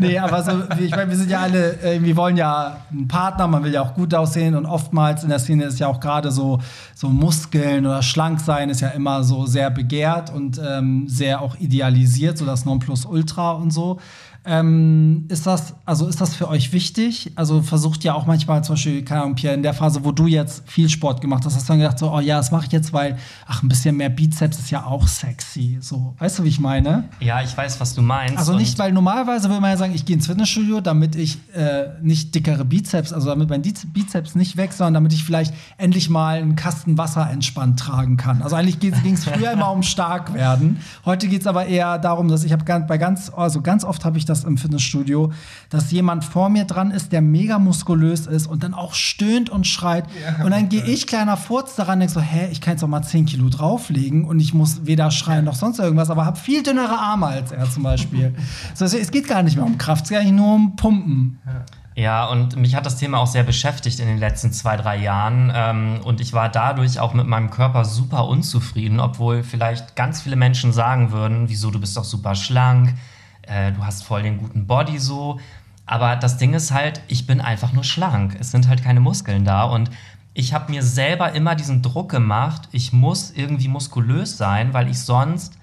Nee, 0.00 0.18
aber 0.18 0.42
so, 0.42 0.52
ich 0.78 0.92
meine, 0.92 1.10
wir 1.10 1.16
sind 1.16 1.30
ja 1.30 1.40
alle, 1.40 1.80
äh, 1.82 2.02
wir 2.02 2.16
wollen 2.16 2.36
ja 2.36 2.78
einen 2.90 3.08
Partner, 3.08 3.46
man 3.48 3.64
will 3.64 3.72
ja 3.72 3.82
auch 3.82 3.94
gut 3.94 4.14
aussehen 4.14 4.54
und 4.54 4.66
oftmals 4.66 5.24
in 5.24 5.28
der 5.28 5.40
Szene 5.40 5.64
ist 5.64 5.78
ja 5.78 5.88
auch 5.88 6.00
gerade 6.00 6.30
so, 6.30 6.60
so 6.94 7.08
Muskeln 7.08 7.86
oder 7.86 8.02
schlank 8.02 8.40
sein 8.40 8.70
ist 8.70 8.80
ja 8.80 8.88
immer 8.88 9.24
so 9.24 9.46
sehr 9.46 9.70
begehrt 9.70 10.32
und 10.32 10.60
ähm, 10.64 11.08
sehr 11.08 11.42
auch 11.42 11.56
idealisiert, 11.56 12.38
so 12.38 12.46
das 12.46 12.64
Nonplusultra 12.64 13.52
und 13.52 13.72
so. 13.72 13.98
Ähm, 14.50 15.26
ist 15.28 15.46
das, 15.46 15.74
also 15.84 16.06
ist 16.06 16.22
das 16.22 16.34
für 16.34 16.48
euch 16.48 16.72
wichtig? 16.72 17.32
Also 17.34 17.60
versucht 17.60 18.02
ja 18.02 18.14
auch 18.14 18.24
manchmal 18.24 18.64
zum 18.64 18.76
Beispiel, 18.76 19.04
keine 19.04 19.20
Ahnung, 19.20 19.34
Pierre, 19.34 19.54
in 19.54 19.62
der 19.62 19.74
Phase, 19.74 20.06
wo 20.06 20.10
du 20.10 20.26
jetzt 20.26 20.62
viel 20.66 20.88
Sport 20.88 21.20
gemacht 21.20 21.44
hast, 21.44 21.54
hast 21.54 21.68
du 21.68 21.74
dann 21.74 21.80
gedacht, 21.80 21.98
so, 21.98 22.10
oh 22.10 22.20
ja, 22.20 22.38
das 22.38 22.50
mache 22.50 22.64
ich 22.64 22.72
jetzt, 22.72 22.94
weil, 22.94 23.18
ach, 23.46 23.62
ein 23.62 23.68
bisschen 23.68 23.98
mehr 23.98 24.08
Bizeps 24.08 24.58
ist 24.58 24.70
ja 24.70 24.86
auch 24.86 25.06
sexy. 25.06 25.76
So, 25.82 26.14
weißt 26.18 26.38
du, 26.38 26.44
wie 26.44 26.48
ich 26.48 26.60
meine? 26.60 27.04
Ja, 27.20 27.42
ich 27.42 27.54
weiß, 27.54 27.78
was 27.78 27.92
du 27.92 28.00
meinst. 28.00 28.38
Also 28.38 28.56
nicht, 28.56 28.78
weil 28.78 28.90
normalerweise 28.92 29.50
würde 29.50 29.60
man 29.60 29.70
ja 29.70 29.76
sagen, 29.76 29.94
ich 29.94 30.06
gehe 30.06 30.16
ins 30.16 30.26
Fitnessstudio, 30.26 30.80
damit 30.80 31.14
ich 31.14 31.36
äh, 31.52 31.88
nicht 32.00 32.34
dickere 32.34 32.64
Bizeps, 32.64 33.12
also 33.12 33.28
damit 33.28 33.50
mein 33.50 33.60
Bizeps 33.60 34.34
nicht 34.34 34.56
wächst, 34.56 34.78
sondern 34.78 34.94
damit 34.94 35.12
ich 35.12 35.24
vielleicht 35.24 35.52
endlich 35.76 36.08
mal 36.08 36.38
einen 36.38 36.56
Kasten 36.56 36.96
Wasser 36.96 37.28
entspannt 37.30 37.78
tragen 37.78 38.16
kann. 38.16 38.40
Also 38.40 38.56
eigentlich 38.56 38.80
ging 38.80 39.12
es 39.12 39.24
früher 39.26 39.52
immer 39.52 39.70
um 39.72 39.82
stark 39.82 40.32
werden. 40.32 40.78
Heute 41.04 41.28
geht 41.28 41.42
es 41.42 41.46
aber 41.46 41.66
eher 41.66 41.98
darum, 41.98 42.28
dass 42.28 42.44
ich 42.44 42.52
habe 42.52 42.64
bei 42.64 42.96
ganz, 42.96 43.30
also 43.30 43.60
ganz 43.60 43.84
oft 43.84 44.06
habe 44.06 44.16
ich 44.16 44.24
das 44.24 44.37
das 44.38 44.48
im 44.48 44.58
Fitnessstudio, 44.58 45.32
dass 45.70 45.90
jemand 45.90 46.24
vor 46.24 46.48
mir 46.48 46.64
dran 46.64 46.90
ist, 46.90 47.12
der 47.12 47.20
mega 47.20 47.58
muskulös 47.58 48.26
ist 48.26 48.46
und 48.46 48.62
dann 48.62 48.74
auch 48.74 48.94
stöhnt 48.94 49.50
und 49.50 49.66
schreit. 49.66 50.04
Ja, 50.22 50.44
und 50.44 50.50
dann 50.50 50.68
gehe 50.68 50.84
ich, 50.84 51.06
kleiner 51.06 51.36
Furz, 51.36 51.76
daran 51.76 51.94
und 51.94 52.00
denke 52.00 52.14
so, 52.14 52.20
hä, 52.20 52.48
ich 52.50 52.60
kann 52.60 52.74
jetzt 52.74 52.84
auch 52.84 52.88
mal 52.88 53.02
10 53.02 53.26
Kilo 53.26 53.48
drauflegen 53.48 54.24
und 54.24 54.40
ich 54.40 54.54
muss 54.54 54.86
weder 54.86 55.10
schreien 55.10 55.44
noch 55.44 55.54
sonst 55.54 55.78
irgendwas, 55.78 56.10
aber 56.10 56.24
habe 56.24 56.38
viel 56.38 56.62
dünnere 56.62 56.98
Arme 56.98 57.26
als 57.26 57.52
er 57.52 57.70
zum 57.70 57.82
Beispiel. 57.82 58.34
so, 58.74 58.84
es 58.84 59.10
geht 59.10 59.28
gar 59.28 59.42
nicht 59.42 59.56
mehr 59.56 59.66
um 59.66 59.78
Kraft, 59.78 60.04
es 60.04 60.10
geht 60.10 60.18
eigentlich 60.18 60.32
nur 60.32 60.54
um 60.54 60.76
Pumpen. 60.76 61.38
Ja. 61.46 61.64
Ja, 61.98 62.26
und 62.26 62.54
mich 62.54 62.76
hat 62.76 62.86
das 62.86 62.96
Thema 62.96 63.18
auch 63.18 63.26
sehr 63.26 63.42
beschäftigt 63.42 63.98
in 63.98 64.06
den 64.06 64.18
letzten 64.18 64.52
zwei, 64.52 64.76
drei 64.76 64.98
Jahren. 64.98 65.50
Ähm, 65.52 66.00
und 66.04 66.20
ich 66.20 66.32
war 66.32 66.48
dadurch 66.48 67.00
auch 67.00 67.12
mit 67.12 67.26
meinem 67.26 67.50
Körper 67.50 67.84
super 67.84 68.28
unzufrieden, 68.28 69.00
obwohl 69.00 69.42
vielleicht 69.42 69.96
ganz 69.96 70.22
viele 70.22 70.36
Menschen 70.36 70.72
sagen 70.72 71.10
würden, 71.10 71.48
wieso, 71.48 71.72
du 71.72 71.80
bist 71.80 71.96
doch 71.96 72.04
super 72.04 72.36
schlank, 72.36 72.94
äh, 73.48 73.72
du 73.72 73.84
hast 73.84 74.04
voll 74.04 74.22
den 74.22 74.38
guten 74.38 74.66
Body 74.66 74.98
so. 74.98 75.40
Aber 75.86 76.16
das 76.16 76.36
Ding 76.36 76.54
ist 76.54 76.70
halt, 76.70 77.00
ich 77.08 77.26
bin 77.26 77.40
einfach 77.40 77.72
nur 77.72 77.84
schlank. 77.84 78.36
Es 78.38 78.50
sind 78.50 78.68
halt 78.68 78.82
keine 78.84 79.00
Muskeln 79.00 79.44
da. 79.44 79.64
Und 79.64 79.90
ich 80.34 80.52
habe 80.52 80.70
mir 80.70 80.82
selber 80.82 81.32
immer 81.32 81.54
diesen 81.54 81.82
Druck 81.82 82.10
gemacht, 82.10 82.68
ich 82.72 82.92
muss 82.92 83.30
irgendwie 83.30 83.68
muskulös 83.68 84.36
sein, 84.36 84.74
weil 84.74 84.88
ich 84.88 85.00
sonst 85.00 85.58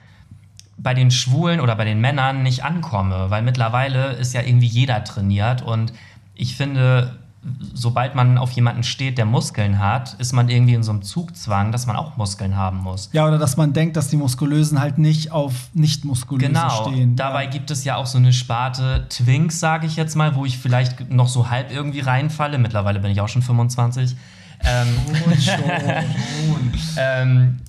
bei 0.78 0.93
den 0.93 1.12
Schwulen 1.12 1.62
oder 1.62 1.76
bei 1.76 1.86
den 1.86 2.02
Männern 2.02 2.43
nicht 2.43 2.63
ankomme. 2.63 3.30
Weil 3.30 3.43
mittlerweile 3.43 4.13
ist 4.13 4.34
ja 4.34 4.41
irgendwie 4.41 4.67
jeder 4.67 5.04
trainiert. 5.04 5.62
Und 5.62 5.93
ich 6.34 6.58
finde, 6.58 7.19
sobald 7.74 8.16
man 8.16 8.38
auf 8.38 8.52
jemanden 8.52 8.84
steht, 8.84 9.18
der 9.18 9.26
Muskeln 9.26 9.80
hat, 9.80 10.14
ist 10.16 10.34
man 10.34 10.50
irgendwie 10.50 10.74
in 10.74 10.84
so 10.84 10.92
einem 10.92 11.04
Zugzwang, 11.04 11.72
dass 11.72 11.86
man 11.86 11.96
auch 11.96 12.18
Muskeln 12.18 12.56
haben 12.56 12.78
muss. 12.78 13.10
Ja, 13.14 13.28
oder 13.28 13.38
dass 13.38 13.58
man 13.58 13.74
denkt, 13.74 13.98
dass 13.98 14.08
die 14.08 14.18
Muskulösen 14.18 14.80
halt 14.80 14.98
nicht 14.98 15.32
auf 15.32 15.54
Nicht-Muskulöse 15.74 16.48
genau. 16.48 16.88
stehen. 16.88 17.16
Dabei 17.16 17.46
ja. 17.46 17.50
gibt 17.50 17.72
es 17.72 17.84
ja 17.84 17.98
auch 17.98 18.06
so 18.06 18.18
eine 18.18 18.34
Sparte 18.34 19.06
Twinks, 19.10 19.60
sage 19.60 19.86
ich 19.86 19.96
jetzt 19.96 20.16
mal, 20.16 20.36
wo 20.36 20.46
ich 20.46 20.58
vielleicht 20.58 21.12
noch 21.12 21.28
so 21.28 21.50
halb 21.50 21.72
irgendwie 21.72 22.00
reinfalle. 22.00 22.58
Mittlerweile 22.58 23.00
bin 23.00 23.12
ich 23.12 23.22
auch 23.22 23.30
schon 23.30 23.42
25. 23.42 24.16
Ähm, 24.64 24.88
und 25.26 25.44
schon. 25.44 25.64
ähm, 26.98 27.60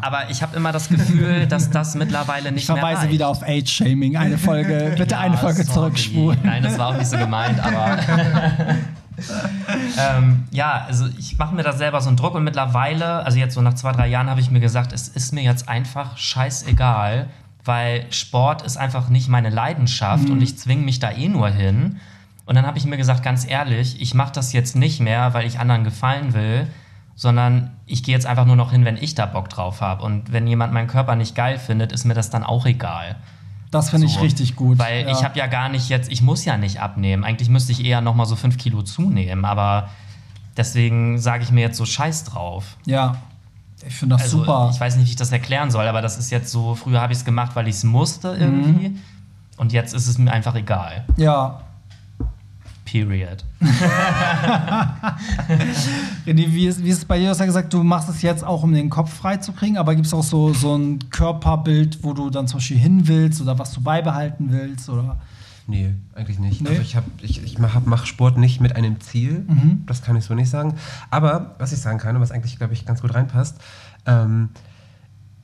aber 0.00 0.30
ich 0.30 0.42
habe 0.42 0.56
immer 0.56 0.72
das 0.72 0.88
Gefühl, 0.88 1.46
dass 1.46 1.70
das 1.70 1.94
mittlerweile 1.94 2.50
nicht 2.50 2.66
mehr 2.66 2.76
Ich 2.76 2.82
verweise 2.82 3.10
wieder 3.10 3.28
auf 3.28 3.42
Age-Shaming. 3.42 4.16
Eine 4.16 4.38
Folge, 4.38 4.94
bitte 4.96 5.10
ja, 5.14 5.20
eine 5.20 5.36
Folge 5.36 5.66
zurückspulen. 5.66 6.40
Nein, 6.42 6.62
das 6.62 6.78
war 6.78 6.88
auch 6.88 6.96
nicht 6.96 7.08
so 7.08 7.18
gemeint, 7.18 7.60
aber 7.60 7.98
ähm, 9.98 10.44
ja, 10.50 10.84
also 10.86 11.06
ich 11.18 11.38
mache 11.38 11.54
mir 11.54 11.62
da 11.62 11.72
selber 11.72 12.00
so 12.00 12.08
einen 12.08 12.16
Druck 12.16 12.34
und 12.34 12.44
mittlerweile, 12.44 13.24
also 13.24 13.38
jetzt 13.38 13.54
so 13.54 13.62
nach 13.62 13.74
zwei, 13.74 13.92
drei 13.92 14.08
Jahren, 14.08 14.30
habe 14.30 14.40
ich 14.40 14.50
mir 14.50 14.60
gesagt, 14.60 14.92
es 14.92 15.08
ist 15.08 15.32
mir 15.32 15.42
jetzt 15.42 15.68
einfach 15.68 16.16
scheißegal, 16.16 17.28
weil 17.64 18.06
Sport 18.12 18.62
ist 18.62 18.76
einfach 18.76 19.08
nicht 19.08 19.28
meine 19.28 19.50
Leidenschaft 19.50 20.24
mhm. 20.24 20.32
und 20.32 20.42
ich 20.42 20.58
zwinge 20.58 20.82
mich 20.82 20.98
da 20.98 21.10
eh 21.10 21.28
nur 21.28 21.48
hin. 21.48 22.00
Und 22.44 22.56
dann 22.56 22.66
habe 22.66 22.78
ich 22.78 22.84
mir 22.84 22.96
gesagt, 22.96 23.22
ganz 23.22 23.48
ehrlich, 23.48 24.00
ich 24.00 24.14
mache 24.14 24.32
das 24.32 24.52
jetzt 24.52 24.74
nicht 24.74 25.00
mehr, 25.00 25.32
weil 25.32 25.46
ich 25.46 25.60
anderen 25.60 25.84
gefallen 25.84 26.34
will, 26.34 26.66
sondern 27.14 27.70
ich 27.86 28.02
gehe 28.02 28.14
jetzt 28.14 28.26
einfach 28.26 28.46
nur 28.46 28.56
noch 28.56 28.72
hin, 28.72 28.84
wenn 28.84 28.96
ich 28.96 29.14
da 29.14 29.26
Bock 29.26 29.48
drauf 29.48 29.80
habe. 29.80 30.02
Und 30.02 30.32
wenn 30.32 30.46
jemand 30.46 30.72
meinen 30.72 30.88
Körper 30.88 31.14
nicht 31.14 31.36
geil 31.36 31.58
findet, 31.58 31.92
ist 31.92 32.04
mir 32.04 32.14
das 32.14 32.30
dann 32.30 32.42
auch 32.42 32.66
egal. 32.66 33.16
Das 33.72 33.90
finde 33.90 34.06
so. 34.06 34.14
ich 34.14 34.22
richtig 34.22 34.54
gut. 34.54 34.78
Weil 34.78 35.06
ja. 35.06 35.10
ich 35.10 35.24
habe 35.24 35.36
ja 35.36 35.48
gar 35.48 35.68
nicht 35.68 35.88
jetzt, 35.88 36.12
ich 36.12 36.22
muss 36.22 36.44
ja 36.44 36.56
nicht 36.56 36.80
abnehmen. 36.80 37.24
Eigentlich 37.24 37.48
müsste 37.48 37.72
ich 37.72 37.84
eher 37.84 38.00
noch 38.00 38.14
mal 38.14 38.26
so 38.26 38.36
fünf 38.36 38.58
Kilo 38.58 38.82
zunehmen. 38.82 39.44
Aber 39.44 39.88
deswegen 40.56 41.18
sage 41.18 41.42
ich 41.42 41.50
mir 41.50 41.62
jetzt 41.62 41.78
so 41.78 41.86
Scheiß 41.86 42.24
drauf. 42.24 42.76
Ja, 42.84 43.16
ich 43.84 43.94
finde 43.94 44.14
das 44.16 44.24
also, 44.24 44.38
super. 44.38 44.70
Ich 44.72 44.78
weiß 44.78 44.96
nicht, 44.96 45.06
wie 45.06 45.10
ich 45.10 45.16
das 45.16 45.32
erklären 45.32 45.70
soll, 45.70 45.88
aber 45.88 46.02
das 46.02 46.18
ist 46.18 46.30
jetzt 46.30 46.52
so, 46.52 46.74
früher 46.74 47.00
habe 47.00 47.14
ich 47.14 47.20
es 47.20 47.24
gemacht, 47.24 47.56
weil 47.56 47.66
ich 47.66 47.76
es 47.76 47.84
musste 47.84 48.36
irgendwie. 48.38 48.90
Mhm. 48.90 48.98
Und 49.56 49.72
jetzt 49.72 49.94
ist 49.94 50.06
es 50.06 50.18
mir 50.18 50.30
einfach 50.30 50.54
egal. 50.54 51.04
Ja, 51.16 51.62
Period. 52.92 53.42
René, 56.26 56.52
wie 56.52 56.66
ist, 56.66 56.84
wie 56.84 56.90
ist 56.90 56.98
es 56.98 57.04
bei 57.06 57.16
dir? 57.16 57.24
Du 57.24 57.30
hast 57.30 57.38
ja 57.38 57.46
gesagt, 57.46 57.72
du 57.72 57.82
machst 57.82 58.10
es 58.10 58.20
jetzt 58.20 58.44
auch, 58.44 58.62
um 58.64 58.74
den 58.74 58.90
Kopf 58.90 59.10
frei 59.10 59.38
zu 59.38 59.52
kriegen, 59.52 59.78
aber 59.78 59.94
gibt 59.94 60.06
es 60.06 60.12
auch 60.12 60.22
so, 60.22 60.52
so 60.52 60.76
ein 60.76 60.98
Körperbild, 61.08 62.04
wo 62.04 62.12
du 62.12 62.28
dann 62.28 62.46
zum 62.46 62.58
Beispiel 62.58 62.76
hin 62.76 63.08
willst 63.08 63.40
oder 63.40 63.58
was 63.58 63.72
du 63.72 63.80
beibehalten 63.80 64.52
willst? 64.52 64.90
Oder? 64.90 65.18
Nee, 65.66 65.94
eigentlich 66.14 66.38
nicht. 66.38 66.60
Nee? 66.60 66.68
Also 66.68 66.82
ich, 66.82 66.98
ich, 67.22 67.42
ich 67.42 67.58
mache 67.58 67.80
mach 67.82 68.04
Sport 68.04 68.36
nicht 68.36 68.60
mit 68.60 68.76
einem 68.76 69.00
Ziel, 69.00 69.46
mhm. 69.48 69.84
das 69.86 70.02
kann 70.02 70.14
ich 70.16 70.24
so 70.26 70.34
nicht 70.34 70.50
sagen. 70.50 70.74
Aber 71.08 71.54
was 71.58 71.72
ich 71.72 71.78
sagen 71.78 71.96
kann 71.96 72.14
und 72.16 72.20
was 72.20 72.30
eigentlich, 72.30 72.58
glaube 72.58 72.74
ich, 72.74 72.84
ganz 72.84 73.00
gut 73.00 73.14
reinpasst, 73.14 73.56
ähm, 74.04 74.50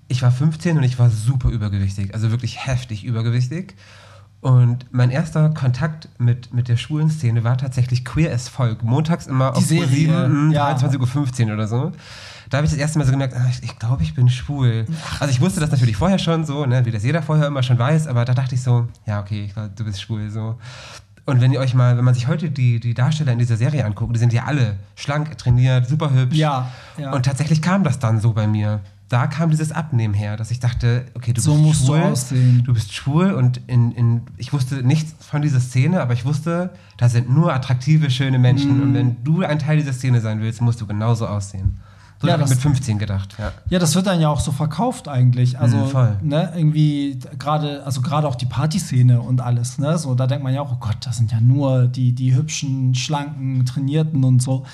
ich 0.06 0.20
war 0.20 0.32
15 0.32 0.76
und 0.76 0.82
ich 0.82 0.98
war 0.98 1.08
super 1.08 1.48
übergewichtig, 1.48 2.12
also 2.12 2.30
wirklich 2.30 2.66
heftig 2.66 3.04
übergewichtig. 3.04 3.74
Und 4.40 4.86
mein 4.92 5.10
erster 5.10 5.48
Kontakt 5.50 6.08
mit, 6.18 6.54
mit 6.54 6.68
der 6.68 6.76
schwulen 6.76 7.10
Szene 7.10 7.42
war 7.42 7.58
tatsächlich 7.58 8.04
Queer 8.04 8.32
as 8.32 8.48
Folk. 8.48 8.84
Montags 8.84 9.26
immer 9.26 9.50
Die 9.52 9.58
auf 9.58 9.64
Serie, 9.64 9.86
7, 9.88 10.52
ja. 10.52 10.76
23.15 10.76 11.46
Uhr 11.46 11.54
oder 11.54 11.66
so. 11.66 11.92
Da 12.48 12.58
habe 12.58 12.64
ich 12.64 12.70
das 12.70 12.78
erste 12.78 12.98
Mal 12.98 13.04
so 13.04 13.10
gemerkt, 13.10 13.34
ach, 13.36 13.48
ich, 13.50 13.62
ich 13.62 13.78
glaube, 13.78 14.04
ich 14.04 14.14
bin 14.14 14.30
schwul. 14.30 14.86
Also 15.18 15.32
ich 15.32 15.40
wusste 15.40 15.60
das 15.60 15.70
natürlich 15.70 15.96
vorher 15.96 16.18
schon 16.18 16.44
so, 16.44 16.66
ne, 16.66 16.84
wie 16.86 16.92
das 16.92 17.02
jeder 17.02 17.20
vorher 17.20 17.48
immer 17.48 17.62
schon 17.62 17.78
weiß, 17.78 18.06
aber 18.06 18.24
da 18.24 18.32
dachte 18.32 18.54
ich 18.54 18.62
so, 18.62 18.86
ja, 19.06 19.20
okay, 19.20 19.44
ich 19.44 19.54
glaube, 19.54 19.70
du 19.74 19.84
bist 19.84 20.00
schwul. 20.00 20.30
So. 20.30 20.56
Und 21.26 21.40
wenn 21.40 21.52
ihr 21.52 21.60
euch 21.60 21.74
mal, 21.74 21.98
wenn 21.98 22.04
man 22.04 22.14
sich 22.14 22.28
heute 22.28 22.50
die, 22.50 22.80
die 22.80 22.94
Darsteller 22.94 23.32
in 23.32 23.38
dieser 23.38 23.56
Serie 23.56 23.84
anguckt, 23.84 24.14
die 24.14 24.20
sind 24.20 24.32
ja 24.32 24.44
alle 24.44 24.76
schlank, 24.94 25.36
trainiert, 25.36 25.86
super 25.86 26.10
hübsch. 26.12 26.36
Ja, 26.36 26.70
ja. 26.96 27.12
Und 27.12 27.26
tatsächlich 27.26 27.60
kam 27.60 27.84
das 27.84 27.98
dann 27.98 28.20
so 28.20 28.32
bei 28.32 28.46
mir 28.46 28.80
da 29.08 29.26
kam 29.26 29.50
dieses 29.50 29.72
Abnehmen 29.72 30.12
her, 30.12 30.36
dass 30.36 30.50
ich 30.50 30.60
dachte, 30.60 31.06
okay, 31.14 31.32
du 31.32 31.40
so 31.40 31.52
bist 31.52 31.64
musst 31.64 31.86
schwul, 31.86 32.00
du 32.00 32.06
aussehen. 32.06 32.62
Du 32.64 32.74
bist 32.74 32.92
schwul 32.92 33.32
und 33.32 33.60
in, 33.66 33.92
in, 33.92 34.22
ich 34.36 34.52
wusste 34.52 34.82
nichts 34.82 35.14
von 35.24 35.40
dieser 35.40 35.60
Szene, 35.60 36.02
aber 36.02 36.12
ich 36.12 36.26
wusste, 36.26 36.70
da 36.98 37.08
sind 37.08 37.30
nur 37.30 37.54
attraktive, 37.54 38.10
schöne 38.10 38.38
Menschen. 38.38 38.78
Mm. 38.78 38.82
Und 38.82 38.94
wenn 38.94 39.24
du 39.24 39.42
ein 39.42 39.58
Teil 39.58 39.78
dieser 39.78 39.94
Szene 39.94 40.20
sein 40.20 40.40
willst, 40.40 40.60
musst 40.60 40.80
du 40.80 40.86
genauso 40.86 41.26
aussehen. 41.26 41.80
So 42.20 42.26
ja, 42.26 42.32
habe 42.32 42.42
ich 42.42 42.50
mit 42.50 42.58
15 42.58 42.98
gedacht. 42.98 43.36
Ja. 43.38 43.52
ja, 43.70 43.78
das 43.78 43.94
wird 43.94 44.08
dann 44.08 44.20
ja 44.20 44.28
auch 44.28 44.40
so 44.40 44.50
verkauft 44.50 45.06
eigentlich. 45.06 45.58
Also 45.58 45.76
mhm, 45.76 46.28
ne, 46.28 46.52
irgendwie 46.54 47.18
gerade, 47.38 47.84
also 47.84 48.00
gerade 48.00 48.26
auch 48.26 48.34
die 48.34 48.46
Partyszene 48.46 49.20
und 49.20 49.40
alles. 49.40 49.78
Ne, 49.78 49.96
so 49.98 50.16
da 50.16 50.26
denkt 50.26 50.42
man 50.42 50.52
ja 50.52 50.60
auch, 50.60 50.72
oh 50.72 50.78
Gott, 50.80 50.96
das 51.02 51.16
sind 51.16 51.30
ja 51.30 51.40
nur 51.40 51.86
die 51.86 52.12
die 52.12 52.34
hübschen, 52.34 52.94
schlanken, 52.96 53.64
trainierten 53.64 54.24
und 54.24 54.42
so. 54.42 54.66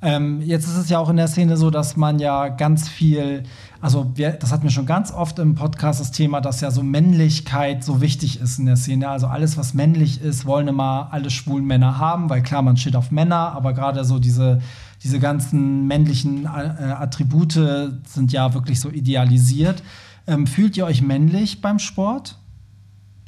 Ähm, 0.00 0.40
jetzt 0.42 0.66
ist 0.68 0.76
es 0.76 0.88
ja 0.88 0.98
auch 0.98 1.08
in 1.08 1.16
der 1.16 1.26
Szene 1.26 1.56
so, 1.56 1.70
dass 1.70 1.96
man 1.96 2.20
ja 2.20 2.48
ganz 2.48 2.88
viel, 2.88 3.42
also 3.80 4.10
wir, 4.14 4.32
das 4.32 4.50
hatten 4.50 4.64
wir 4.64 4.70
schon 4.70 4.86
ganz 4.86 5.12
oft 5.12 5.38
im 5.38 5.54
Podcast 5.54 6.00
das 6.00 6.10
Thema, 6.10 6.40
dass 6.40 6.60
ja 6.60 6.70
so 6.70 6.82
Männlichkeit 6.82 7.84
so 7.84 8.00
wichtig 8.00 8.40
ist 8.40 8.58
in 8.58 8.66
der 8.66 8.76
Szene. 8.76 9.08
Also 9.08 9.28
alles, 9.28 9.56
was 9.56 9.72
männlich 9.72 10.20
ist, 10.20 10.46
wollen 10.46 10.68
immer 10.68 11.08
alle 11.12 11.30
schwulen 11.30 11.64
Männer 11.64 11.98
haben, 11.98 12.28
weil 12.28 12.42
klar, 12.42 12.62
man 12.62 12.76
steht 12.76 12.96
auf 12.96 13.10
Männer, 13.10 13.52
aber 13.52 13.74
gerade 13.74 14.04
so 14.04 14.18
diese, 14.18 14.60
diese 15.04 15.20
ganzen 15.20 15.86
männlichen 15.86 16.44
äh, 16.44 16.48
Attribute 16.48 17.52
sind 17.52 18.32
ja 18.32 18.52
wirklich 18.52 18.80
so 18.80 18.90
idealisiert. 18.90 19.82
Ähm, 20.26 20.46
fühlt 20.46 20.76
ihr 20.76 20.84
euch 20.84 21.00
männlich 21.00 21.60
beim 21.60 21.78
Sport? 21.78 22.36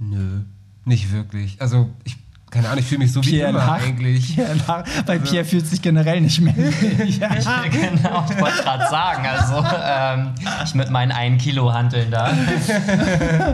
Nö, 0.01 0.41
nicht 0.85 1.13
wirklich. 1.13 1.61
Also 1.61 1.91
ich 2.05 2.17
keine 2.51 2.69
Ahnung, 2.69 2.81
ich 2.81 2.87
fühle 2.87 3.01
mich 3.01 3.13
so 3.13 3.21
Pierre 3.21 3.49
wie 3.49 3.51
immer 3.51 3.67
Lach, 3.67 3.83
eigentlich. 3.83 4.35
Pierre 4.35 4.55
Lach, 4.67 4.85
weil 5.07 5.19
also. 5.19 5.31
Pierre 5.31 5.45
fühlt 5.45 5.67
sich 5.67 5.81
generell 5.81 6.21
nicht 6.21 6.41
männlich. 6.41 7.19
ja. 7.19 7.31
Ich, 7.37 7.45
genau, 7.71 8.27
ich 8.29 8.41
wollte 8.41 8.63
gerade 8.63 8.89
sagen, 8.91 9.27
also 9.27 9.65
ähm, 9.83 10.35
ich 10.65 10.75
mit 10.75 10.91
meinen 10.91 11.13
1 11.13 11.43
Kilo 11.43 11.73
Hanteln 11.73 12.11
da. 12.11 12.33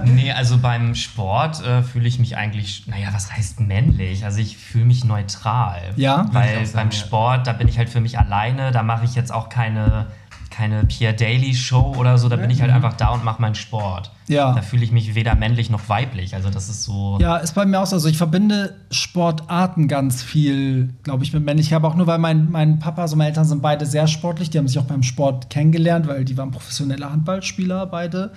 nee, 0.05 0.33
also 0.33 0.59
beim 0.59 0.95
Sport 0.95 1.63
äh, 1.65 1.83
fühle 1.83 2.09
ich 2.09 2.19
mich 2.19 2.37
eigentlich, 2.37 2.87
naja, 2.87 3.09
was 3.13 3.33
heißt 3.33 3.61
männlich? 3.61 4.25
Also 4.25 4.41
ich 4.41 4.57
fühle 4.57 4.87
mich 4.87 5.05
neutral. 5.05 5.81
Ja. 5.97 6.27
Weil 6.33 6.67
beim 6.73 6.91
Sport, 6.91 7.47
da 7.47 7.53
bin 7.53 7.69
ich 7.69 7.77
halt 7.77 7.91
für 7.91 8.01
mich 8.01 8.19
alleine, 8.19 8.73
da 8.73 8.83
mache 8.83 9.05
ich 9.05 9.15
jetzt 9.15 9.33
auch 9.33 9.49
keine 9.49 10.07
keine 10.57 10.85
Pierre 10.85 11.13
Daly 11.13 11.55
Show 11.55 11.95
oder 11.99 12.17
so, 12.17 12.31
da 12.31 12.37
bin 12.37 12.49
ich 12.49 12.63
halt 12.63 12.73
einfach 12.73 12.95
da 12.95 13.09
und 13.11 13.23
mache 13.23 13.43
meinen 13.43 13.55
Sport. 13.55 14.11
Ja. 14.27 14.55
Da 14.55 14.63
fühle 14.63 14.85
ich 14.85 14.91
mich 14.91 15.15
weder 15.15 15.35
männlich 15.35 15.69
noch 15.69 15.91
weiblich. 15.91 16.35
Also 16.35 16.49
das 16.49 16.71
ist 16.71 16.83
so. 16.83 17.19
Ja, 17.21 17.37
ist 17.37 17.55
bei 17.55 17.67
mir 17.67 17.79
auch 17.79 17.87
so. 17.87 17.97
Also 17.97 18.09
ich 18.09 18.17
verbinde 18.17 18.75
Sportarten 18.91 19.87
ganz 19.87 20.23
viel, 20.23 20.95
glaube 21.03 21.25
ich, 21.25 21.35
mit 21.35 21.45
männlich. 21.45 21.67
Ich 21.67 21.73
habe 21.75 21.87
auch 21.87 21.95
nur, 21.95 22.07
weil 22.07 22.19
mein, 22.19 22.51
mein 22.51 22.79
Papa, 22.79 23.03
also 23.03 23.17
meine 23.17 23.29
Eltern 23.29 23.45
sind 23.45 23.61
beide 23.61 23.85
sehr 23.85 24.07
sportlich. 24.07 24.49
Die 24.49 24.57
haben 24.57 24.67
sich 24.67 24.79
auch 24.79 24.85
beim 24.85 25.03
Sport 25.03 25.51
kennengelernt, 25.51 26.07
weil 26.09 26.25
die 26.25 26.39
waren 26.39 26.51
professionelle 26.53 27.11
Handballspieler 27.11 27.85
beide. 27.87 28.33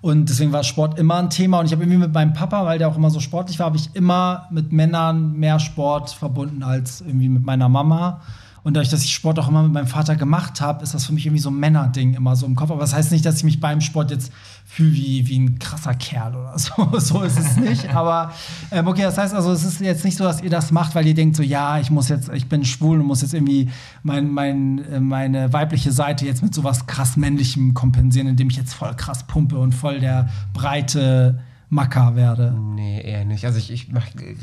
Und 0.00 0.28
deswegen 0.28 0.52
war 0.52 0.62
Sport 0.62 0.96
immer 0.98 1.16
ein 1.16 1.30
Thema. 1.30 1.58
Und 1.58 1.66
ich 1.66 1.72
habe 1.72 1.82
irgendwie 1.82 1.98
mit 1.98 2.12
meinem 2.12 2.34
Papa, 2.34 2.64
weil 2.64 2.78
der 2.78 2.88
auch 2.88 2.96
immer 2.96 3.10
so 3.10 3.18
sportlich 3.18 3.58
war, 3.58 3.66
habe 3.66 3.78
ich 3.78 3.90
immer 3.94 4.46
mit 4.50 4.70
Männern 4.70 5.32
mehr 5.32 5.58
Sport 5.58 6.10
verbunden 6.10 6.62
als 6.62 7.00
irgendwie 7.00 7.28
mit 7.28 7.44
meiner 7.44 7.68
Mama. 7.68 8.20
Und 8.64 8.72
dadurch, 8.74 8.88
dass 8.88 9.04
ich 9.04 9.12
Sport 9.12 9.38
auch 9.38 9.48
immer 9.48 9.62
mit 9.62 9.72
meinem 9.72 9.86
Vater 9.86 10.16
gemacht 10.16 10.62
habe, 10.62 10.82
ist 10.82 10.94
das 10.94 11.04
für 11.04 11.12
mich 11.12 11.26
irgendwie 11.26 11.42
so 11.42 11.50
ein 11.50 11.60
Männerding 11.60 12.14
immer 12.14 12.34
so 12.34 12.46
im 12.46 12.54
Kopf. 12.54 12.70
Aber 12.70 12.80
das 12.80 12.94
heißt 12.94 13.12
nicht, 13.12 13.24
dass 13.26 13.36
ich 13.36 13.44
mich 13.44 13.60
beim 13.60 13.82
Sport 13.82 14.10
jetzt 14.10 14.32
fühle 14.64 14.94
wie, 14.94 15.28
wie 15.28 15.38
ein 15.38 15.58
krasser 15.58 15.92
Kerl 15.92 16.34
oder 16.34 16.58
so. 16.58 16.98
so 16.98 17.22
ist 17.22 17.38
es 17.38 17.56
nicht. 17.58 17.94
Aber 17.94 18.32
ähm, 18.70 18.86
okay, 18.86 19.02
das 19.02 19.18
heißt 19.18 19.34
also, 19.34 19.52
es 19.52 19.64
ist 19.64 19.82
jetzt 19.82 20.02
nicht 20.02 20.16
so, 20.16 20.24
dass 20.24 20.40
ihr 20.40 20.48
das 20.48 20.72
macht, 20.72 20.94
weil 20.94 21.06
ihr 21.06 21.14
denkt 21.14 21.36
so, 21.36 21.42
ja, 21.42 21.78
ich 21.78 21.90
muss 21.90 22.08
jetzt, 22.08 22.30
ich 22.32 22.48
bin 22.48 22.64
schwul 22.64 23.00
und 23.00 23.06
muss 23.06 23.20
jetzt 23.20 23.34
irgendwie 23.34 23.70
mein, 24.02 24.30
mein, 24.30 24.82
äh, 24.90 24.98
meine 24.98 25.52
weibliche 25.52 25.92
Seite 25.92 26.24
jetzt 26.24 26.42
mit 26.42 26.54
sowas 26.54 26.86
krass 26.86 27.18
männlichem 27.18 27.74
kompensieren, 27.74 28.28
indem 28.28 28.48
ich 28.48 28.56
jetzt 28.56 28.72
voll 28.72 28.94
krass 28.96 29.24
pumpe 29.24 29.58
und 29.58 29.74
voll 29.74 30.00
der 30.00 30.30
breite 30.54 31.38
Macker 31.74 32.14
werde. 32.14 32.52
Nee, 32.52 33.02
eher 33.02 33.24
nicht. 33.24 33.44
Also 33.44 33.58
ich, 33.58 33.72
ich 33.72 33.88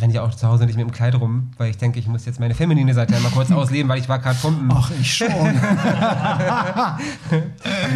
renne 0.01 0.13
ja 0.13 0.21
auch 0.21 0.35
zu 0.35 0.47
Hause 0.47 0.65
nicht 0.65 0.75
mit 0.75 0.85
dem 0.85 0.91
Kleid 0.91 1.15
rum, 1.15 1.51
weil 1.57 1.69
ich 1.69 1.77
denke, 1.77 1.97
ich 1.97 2.07
muss 2.07 2.25
jetzt 2.25 2.41
meine 2.41 2.53
feminine 2.53 2.93
Seite 2.93 3.15
einmal 3.15 3.31
kurz 3.31 3.51
ausleben, 3.53 3.87
weil 3.89 3.99
ich 3.99 4.09
war 4.09 4.19
gerade 4.19 4.37
pumpen. 4.39 4.69
Ach, 4.73 4.91
ich 4.99 5.15
schon. 5.15 5.29
Mach 5.29 6.99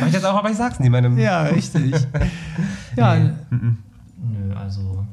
ich 0.08 0.14
jetzt 0.14 0.26
auch, 0.26 0.38
aber 0.38 0.50
ich 0.50 0.58
sag's 0.58 0.80
nie 0.80 0.90
meinem. 0.90 1.18
Ja, 1.18 1.44
richtig. 1.44 1.94
ja. 2.96 3.16
Nee. 3.16 3.32
Nö, 3.50 4.56
also 4.56 5.06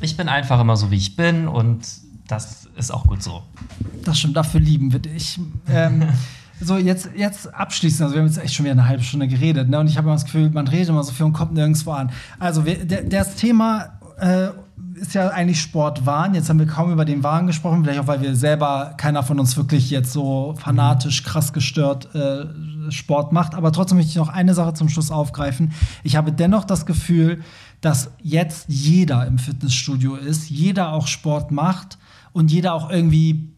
ich 0.00 0.16
bin 0.16 0.28
einfach 0.28 0.60
immer 0.60 0.76
so, 0.76 0.92
wie 0.92 0.96
ich 0.96 1.16
bin 1.16 1.48
und 1.48 1.84
das 2.28 2.68
ist 2.76 2.92
auch 2.92 3.04
gut 3.06 3.22
so. 3.22 3.42
Das 4.04 4.20
stimmt, 4.20 4.36
dafür 4.36 4.60
lieben 4.60 4.92
wir 4.92 5.00
dich. 5.00 5.40
Ähm, 5.68 6.04
so, 6.60 6.76
jetzt, 6.76 7.10
jetzt 7.16 7.52
abschließend, 7.52 8.02
also 8.02 8.14
wir 8.14 8.22
haben 8.22 8.28
jetzt 8.28 8.42
echt 8.42 8.54
schon 8.54 8.64
wieder 8.64 8.72
eine 8.72 8.88
halbe 8.88 9.02
Stunde 9.02 9.28
geredet, 9.28 9.68
ne? 9.68 9.80
Und 9.80 9.88
ich 9.88 9.96
habe 9.96 10.06
immer 10.06 10.14
das 10.14 10.24
Gefühl, 10.24 10.50
man 10.50 10.68
redet 10.68 10.88
immer 10.88 11.02
so 11.02 11.12
viel 11.12 11.26
und 11.26 11.32
kommt 11.32 11.52
nirgendwo 11.54 11.92
an. 11.92 12.10
Also, 12.38 12.64
wir, 12.64 12.84
der, 12.84 13.02
das 13.02 13.34
Thema 13.36 13.98
äh, 14.18 14.48
ist 14.94 15.14
ja 15.14 15.28
eigentlich 15.28 15.60
Sportwahn. 15.60 16.34
Jetzt 16.34 16.48
haben 16.48 16.58
wir 16.58 16.66
kaum 16.66 16.92
über 16.92 17.04
den 17.04 17.22
Wahn 17.22 17.46
gesprochen, 17.46 17.82
vielleicht 17.82 18.00
auch, 18.00 18.06
weil 18.06 18.22
wir 18.22 18.36
selber, 18.36 18.94
keiner 18.96 19.22
von 19.22 19.40
uns 19.40 19.56
wirklich 19.56 19.90
jetzt 19.90 20.12
so 20.12 20.54
fanatisch, 20.58 21.22
krass 21.24 21.52
gestört 21.52 22.14
äh, 22.14 22.46
Sport 22.90 23.32
macht. 23.32 23.54
Aber 23.54 23.72
trotzdem 23.72 23.98
möchte 23.98 24.10
ich 24.10 24.16
noch 24.16 24.28
eine 24.28 24.54
Sache 24.54 24.74
zum 24.74 24.88
Schluss 24.88 25.10
aufgreifen. 25.10 25.72
Ich 26.02 26.16
habe 26.16 26.32
dennoch 26.32 26.64
das 26.64 26.86
Gefühl, 26.86 27.42
dass 27.80 28.10
jetzt 28.22 28.66
jeder 28.68 29.26
im 29.26 29.38
Fitnessstudio 29.38 30.14
ist, 30.16 30.48
jeder 30.48 30.92
auch 30.92 31.06
Sport 31.06 31.50
macht 31.50 31.98
und 32.32 32.50
jeder 32.50 32.74
auch 32.74 32.90
irgendwie 32.90 33.53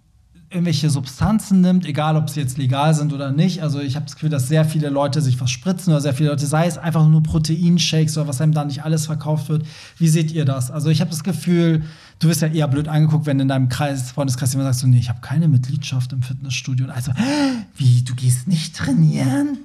irgendwelche 0.56 0.90
Substanzen 0.90 1.60
nimmt, 1.60 1.86
egal 1.86 2.16
ob 2.16 2.30
sie 2.30 2.40
jetzt 2.40 2.56
legal 2.56 2.94
sind 2.94 3.12
oder 3.12 3.30
nicht. 3.30 3.62
Also 3.62 3.80
ich 3.80 3.94
habe 3.94 4.06
das 4.06 4.14
Gefühl, 4.14 4.30
dass 4.30 4.48
sehr 4.48 4.64
viele 4.64 4.88
Leute 4.88 5.20
sich 5.20 5.40
was 5.40 5.50
spritzen 5.50 5.92
oder 5.92 6.00
sehr 6.00 6.14
viele 6.14 6.30
Leute, 6.30 6.46
sei 6.46 6.66
es 6.66 6.78
einfach 6.78 7.06
nur 7.06 7.22
Proteinshakes 7.22 8.16
oder 8.16 8.26
was 8.26 8.40
einem 8.40 8.52
da 8.52 8.64
nicht 8.64 8.82
alles 8.82 9.06
verkauft 9.06 9.48
wird. 9.48 9.66
Wie 9.98 10.08
seht 10.08 10.32
ihr 10.32 10.44
das? 10.44 10.70
Also 10.70 10.88
ich 10.88 11.00
habe 11.00 11.10
das 11.10 11.22
Gefühl, 11.22 11.84
du 12.18 12.28
wirst 12.28 12.40
ja 12.40 12.48
eher 12.48 12.68
blöd 12.68 12.88
angeguckt, 12.88 13.26
wenn 13.26 13.38
in 13.38 13.48
deinem 13.48 13.68
Kreis, 13.68 14.10
Freundeskreis 14.10 14.52
jemand 14.54 14.72
sagt 14.72 14.80
so, 14.80 14.86
nee, 14.86 14.98
ich 14.98 15.10
habe 15.10 15.20
keine 15.20 15.46
Mitgliedschaft 15.46 16.12
im 16.12 16.22
Fitnessstudio. 16.22 16.86
Und 16.86 16.92
also, 16.92 17.12
wie, 17.76 18.02
du 18.02 18.14
gehst 18.14 18.48
nicht 18.48 18.74
trainieren? 18.74 19.58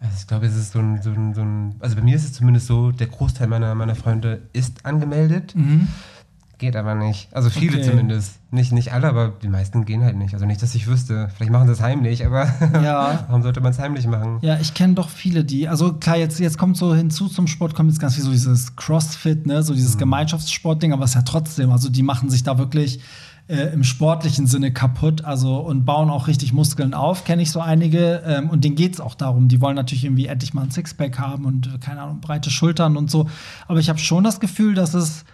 Also 0.00 0.16
ich 0.20 0.26
glaube, 0.26 0.46
es 0.46 0.56
ist 0.56 0.72
so 0.72 0.80
ein, 0.80 1.00
so, 1.00 1.10
ein, 1.10 1.34
so 1.34 1.40
ein, 1.40 1.76
also 1.80 1.96
bei 1.96 2.02
mir 2.02 2.16
ist 2.16 2.24
es 2.24 2.32
zumindest 2.34 2.66
so, 2.66 2.90
der 2.90 3.06
Großteil 3.06 3.46
meiner, 3.46 3.74
meiner 3.74 3.94
Freunde 3.94 4.42
ist 4.52 4.84
angemeldet. 4.84 5.54
Mhm. 5.54 5.88
Geht 6.64 6.76
aber 6.76 6.94
nicht. 6.94 7.28
Also 7.30 7.50
viele 7.50 7.76
okay. 7.76 7.90
zumindest. 7.90 8.40
Nicht, 8.50 8.72
nicht 8.72 8.90
alle, 8.90 9.06
aber 9.06 9.34
die 9.42 9.48
meisten 9.48 9.84
gehen 9.84 10.02
halt 10.02 10.16
nicht. 10.16 10.32
Also 10.32 10.46
nicht, 10.46 10.62
dass 10.62 10.74
ich 10.74 10.86
wüsste. 10.86 11.28
Vielleicht 11.36 11.52
machen 11.52 11.66
sie 11.66 11.74
es 11.74 11.82
heimlich, 11.82 12.24
aber 12.24 12.44
ja. 12.82 13.26
warum 13.26 13.42
sollte 13.42 13.60
man 13.60 13.72
es 13.72 13.78
heimlich 13.78 14.06
machen? 14.06 14.38
Ja, 14.40 14.58
ich 14.58 14.72
kenne 14.72 14.94
doch 14.94 15.10
viele, 15.10 15.44
die. 15.44 15.68
Also 15.68 15.92
klar, 15.92 16.16
jetzt, 16.16 16.40
jetzt 16.40 16.56
kommt 16.56 16.78
so 16.78 16.94
hinzu 16.94 17.28
zum 17.28 17.48
Sport, 17.48 17.74
kommt 17.74 17.90
jetzt 17.90 18.00
ganz 18.00 18.14
viel 18.14 18.24
so 18.24 18.30
dieses 18.30 18.76
Crossfit, 18.76 19.46
ne? 19.46 19.62
so 19.62 19.74
dieses 19.74 19.96
mhm. 19.96 19.98
Gemeinschaftssportding, 19.98 20.94
aber 20.94 21.04
es 21.04 21.10
ist 21.10 21.16
ja 21.16 21.22
trotzdem, 21.22 21.70
also 21.70 21.90
die 21.90 22.02
machen 22.02 22.30
sich 22.30 22.44
da 22.44 22.56
wirklich 22.56 23.00
äh, 23.46 23.74
im 23.74 23.84
sportlichen 23.84 24.46
Sinne 24.46 24.72
kaputt, 24.72 25.22
also 25.22 25.58
und 25.58 25.84
bauen 25.84 26.08
auch 26.08 26.28
richtig 26.28 26.54
Muskeln 26.54 26.94
auf, 26.94 27.24
kenne 27.24 27.42
ich 27.42 27.50
so 27.50 27.60
einige. 27.60 28.22
Ähm, 28.24 28.48
und 28.48 28.64
denen 28.64 28.74
geht 28.74 28.94
es 28.94 29.00
auch 29.00 29.14
darum. 29.14 29.48
Die 29.48 29.60
wollen 29.60 29.76
natürlich 29.76 30.06
irgendwie 30.06 30.28
endlich 30.28 30.54
mal 30.54 30.62
ein 30.62 30.70
Sixpack 30.70 31.18
haben 31.18 31.44
und, 31.44 31.66
äh, 31.66 31.78
keine 31.78 32.00
Ahnung, 32.00 32.22
breite 32.22 32.48
Schultern 32.48 32.96
und 32.96 33.10
so. 33.10 33.28
Aber 33.68 33.80
ich 33.80 33.90
habe 33.90 33.98
schon 33.98 34.24
das 34.24 34.40
Gefühl, 34.40 34.74
dass 34.74 34.94
es 34.94 35.26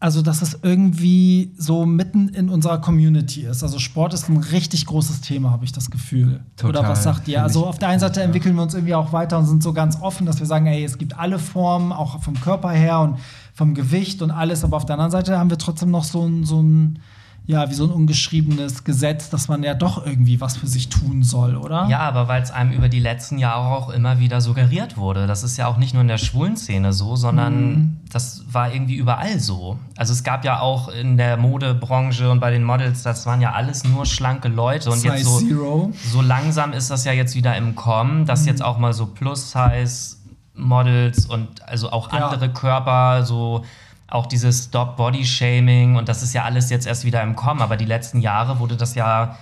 also 0.00 0.22
dass 0.22 0.42
es 0.42 0.60
irgendwie 0.62 1.52
so 1.56 1.84
mitten 1.84 2.28
in 2.28 2.48
unserer 2.48 2.80
Community 2.80 3.42
ist. 3.42 3.64
Also 3.64 3.80
Sport 3.80 4.14
ist 4.14 4.28
ein 4.28 4.36
richtig 4.36 4.86
großes 4.86 5.22
Thema, 5.22 5.50
habe 5.50 5.64
ich 5.64 5.72
das 5.72 5.90
Gefühl. 5.90 6.40
Total, 6.56 6.82
Oder 6.82 6.88
was 6.90 7.02
sagt 7.02 7.26
ihr? 7.26 7.42
Also 7.42 7.66
auf 7.66 7.78
der 7.78 7.88
einen 7.88 7.98
Seite 7.98 8.22
entwickeln 8.22 8.54
wir 8.54 8.62
uns 8.62 8.74
irgendwie 8.74 8.94
auch 8.94 9.12
weiter 9.12 9.38
und 9.38 9.46
sind 9.46 9.62
so 9.62 9.72
ganz 9.72 10.00
offen, 10.00 10.24
dass 10.24 10.38
wir 10.38 10.46
sagen, 10.46 10.66
ey, 10.66 10.84
es 10.84 10.98
gibt 10.98 11.18
alle 11.18 11.40
Formen, 11.40 11.92
auch 11.92 12.22
vom 12.22 12.34
Körper 12.40 12.70
her 12.70 13.00
und 13.00 13.18
vom 13.54 13.74
Gewicht 13.74 14.22
und 14.22 14.30
alles. 14.30 14.62
Aber 14.62 14.76
auf 14.76 14.86
der 14.86 14.94
anderen 14.94 15.10
Seite 15.10 15.36
haben 15.36 15.50
wir 15.50 15.58
trotzdem 15.58 15.90
noch 15.90 16.04
so 16.04 16.24
ein, 16.24 16.44
so 16.44 16.62
ein 16.62 17.00
ja, 17.48 17.70
wie 17.70 17.74
so 17.74 17.84
ein 17.84 17.90
ungeschriebenes 17.90 18.84
Gesetz, 18.84 19.30
dass 19.30 19.48
man 19.48 19.62
ja 19.62 19.72
doch 19.72 20.04
irgendwie 20.04 20.38
was 20.38 20.58
für 20.58 20.66
sich 20.66 20.90
tun 20.90 21.22
soll, 21.22 21.56
oder? 21.56 21.86
Ja, 21.88 22.00
aber 22.00 22.28
weil 22.28 22.42
es 22.42 22.50
einem 22.50 22.72
über 22.72 22.90
die 22.90 23.00
letzten 23.00 23.38
Jahre 23.38 23.74
auch 23.74 23.88
immer 23.88 24.20
wieder 24.20 24.42
suggeriert 24.42 24.98
wurde. 24.98 25.26
Das 25.26 25.42
ist 25.42 25.56
ja 25.56 25.66
auch 25.66 25.78
nicht 25.78 25.94
nur 25.94 26.02
in 26.02 26.08
der 26.08 26.18
schwulen 26.18 26.58
Szene 26.58 26.92
so, 26.92 27.16
sondern 27.16 27.54
mhm. 27.54 27.96
das 28.12 28.44
war 28.52 28.74
irgendwie 28.74 28.96
überall 28.96 29.40
so. 29.40 29.78
Also 29.96 30.12
es 30.12 30.24
gab 30.24 30.44
ja 30.44 30.60
auch 30.60 30.88
in 30.88 31.16
der 31.16 31.38
Modebranche 31.38 32.30
und 32.30 32.38
bei 32.38 32.50
den 32.50 32.64
Models, 32.64 33.02
das 33.02 33.24
waren 33.24 33.40
ja 33.40 33.52
alles 33.52 33.82
nur 33.82 34.04
schlanke 34.04 34.48
Leute. 34.48 34.90
Und 34.90 34.98
Size 34.98 35.14
jetzt 35.14 35.24
so, 35.24 35.38
Zero. 35.38 35.92
so 36.12 36.20
langsam 36.20 36.74
ist 36.74 36.90
das 36.90 37.06
ja 37.06 37.12
jetzt 37.12 37.34
wieder 37.34 37.56
im 37.56 37.74
Kommen, 37.74 38.26
dass 38.26 38.42
mhm. 38.42 38.48
jetzt 38.48 38.62
auch 38.62 38.76
mal 38.76 38.92
so 38.92 39.06
Plus-Size 39.06 40.18
Models 40.52 41.24
und 41.24 41.66
also 41.66 41.92
auch 41.92 42.10
andere 42.10 42.46
ja. 42.46 42.52
Körper 42.52 43.24
so 43.24 43.64
auch 44.08 44.26
dieses 44.26 44.64
Stop-Body-Shaming 44.64 45.96
und 45.96 46.08
das 46.08 46.22
ist 46.22 46.32
ja 46.32 46.44
alles 46.44 46.70
jetzt 46.70 46.86
erst 46.86 47.04
wieder 47.04 47.22
im 47.22 47.36
Kommen, 47.36 47.60
aber 47.60 47.76
die 47.76 47.84
letzten 47.84 48.20
Jahre 48.20 48.58
wurde 48.58 48.76
das 48.76 48.94
ja, 48.94 49.36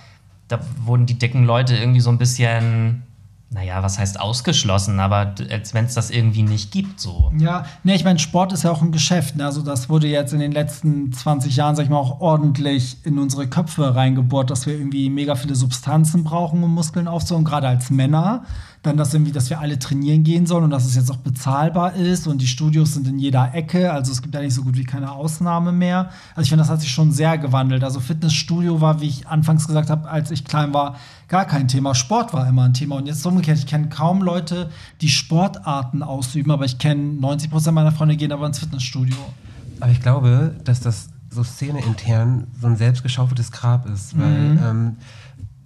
da 0.49 0.59
wurden 0.83 1.05
die 1.05 1.17
dicken 1.17 1.45
Leute 1.45 1.75
irgendwie 1.77 2.01
so 2.01 2.09
ein 2.09 2.17
bisschen, 2.17 3.03
naja, 3.49 3.81
was 3.81 3.97
heißt 3.97 4.19
ausgeschlossen, 4.19 4.99
aber 4.99 5.35
als 5.49 5.73
wenn 5.73 5.85
es 5.85 5.93
das 5.93 6.09
irgendwie 6.09 6.43
nicht 6.43 6.71
gibt, 6.71 6.99
so. 6.99 7.31
Ja, 7.37 7.65
ne, 7.83 7.95
ich 7.95 8.03
meine, 8.03 8.19
Sport 8.19 8.51
ist 8.51 8.65
ja 8.65 8.71
auch 8.71 8.81
ein 8.81 8.91
Geschäft, 8.91 9.37
ne? 9.37 9.45
also 9.45 9.61
das 9.61 9.87
wurde 9.87 10.07
jetzt 10.07 10.33
in 10.33 10.39
den 10.39 10.51
letzten 10.51 11.13
20 11.13 11.55
Jahren, 11.55 11.77
sag 11.77 11.83
ich 11.83 11.89
mal, 11.89 11.97
auch 11.97 12.19
ordentlich 12.19 12.97
in 13.05 13.19
unsere 13.19 13.47
Köpfe 13.47 13.95
reingebohrt, 13.95 14.49
dass 14.49 14.65
wir 14.65 14.73
irgendwie 14.73 15.09
mega 15.09 15.35
viele 15.35 15.55
Substanzen 15.55 16.25
brauchen, 16.25 16.61
um 16.61 16.73
Muskeln 16.73 17.07
aufzubauen, 17.07 17.45
gerade 17.45 17.69
als 17.69 17.89
Männer 17.89 18.43
dann 18.87 18.97
das 18.97 19.13
irgendwie, 19.13 19.31
dass 19.31 19.49
wir 19.49 19.59
alle 19.59 19.77
trainieren 19.77 20.23
gehen 20.23 20.45
sollen 20.45 20.63
und 20.63 20.69
dass 20.69 20.85
es 20.85 20.95
jetzt 20.95 21.11
auch 21.11 21.17
bezahlbar 21.17 21.93
ist 21.95 22.27
und 22.27 22.41
die 22.41 22.47
Studios 22.47 22.93
sind 22.93 23.07
in 23.07 23.19
jeder 23.19 23.53
Ecke, 23.53 23.91
also 23.91 24.11
es 24.11 24.21
gibt 24.21 24.33
nicht 24.33 24.53
so 24.53 24.63
gut 24.63 24.77
wie 24.77 24.83
keine 24.83 25.11
Ausnahme 25.11 25.71
mehr. 25.71 26.09
Also 26.35 26.43
ich 26.43 26.49
finde, 26.49 26.63
das 26.63 26.69
hat 26.69 26.81
sich 26.81 26.91
schon 26.91 27.11
sehr 27.11 27.37
gewandelt. 27.37 27.83
Also 27.83 27.99
Fitnessstudio 27.99 28.81
war, 28.81 29.01
wie 29.01 29.07
ich 29.07 29.27
anfangs 29.27 29.67
gesagt 29.67 29.89
habe, 29.89 30.09
als 30.09 30.31
ich 30.31 30.45
klein 30.45 30.73
war, 30.73 30.95
gar 31.27 31.45
kein 31.45 31.67
Thema. 31.67 31.93
Sport 31.93 32.33
war 32.33 32.47
immer 32.47 32.63
ein 32.63 32.73
Thema 32.73 32.95
und 32.95 33.07
jetzt 33.07 33.25
umgekehrt. 33.25 33.57
Ich 33.59 33.67
kenne 33.67 33.89
kaum 33.89 34.21
Leute, 34.21 34.69
die 35.01 35.09
Sportarten 35.09 36.01
ausüben, 36.03 36.51
aber 36.51 36.65
ich 36.65 36.77
kenne 36.77 37.13
90 37.19 37.49
Prozent 37.49 37.75
meiner 37.75 37.91
Freunde 37.91 38.15
gehen 38.15 38.31
aber 38.31 38.47
ins 38.47 38.59
Fitnessstudio. 38.59 39.17
Aber 39.79 39.91
ich 39.91 40.01
glaube, 40.01 40.55
dass 40.63 40.79
das 40.79 41.09
so 41.29 41.43
Szene 41.43 41.83
intern 41.83 42.47
so 42.59 42.67
ein 42.67 42.77
selbstgeschaufeltes 42.77 43.51
Grab 43.51 43.87
ist, 43.87 44.17
weil 44.17 44.53
mhm. 44.53 44.59
ähm, 44.63 44.95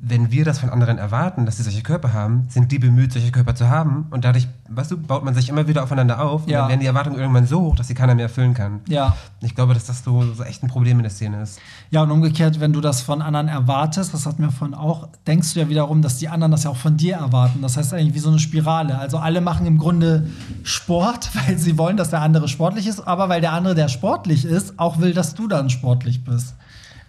wenn 0.04 0.32
wir 0.32 0.45
das 0.45 0.58
von 0.58 0.72
anderen 0.72 0.97
erwarten, 0.97 1.45
dass 1.45 1.58
sie 1.58 1.64
solche 1.64 1.84
Körper 1.84 2.12
haben, 2.12 2.47
sind 2.49 2.72
die 2.72 2.80
bemüht, 2.80 3.14
solche 3.14 3.32
Körper 3.32 3.54
zu 3.54 3.70
haben. 3.70 4.08
Und 4.10 4.26
dadurch, 4.26 4.47
weißt 4.68 4.89
du, 4.89 4.97
baut 4.97 5.24
man 5.24 5.36
sich 5.36 5.47
immer 5.47 5.68
wieder 5.68 5.84
aufeinander 5.84 6.20
auf. 6.20 6.47
Ja. 6.47 6.47
Und 6.47 6.54
dann 6.54 6.70
werden 6.70 6.80
die 6.80 6.88
Erwartungen 6.88 7.20
irgendwann 7.20 7.45
so 7.45 7.62
hoch, 7.62 7.76
dass 7.76 7.88
sie 7.88 7.93
keiner 7.93 8.16
mehr 8.16 8.26
erfüllen 8.26 8.56
kann. 8.56 8.82
Ja. 8.88 9.16
Ich 9.41 9.54
glaube, 9.54 9.76
dass 9.76 9.86
das 9.86 10.04
so, 10.04 10.34
so 10.34 10.43
echt 10.43 10.64
ein 10.64 10.70
Problem 10.70 10.97
in 10.97 11.04
der 11.04 11.12
Szene 11.12 11.43
ist. 11.43 11.60
Ja, 11.91 12.02
und 12.02 12.10
umgekehrt, 12.10 12.60
wenn 12.60 12.74
du 12.74 12.82
das 12.82 13.02
von 13.02 13.22
anderen 13.22 13.47
erwartest, 13.47 14.12
das 14.12 14.26
hatten 14.26 14.41
wir 14.41 14.49
vorhin 14.49 14.74
auch, 14.74 15.08
denkst 15.28 15.54
du 15.54 15.60
ja 15.60 15.70
wiederum, 15.70 16.02
dass 16.02 16.18
die 16.18 16.30
anderen 16.30 16.52
das 16.52 16.64
ja 16.64 16.72
auch 16.72 16.78
von 16.78 16.97
dir 16.97 17.18
erwarten. 17.18 17.62
Das 17.62 17.78
heißt 17.78 17.93
eigentlich 17.93 18.16
wie 18.16 18.20
so 18.20 18.30
eine 18.30 18.39
Spirale. 18.39 18.97
Also 18.97 19.20
alle 19.20 19.39
machen 19.39 19.68
im 19.68 19.78
Grunde 19.78 20.28
Sport, 20.64 21.30
weil 21.45 21.60
sie 21.60 21.78
wollen, 21.78 21.95
dass 21.95 22.10
der 22.10 22.22
andere 22.22 22.47
sportlich 22.47 22.88
ist, 22.88 23.02
aber 23.08 23.30
weil 23.30 23.41
der 23.41 23.54
andere, 23.54 23.76
der 23.76 23.88
sportlich 23.88 24.45
ist, 24.45 24.80
auch 24.80 24.97
will, 24.97 25.14
dass 25.14 25.36
du 25.36 25.47
dann 25.47 25.70
sportlich 25.70 26.24
bist. 26.24 26.56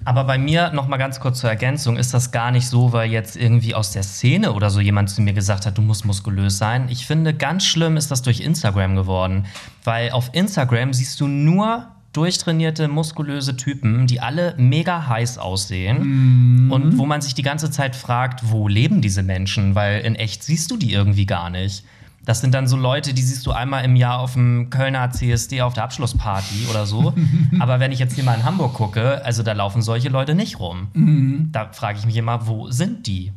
Aber 0.04 0.24
bei 0.24 0.38
mir, 0.38 0.72
noch 0.72 0.88
mal 0.88 0.96
ganz 0.96 1.20
kurz 1.20 1.40
zur 1.40 1.50
Ergänzung, 1.50 1.96
ist 1.96 2.12
das 2.12 2.30
gar 2.32 2.50
nicht 2.50 2.66
so, 2.66 2.92
weil 2.92 3.10
jetzt 3.10 3.36
irgendwie 3.36 3.74
aus 3.74 3.92
der 3.92 4.02
Szene 4.02 4.52
oder 4.52 4.70
so 4.70 4.80
jemand 4.80 5.10
zu 5.10 5.22
mir 5.22 5.32
gesagt 5.32 5.66
hat, 5.66 5.78
du 5.78 5.82
musst 5.82 6.04
muskulös 6.04 6.58
sein. 6.58 6.86
Ich 6.88 7.06
finde, 7.06 7.34
ganz 7.34 7.64
schlimm 7.64 7.96
ist 7.96 8.10
das 8.10 8.22
durch 8.22 8.40
Instagram 8.40 8.96
geworden. 8.96 9.46
Weil 9.84 10.10
auf 10.10 10.30
Instagram 10.32 10.92
siehst 10.92 11.20
du 11.20 11.28
nur 11.28 11.88
durchtrainierte, 12.12 12.88
muskulöse 12.88 13.56
Typen, 13.56 14.06
die 14.06 14.20
alle 14.20 14.54
mega 14.58 15.06
heiß 15.06 15.38
aussehen 15.38 16.66
mm. 16.66 16.72
und 16.72 16.98
wo 16.98 17.06
man 17.06 17.22
sich 17.22 17.34
die 17.34 17.42
ganze 17.42 17.70
Zeit 17.70 17.96
fragt, 17.96 18.50
wo 18.50 18.68
leben 18.68 19.00
diese 19.00 19.22
Menschen? 19.22 19.74
Weil 19.74 20.02
in 20.02 20.14
echt 20.14 20.42
siehst 20.42 20.70
du 20.70 20.76
die 20.76 20.92
irgendwie 20.92 21.24
gar 21.26 21.48
nicht. 21.48 21.84
Das 22.24 22.40
sind 22.40 22.54
dann 22.54 22.68
so 22.68 22.76
Leute, 22.76 23.14
die 23.14 23.22
siehst 23.22 23.44
du 23.46 23.52
einmal 23.52 23.84
im 23.84 23.96
Jahr 23.96 24.20
auf 24.20 24.34
dem 24.34 24.70
Kölner 24.70 25.10
CSD 25.10 25.62
auf 25.62 25.74
der 25.74 25.84
Abschlussparty 25.84 26.68
oder 26.70 26.86
so. 26.86 27.14
Aber 27.58 27.80
wenn 27.80 27.90
ich 27.90 27.98
jetzt 27.98 28.14
hier 28.14 28.24
mal 28.24 28.34
in 28.34 28.44
Hamburg 28.44 28.74
gucke, 28.74 29.24
also 29.24 29.42
da 29.42 29.52
laufen 29.52 29.82
solche 29.82 30.08
Leute 30.08 30.34
nicht 30.34 30.60
rum. 30.60 30.88
Mhm. 30.94 31.48
Da 31.50 31.72
frage 31.72 31.98
ich 31.98 32.06
mich 32.06 32.16
immer, 32.16 32.46
wo 32.46 32.70
sind 32.70 33.06
die? 33.06 33.32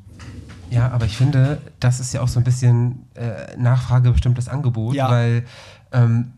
Ja, 0.71 0.91
aber 0.91 1.05
ich 1.05 1.15
finde, 1.15 1.61
das 1.79 1.99
ist 1.99 2.13
ja 2.13 2.21
auch 2.21 2.27
so 2.27 2.39
ein 2.39 2.43
bisschen 2.43 3.05
äh, 3.13 3.55
Nachfrage 3.55 4.11
bestimmtes 4.11 4.49
Angebot, 4.49 4.95
ja. 4.95 5.09
weil 5.09 5.45
ähm, 5.91 6.31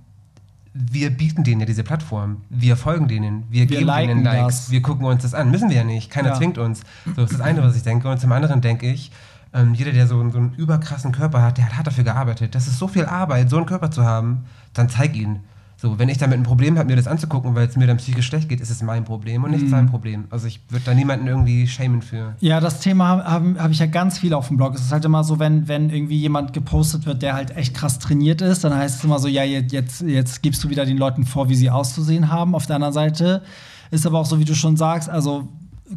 wir 0.73 1.09
bieten 1.09 1.43
denen 1.43 1.61
ja 1.61 1.65
diese 1.65 1.83
Plattform. 1.83 2.41
Wir 2.49 2.75
folgen 2.75 3.07
denen, 3.07 3.45
wir, 3.49 3.69
wir 3.69 3.79
geben 3.79 3.87
denen 3.87 4.23
Likes, 4.23 4.65
das. 4.65 4.71
wir 4.71 4.81
gucken 4.81 5.05
uns 5.05 5.23
das 5.23 5.33
an. 5.33 5.49
Müssen 5.49 5.69
wir 5.69 5.77
ja 5.77 5.83
nicht, 5.83 6.11
keiner 6.11 6.29
ja. 6.29 6.35
zwingt 6.35 6.57
uns. 6.57 6.81
So 7.05 7.13
das 7.21 7.31
ist 7.31 7.39
das 7.39 7.41
eine, 7.41 7.63
was 7.63 7.75
ich 7.75 7.83
denke. 7.83 8.09
Und 8.09 8.19
zum 8.19 8.31
anderen 8.31 8.61
denke 8.61 8.91
ich, 8.91 9.11
ähm, 9.57 9.73
jeder, 9.73 9.91
der 9.91 10.07
so, 10.07 10.17
so 10.29 10.37
einen 10.37 10.53
überkrassen 10.55 11.11
Körper 11.11 11.41
hat, 11.41 11.57
der 11.57 11.65
hat 11.65 11.77
hart 11.77 11.87
dafür 11.87 12.03
gearbeitet. 12.03 12.53
Das 12.55 12.67
ist 12.67 12.77
so 12.77 12.87
viel 12.87 13.05
Arbeit, 13.05 13.49
so 13.49 13.57
einen 13.57 13.65
Körper 13.65 13.91
zu 13.91 14.03
haben, 14.05 14.45
dann 14.73 14.89
zeig 14.89 15.15
ihn. 15.15 15.39
So, 15.79 15.99
wenn 15.99 16.09
ich 16.09 16.17
damit 16.17 16.39
ein 16.39 16.43
Problem 16.43 16.79
habe, 16.79 16.89
mir 16.89 16.95
das 16.95 17.05
anzugucken, 17.05 17.53
weil 17.53 17.67
es 17.67 17.75
mir 17.75 17.85
dann 17.85 17.97
psychisch 17.97 18.25
schlecht 18.25 18.49
geht, 18.49 18.61
ist 18.61 18.71
es 18.71 18.81
mein 18.81 19.03
Problem 19.03 19.43
und 19.43 19.51
nicht 19.51 19.65
mhm. 19.65 19.69
sein 19.69 19.85
Problem. 19.87 20.25
Also 20.31 20.47
ich 20.47 20.59
würde 20.69 20.85
da 20.85 20.95
niemanden 20.95 21.27
irgendwie 21.27 21.67
schämen 21.67 22.01
für. 22.01 22.35
Ja, 22.39 22.59
das 22.59 22.79
Thema 22.79 23.07
habe 23.07 23.23
hab, 23.25 23.59
hab 23.59 23.71
ich 23.71 23.77
ja 23.77 23.85
ganz 23.85 24.17
viel 24.17 24.33
auf 24.33 24.47
dem 24.47 24.57
Blog. 24.57 24.73
Es 24.73 24.81
ist 24.81 24.91
halt 24.91 25.05
immer 25.05 25.23
so, 25.23 25.37
wenn, 25.37 25.67
wenn 25.67 25.91
irgendwie 25.91 26.17
jemand 26.17 26.53
gepostet 26.53 27.05
wird, 27.05 27.21
der 27.21 27.35
halt 27.35 27.55
echt 27.55 27.75
krass 27.75 27.99
trainiert 27.99 28.41
ist, 28.41 28.63
dann 28.63 28.73
heißt 28.75 28.97
es 28.97 29.03
immer 29.03 29.19
so, 29.19 29.27
ja, 29.27 29.43
jetzt, 29.43 30.01
jetzt 30.01 30.41
gibst 30.41 30.63
du 30.63 30.69
wieder 30.69 30.83
den 30.83 30.97
Leuten 30.97 31.25
vor, 31.25 31.47
wie 31.47 31.55
sie 31.55 31.69
auszusehen 31.69 32.31
haben. 32.31 32.55
Auf 32.55 32.65
der 32.65 32.77
anderen 32.77 32.93
Seite 32.93 33.43
ist 33.91 34.07
aber 34.07 34.19
auch 34.19 34.25
so, 34.25 34.39
wie 34.39 34.45
du 34.45 34.55
schon 34.55 34.77
sagst, 34.77 35.09
also 35.09 35.47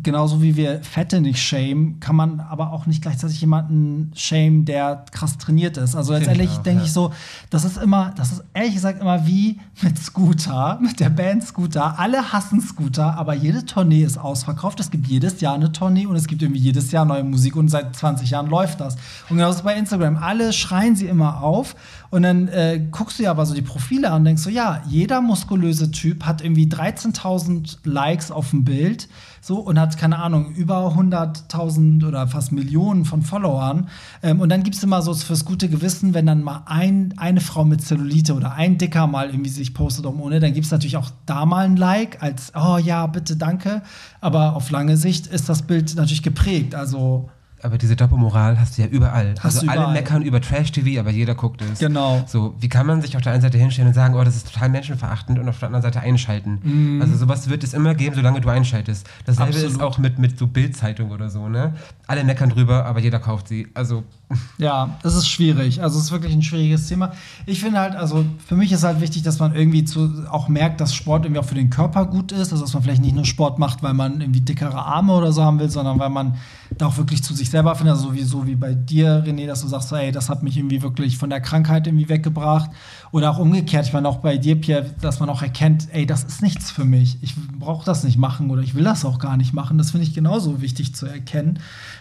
genauso 0.03 0.43
wie 0.43 0.57
wir 0.57 0.83
Fette 0.83 1.21
nicht 1.21 1.43
shame, 1.43 1.99
kann 2.01 2.15
man 2.15 2.41
aber 2.41 2.73
auch 2.73 2.87
nicht 2.87 3.03
gleichzeitig 3.03 3.41
jemanden 3.41 4.13
shame, 4.15 4.65
der 4.65 5.05
krass 5.11 5.39
trainiert 5.39 5.77
ist. 5.77 5.97
Also 5.97 6.13
letztendlich 6.13 6.57
denke 6.59 6.81
ja. 6.81 6.87
ich 6.87 6.93
so, 6.93 7.13
das 7.51 7.65
ist 7.65 7.77
immer, 7.77 8.13
das 8.17 8.33
ist 8.33 8.45
ehrlich 8.55 8.75
gesagt 8.75 9.01
immer 9.01 9.27
wie 9.27 9.59
mit 9.83 9.99
Scooter, 9.99 10.79
mit 10.81 11.01
der 11.01 11.11
Band 11.11 11.45
Scooter. 11.45 11.99
Alle 11.99 12.33
hassen 12.33 12.61
Scooter, 12.61 13.17
aber 13.17 13.35
jede 13.35 13.65
Tournee 13.65 14.03
ist 14.03 14.19
ausverkauft. 14.19 14.79
Es 14.81 14.91
gibt 14.91 15.07
jedes 15.07 15.41
Jahr 15.41 15.55
eine 15.55 15.73
Tournee 15.73 16.07
und 16.07 16.17
es 16.17 16.27
gibt 16.27 16.43
irgendwie 16.43 16.61
jedes 16.61 16.93
Jahr 16.93 17.05
neue 17.05 17.25
Musik 17.25 17.57
und 17.57 17.69
seit 17.69 17.97
20 17.97 18.31
Jahren 18.31 18.49
läuft 18.49 18.81
das. 18.81 18.97
Und 19.29 19.37
genauso 19.37 19.65
bei 19.65 19.75
Instagram. 19.75 20.17
Alle 20.17 20.53
schreien 20.53 20.95
sie 20.95 21.07
immer 21.07 21.43
auf 21.43 21.75
und 22.11 22.23
dann 22.23 22.49
äh, 22.49 22.81
guckst 22.91 23.19
du 23.19 23.25
ja 23.25 23.31
aber 23.31 23.47
so 23.47 23.55
die 23.55 23.63
Profile 23.63 24.11
an 24.11 24.21
und 24.21 24.25
denkst 24.25 24.43
so, 24.43 24.51
ja, 24.51 24.83
jeder 24.89 25.21
muskulöse 25.21 25.91
Typ 25.91 26.25
hat 26.25 26.43
irgendwie 26.43 26.67
13.000 26.67 27.79
Likes 27.85 28.31
auf 28.31 28.51
dem 28.51 28.65
Bild 28.65 29.09
so 29.41 29.59
und 29.59 29.80
hat, 29.81 29.97
keine 29.97 30.19
Ahnung, 30.19 30.55
über 30.55 30.95
100.000 30.95 32.07
oder 32.07 32.29
fast 32.29 32.53
Millionen 32.53 33.05
von 33.05 33.23
Followern. 33.23 33.89
Ähm, 34.23 34.41
und 34.41 34.49
dann 34.51 34.63
gibt 34.63 34.77
es 34.77 34.83
immer 34.83 35.03
so 35.03 35.15
fürs 35.15 35.45
gute 35.45 35.69
Gewissen, 35.69 36.15
wenn 36.15 36.27
dann 36.27 36.43
mal 36.43 36.63
ein, 36.67 37.15
eine 37.17 37.41
Frau 37.41 37.65
mit 37.65 37.83
Zellulite 37.83 38.35
oder 38.35 38.53
ein 38.53 38.79
Dicker 38.79 39.07
mal 39.07 39.31
irgendwie 39.31 39.51
sich 39.51 39.75
postet 39.75 40.07
um 40.07 40.21
ohne, 40.21 40.41
dann 40.41 40.53
gibt 40.53 40.67
es 40.67 40.73
natürlich 40.73 40.97
auch 40.97 41.11
da 41.27 41.47
mal 41.47 41.65
ein 41.65 41.77
Like 41.77 42.23
als, 42.23 42.53
oh 42.55 42.79
ja, 42.79 43.07
bitte, 43.07 43.37
danke. 43.37 43.83
Aber 44.21 44.55
auf 44.55 44.71
lange 44.71 44.97
Sicht 44.97 45.27
ist 45.27 45.49
das 45.49 45.63
Bild 45.63 45.97
natürlich 45.97 46.23
geprägt. 46.23 46.75
Also 46.75 47.31
aber 47.63 47.79
diese 47.79 47.97
Doppelmoral 47.97 48.59
hast 48.59 48.79
du 48.79 48.83
ja 48.83 48.89
überall. 48.89 49.35
Hast 49.39 49.57
also 49.57 49.63
überall. 49.65 49.79
alle 49.79 49.93
meckern 49.93 50.23
über 50.23 50.41
Trash-TV, 50.41 51.01
aber 51.01 51.11
jeder 51.11 51.35
guckt 51.35 51.63
es. 51.63 51.79
Genau. 51.79 52.25
So, 52.27 52.55
wie 52.59 52.69
kann 52.69 52.87
man 52.87 53.03
sich 53.03 53.17
auf 53.17 53.23
der 53.23 53.33
einen 53.33 53.43
Seite 53.43 53.59
hinstellen 53.59 53.89
und 53.89 53.95
sagen, 53.95 54.15
oh, 54.15 54.25
das 54.25 54.37
ist 54.37 54.53
total 54.53 54.69
menschenverachtend 54.69 55.39
und 55.39 55.49
auf 55.49 55.59
der 55.59 55.69
anderen 55.69 55.83
Seite 55.83 56.01
einschalten? 56.01 56.61
Mm. 56.63 57.03
Also 57.03 57.17
sowas 57.17 57.49
wird 57.49 57.65
es 57.65 57.75
immer 57.75 57.95
geben, 57.95 58.15
solange 58.15 58.41
du 58.41 58.49
einschaltest. 58.49 59.07
Dasselbe 59.27 59.51
Absolut. 59.51 59.73
ist 59.73 59.81
auch 59.81 59.99
mit, 59.99 60.19
mit 60.19 60.39
so 60.39 60.47
Bildzeitung 60.47 61.11
oder 61.11 61.31
so, 61.31 61.49
ne? 61.49 61.75
Alle 62.07 62.25
meckern 62.25 62.51
drüber, 62.51 62.87
aber 62.87 63.01
jeder 63.01 63.19
kauft 63.19 63.49
sie. 63.49 63.69
Also. 63.75 64.05
Ja, 64.59 64.99
das 65.03 65.17
ist 65.17 65.29
schwierig. 65.29 65.83
Also 65.83 65.99
es 65.99 66.05
ist 66.05 66.13
wirklich 66.13 66.33
ein 66.33 66.43
schwieriges 66.43 66.87
Thema. 66.87 67.13
Ich 67.47 67.61
finde 67.61 67.81
halt, 67.81 67.97
also 67.97 68.25
für 68.47 68.55
mich 68.55 68.71
ist 68.71 68.85
halt 68.85 69.01
wichtig, 69.01 69.23
dass 69.23 69.39
man 69.39 69.55
irgendwie 69.55 69.85
zu, 69.85 70.25
auch 70.31 70.49
merkt, 70.49 70.81
dass 70.81 70.95
Sport 70.95 71.25
irgendwie 71.25 71.41
auch 71.41 71.45
für 71.47 71.55
den 71.55 71.71
Körper 71.71 72.07
gut 72.07 72.31
ist. 72.31 72.53
Also 72.53 72.63
dass 72.63 72.73
man 72.75 72.83
vielleicht 72.83 73.03
nicht 73.03 73.17
nur 73.17 73.25
Sport 73.25 73.59
macht, 73.59 73.83
weil 73.83 73.95
man 73.95 74.21
irgendwie 74.21 74.41
dickere 74.41 74.85
Arme 74.85 75.15
oder 75.15 75.33
so 75.33 75.43
haben 75.43 75.59
will, 75.59 75.71
sondern 75.71 75.99
weil 75.99 76.11
man 76.11 76.37
auch 76.83 76.97
wirklich 76.97 77.23
zu 77.23 77.35
sich 77.35 77.51
selber 77.51 77.75
findet. 77.75 77.97
Also 77.97 78.09
sowieso 78.09 78.47
wie 78.47 78.57
bei 78.57 78.75
dir, 78.75 79.25
René, 79.27 79.47
dass 79.47 79.63
du 79.63 79.69
sagst, 79.69 79.93
ey, 79.93 80.13
das 80.13 80.29
hat 80.29 80.43
mich 80.43 80.57
irgendwie 80.57 80.83
wirklich 80.83 81.19
von 81.19 81.31
der 81.31 81.41
Krankheit 81.41 81.87
irgendwie 81.87 82.09
weggebracht. 82.09 82.71
Oder 83.13 83.31
auch 83.31 83.39
umgekehrt, 83.39 83.87
ich 83.87 83.93
meine 83.93 84.09
auch 84.09 84.19
bei 84.19 84.39
dir, 84.39 84.61
Pierre, 84.61 84.87
dass 85.01 85.21
man 85.21 85.29
auch 85.29 85.43
erkennt, 85.43 85.89
ey, 85.93 86.07
das 86.07 86.25
ist 86.25 86.43
nichts 86.43 86.71
für 86.71 86.85
mich. 86.85 87.19
Ich 87.23 87.35
brauche 87.59 87.85
das 87.85 88.05
nicht 88.05 88.19
machen 88.19 88.51
oder 88.51 88.63
ich 88.63 88.75
will 88.75 88.85
das 88.85 89.05
auch 89.05 89.19
gar 89.19 89.37
nicht 89.37 89.53
machen. 89.53 89.79
Das 89.79 89.91
finde 89.91 90.07
ich 90.07 90.15
genauso 90.15 90.61
wichtig 90.61 90.95
zu 90.95 91.07
erkennen. 91.07 91.59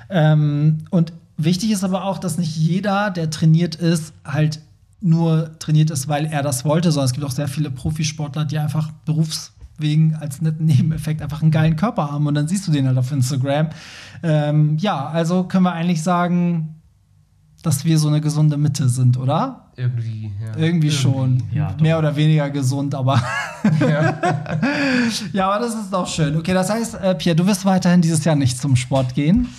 Ähm, 0.10 0.80
und 0.90 1.14
Wichtig 1.42 1.72
ist 1.72 1.86
aber 1.86 2.04
auch, 2.04 2.18
dass 2.18 2.38
nicht 2.38 2.58
jeder, 2.58 3.12
der 3.12 3.30
trainiert 3.30 3.76
ist, 3.76 4.12
halt 4.26 4.60
nur 5.00 5.58
trainiert 5.60 5.90
ist, 5.90 6.10
weil 6.10 6.26
er 6.26 6.44
das 6.44 6.66
wollte, 6.66 6.92
sondern 6.92 7.06
es 7.06 7.14
gibt 7.14 7.26
auch 7.26 7.32
sehr 7.32 7.48
viele 7.48 7.72
Profisportler, 7.72 8.44
die 8.44 8.60
einfach 8.60 8.92
berufswegen 9.80 10.16
als 10.16 10.42
netten 10.42 10.66
Nebeneffekt 10.66 11.22
einfach 11.22 11.42
einen 11.42 11.52
geilen 11.52 11.76
Körper 11.76 12.12
haben 12.12 12.28
und 12.28 12.36
dann 12.36 12.48
siehst 12.48 12.68
du 12.68 12.72
den 12.72 12.88
halt 12.88 12.98
auf 12.98 13.12
Instagram. 13.12 13.70
Ähm, 14.24 14.78
ja, 14.78 15.08
also 15.08 15.44
können 15.44 15.64
wir 15.64 15.74
eigentlich 15.74 16.04
sagen, 16.04 16.76
dass 17.64 17.84
wir 17.84 17.98
so 18.00 18.08
eine 18.08 18.22
gesunde 18.22 18.58
Mitte 18.58 18.88
sind, 18.88 19.18
oder? 19.18 19.72
Irgendwie, 19.76 20.32
ja. 20.40 20.48
Irgendwie, 20.48 20.66
Irgendwie 20.66 20.92
schon. 20.92 21.44
Ja, 21.52 21.76
Mehr 21.82 22.00
oder 22.00 22.16
weniger 22.16 22.50
gesund, 22.50 22.96
aber. 22.96 23.22
ja. 23.82 24.18
ja, 25.34 25.50
aber 25.50 25.66
das 25.66 25.76
ist 25.76 25.92
doch 25.92 26.08
schön. 26.08 26.38
Okay, 26.38 26.54
das 26.54 26.70
heißt, 26.70 26.96
äh, 26.96 27.16
Pierre, 27.16 27.36
du 27.36 27.46
wirst 27.48 27.66
weiterhin 27.66 28.02
dieses 28.02 28.24
Jahr 28.24 28.36
nicht 28.36 28.58
zum 28.60 28.76
Sport 28.76 29.14
gehen. 29.14 29.50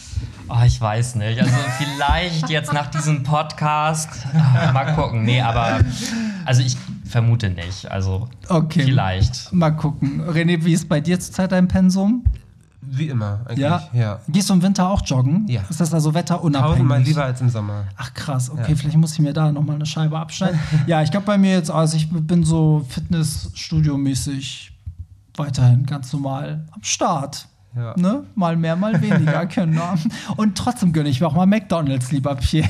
Oh, 0.48 0.62
ich 0.66 0.80
weiß 0.80 1.14
nicht. 1.16 1.40
Also 1.40 1.54
vielleicht 1.78 2.50
jetzt 2.50 2.72
nach 2.72 2.88
diesem 2.88 3.22
Podcast. 3.22 4.08
Mal 4.72 4.94
gucken. 4.96 5.22
Nee, 5.22 5.40
aber 5.40 5.78
also 6.44 6.62
ich 6.62 6.76
vermute 7.10 7.50
nicht. 7.50 7.90
Also 7.90 8.28
okay. 8.48 8.82
vielleicht. 8.82 9.52
Mal 9.52 9.70
gucken. 9.72 10.22
René, 10.22 10.64
wie 10.64 10.72
ist 10.72 10.88
bei 10.88 11.00
dir 11.00 11.18
zurzeit 11.20 11.52
dein 11.52 11.68
Pensum? 11.68 12.24
Wie 12.82 13.08
immer, 13.08 13.40
eigentlich. 13.44 13.58
Ja? 13.58 13.88
ja. 13.92 14.20
Gehst 14.28 14.48
du 14.48 14.54
im 14.54 14.62
Winter 14.62 14.88
auch 14.88 15.02
joggen? 15.04 15.46
Ja. 15.48 15.62
Ist 15.68 15.80
das 15.80 15.92
also 15.92 16.14
wetterunabhängig? 16.14 16.70
Tausendmal 16.70 17.02
lieber 17.02 17.24
als 17.24 17.40
im 17.40 17.50
Sommer. 17.50 17.84
Ach 17.96 18.14
krass, 18.14 18.50
okay, 18.50 18.70
ja. 18.70 18.76
vielleicht 18.76 18.96
muss 18.96 19.12
ich 19.12 19.18
mir 19.18 19.32
da 19.32 19.52
nochmal 19.52 19.76
eine 19.76 19.86
Scheibe 19.86 20.18
abschneiden. 20.18 20.58
ja, 20.86 21.02
ich 21.02 21.10
glaube 21.10 21.26
bei 21.26 21.36
mir 21.36 21.52
jetzt, 21.52 21.70
also 21.70 21.96
ich 21.96 22.08
bin 22.10 22.42
so 22.42 22.86
Fitnessstudio-mäßig 22.88 24.72
weiterhin 25.36 25.84
ganz 25.84 26.12
normal 26.12 26.66
am 26.72 26.82
Start. 26.82 27.46
Ja. 27.76 27.94
Ne? 27.96 28.24
Mal 28.34 28.56
mehr, 28.56 28.74
mal 28.74 29.00
weniger 29.00 29.46
können. 29.46 29.70
Ne? 29.80 29.82
Und 30.36 30.58
trotzdem 30.58 30.92
gönne 30.92 31.08
ich 31.08 31.20
mir 31.20 31.28
auch 31.28 31.34
mal 31.34 31.46
McDonalds, 31.46 32.10
lieber 32.10 32.34
Pierre. 32.34 32.68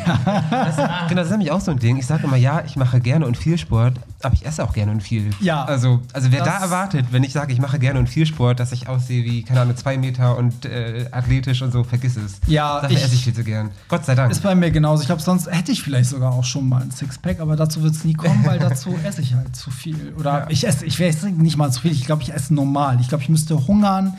Das, 0.51 0.77
genau, 1.09 1.15
das 1.15 1.27
ist 1.27 1.31
nämlich 1.31 1.51
auch 1.51 1.61
so 1.61 1.71
ein 1.71 1.79
Ding. 1.79 1.97
Ich 1.97 2.07
sage 2.07 2.25
immer, 2.25 2.37
ja, 2.37 2.63
ich 2.65 2.77
mache 2.77 3.01
gerne 3.01 3.27
und 3.27 3.37
viel 3.37 3.57
Sport, 3.57 3.95
aber 4.23 4.35
ich 4.35 4.45
esse 4.45 4.63
auch 4.63 4.73
gerne 4.73 4.93
und 4.93 5.03
viel. 5.03 5.31
Ja. 5.41 5.65
Also, 5.65 6.03
also 6.13 6.31
wer 6.31 6.45
da 6.45 6.59
erwartet, 6.59 7.07
wenn 7.11 7.25
ich 7.25 7.33
sage, 7.33 7.53
ich 7.53 7.61
mache 7.61 7.79
gerne 7.79 7.99
und 7.99 8.09
viel 8.09 8.27
Sport, 8.27 8.61
dass 8.61 8.73
ich 8.73 8.89
aussehe 8.89 9.25
wie, 9.25 9.43
keine 9.43 9.63
Ahnung, 9.63 9.77
zwei 9.77 9.97
Meter 9.97 10.37
und 10.37 10.67
äh, 10.67 11.07
athletisch 11.11 11.63
und 11.63 11.73
so, 11.73 11.85
vergiss 11.85 12.17
es. 12.17 12.41
Ja. 12.47 12.81
Dafür 12.83 12.97
ich, 12.97 13.05
esse 13.05 13.15
ich 13.15 13.25
viel 13.25 13.35
zu 13.35 13.45
gern. 13.45 13.71
Gott 13.89 14.05
sei 14.05 14.15
Dank. 14.15 14.31
Ist 14.31 14.43
bei 14.43 14.55
mir 14.55 14.71
genauso. 14.71 15.03
Ich 15.03 15.07
glaube, 15.07 15.23
sonst 15.23 15.51
hätte 15.51 15.73
ich 15.73 15.83
vielleicht 15.83 16.11
sogar 16.11 16.33
auch 16.33 16.45
schon 16.45 16.69
mal 16.69 16.83
ein 16.83 16.91
Sixpack, 16.91 17.41
aber 17.41 17.57
dazu 17.57 17.83
wird 17.83 17.95
es 17.95 18.05
nie 18.05 18.15
kommen, 18.15 18.45
weil 18.45 18.59
dazu 18.59 18.95
esse 19.05 19.23
ich 19.23 19.35
halt 19.35 19.57
zu 19.57 19.71
viel. 19.71 20.15
Oder 20.19 20.41
ja. 20.41 20.47
ich 20.51 20.67
esse, 20.67 20.85
ich 20.85 21.01
esse 21.01 21.31
nicht 21.31 21.57
mal 21.57 21.73
zu 21.73 21.81
viel. 21.81 21.93
Ich 21.93 22.05
glaube, 22.05 22.23
ich 22.23 22.33
esse 22.33 22.55
normal. 22.55 22.99
Ich 23.01 23.09
glaube, 23.09 23.23
ich 23.23 23.31
müsste 23.31 23.67
hungern 23.67 24.17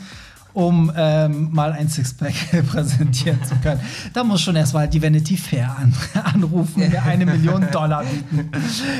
um 0.54 0.92
ähm, 0.96 1.48
mal 1.52 1.72
ein 1.72 1.88
Sixpack 1.88 2.34
präsentieren 2.70 3.42
zu 3.44 3.54
können. 3.56 3.80
Da 4.12 4.24
muss 4.24 4.40
schon 4.40 4.56
erstmal 4.56 4.88
die 4.88 5.02
Vanity 5.02 5.36
Fair 5.36 5.76
an, 5.78 5.94
anrufen, 6.34 6.88
mir 6.90 7.02
eine 7.06 7.26
Million 7.26 7.66
Dollar 7.70 8.04
bieten. 8.04 8.50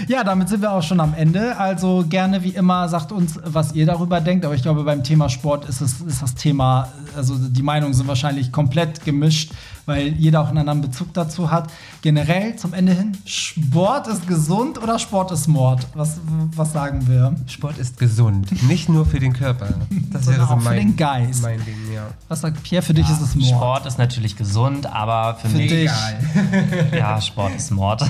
Ja, 0.08 0.24
damit 0.24 0.48
sind 0.48 0.62
wir 0.62 0.72
auch 0.72 0.82
schon 0.82 1.00
am 1.00 1.14
Ende. 1.14 1.56
Also 1.56 2.04
gerne 2.08 2.42
wie 2.42 2.50
immer 2.50 2.88
sagt 2.88 3.12
uns, 3.12 3.38
was 3.44 3.74
ihr 3.74 3.86
darüber 3.86 4.20
denkt. 4.20 4.44
Aber 4.44 4.54
ich 4.54 4.62
glaube, 4.62 4.84
beim 4.84 5.04
Thema 5.04 5.28
Sport 5.28 5.68
ist, 5.68 5.80
es, 5.80 6.00
ist 6.00 6.22
das 6.22 6.34
Thema, 6.34 6.88
also 7.16 7.36
die 7.36 7.62
Meinungen 7.62 7.94
sind 7.94 8.08
wahrscheinlich 8.08 8.52
komplett 8.52 9.04
gemischt 9.04 9.52
weil 9.86 10.08
jeder 10.08 10.40
auch 10.40 10.48
einen 10.48 10.58
anderen 10.58 10.80
Bezug 10.80 11.12
dazu 11.14 11.50
hat. 11.50 11.70
Generell 12.02 12.56
zum 12.56 12.74
Ende 12.74 12.92
hin, 12.92 13.16
Sport 13.24 14.08
ist 14.08 14.26
gesund 14.26 14.82
oder 14.82 14.98
Sport 14.98 15.32
ist 15.32 15.48
Mord? 15.48 15.86
Was, 15.94 16.18
was 16.54 16.72
sagen 16.72 17.06
wir? 17.08 17.34
Sport 17.46 17.78
ist 17.78 17.98
gesund, 17.98 18.62
nicht 18.68 18.88
nur 18.88 19.06
für 19.06 19.20
den 19.20 19.32
Körper. 19.32 19.68
Das 20.10 20.26
wäre 20.26 20.38
so 20.38 20.42
auch 20.44 20.56
mein, 20.56 20.62
für 20.62 20.74
den 20.74 20.96
Geist. 20.96 21.42
Mein 21.42 21.64
Ding, 21.64 21.76
ja. 21.94 22.08
Was 22.28 22.40
sagt 22.40 22.62
Pierre? 22.62 22.82
Für 22.82 22.94
dich 22.94 23.08
ja, 23.08 23.14
ist 23.14 23.22
es 23.22 23.34
Mord. 23.34 23.48
Sport 23.48 23.86
ist 23.86 23.98
natürlich 23.98 24.36
gesund, 24.36 24.86
aber 24.86 25.36
für, 25.40 25.48
für 25.48 25.56
mich 25.56 25.70
dich. 25.70 25.82
Egal. 25.82 26.92
ja, 26.96 27.20
Sport 27.20 27.56
ist 27.56 27.70
Mord. 27.70 28.02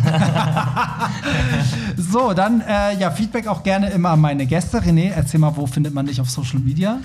so, 1.97 2.33
dann 2.33 2.61
äh, 2.61 2.99
ja 2.99 3.11
Feedback 3.11 3.47
auch 3.47 3.63
gerne 3.63 3.91
immer 3.91 4.11
an 4.11 4.21
meine 4.21 4.47
Gäste. 4.47 4.81
René, 4.81 5.11
erzähl 5.11 5.41
mal, 5.41 5.57
wo 5.57 5.67
findet 5.67 5.95
man 5.95 6.07
dich 6.07 6.21
auf 6.21 6.31
Social 6.31 6.61
Media? 6.61 6.99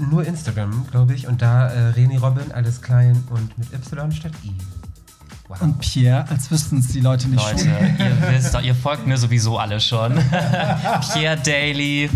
Nur 0.00 0.26
Instagram, 0.26 0.86
glaube 0.90 1.14
ich. 1.14 1.26
Und 1.26 1.42
da 1.42 1.68
äh, 1.68 1.92
René 1.92 2.18
Robin, 2.20 2.52
alles 2.52 2.82
klein 2.82 3.22
und 3.30 3.56
mit 3.58 3.72
Y 3.72 4.12
statt 4.12 4.32
I. 4.44 4.54
Wow. 5.48 5.62
Und 5.62 5.78
Pierre, 5.80 6.28
als 6.28 6.50
wüssten 6.50 6.78
es 6.78 6.88
die 6.88 7.00
Leute 7.00 7.28
nicht 7.28 7.42
Leute, 7.42 7.58
schon. 7.60 7.68
ihr 7.68 8.16
wisst 8.30 8.54
doch, 8.54 8.62
ihr 8.62 8.74
folgt 8.74 9.06
mir 9.06 9.16
sowieso 9.16 9.58
alle 9.58 9.80
schon. 9.80 10.14
Pierre 11.12 11.38
Daily 11.38 12.10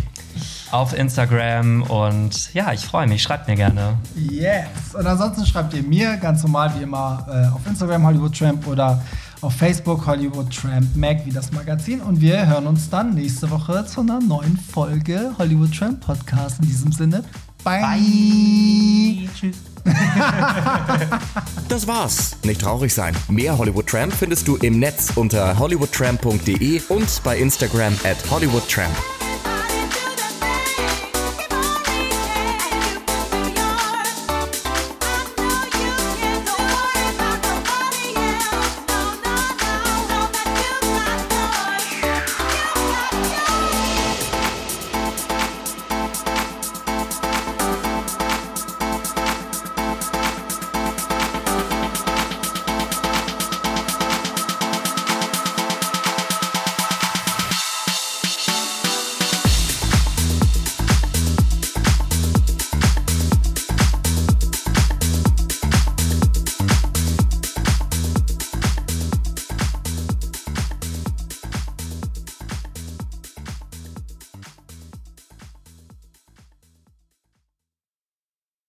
auf 0.71 0.97
Instagram 0.97 1.83
und 1.83 2.53
ja, 2.55 2.73
ich 2.73 2.85
freue 2.85 3.07
mich. 3.07 3.23
Schreibt 3.23 3.49
mir 3.49 3.57
gerne. 3.57 3.99
Yes. 4.17 4.95
Und 4.95 5.07
ansonsten 5.07 5.47
schreibt 5.47 5.75
ihr 5.75 5.83
mir 5.83 6.17
ganz 6.17 6.43
normal 6.43 6.73
wie 6.77 6.83
immer 6.83 7.27
äh, 7.29 7.55
auf 7.55 7.67
Instagram 7.67 8.05
Hollywood 8.07 8.37
Tramp 8.37 8.67
oder 8.67 9.03
auf 9.43 9.55
Facebook 9.55 10.07
Hollywood 10.07 10.51
Tramp 10.55 10.97
Mag 10.97 11.27
wie 11.27 11.31
das 11.31 11.53
Magazin. 11.53 12.01
Und 12.01 12.21
wir 12.21 12.47
hören 12.47 12.67
uns 12.67 12.89
dann 12.89 13.15
nächste 13.15 13.51
Woche 13.51 13.85
zu 13.87 14.01
einer 14.01 14.21
neuen 14.21 14.57
Folge 14.57 15.33
Hollywood 15.39 15.77
Tramp 15.77 16.01
Podcast. 16.01 16.61
In 16.61 16.69
diesem 16.69 16.93
Sinne, 16.93 17.25
Bye. 17.65 17.81
Bye. 17.81 19.29
Tschüss. 19.35 19.57
das 21.69 21.87
war's. 21.87 22.37
Nicht 22.45 22.61
traurig 22.61 22.95
sein. 22.95 23.17
Mehr 23.29 23.59
Hollywood 23.59 23.87
Tramp 23.87 24.13
findest 24.13 24.47
du 24.47 24.57
im 24.57 24.79
Netz 24.79 25.13
unter 25.17 25.59
hollywoodtramp.de 25.59 26.83
und 26.89 27.23
bei 27.25 27.39
Instagram 27.39 27.95
at 28.05 28.31
hollywoodtramp. 28.31 28.95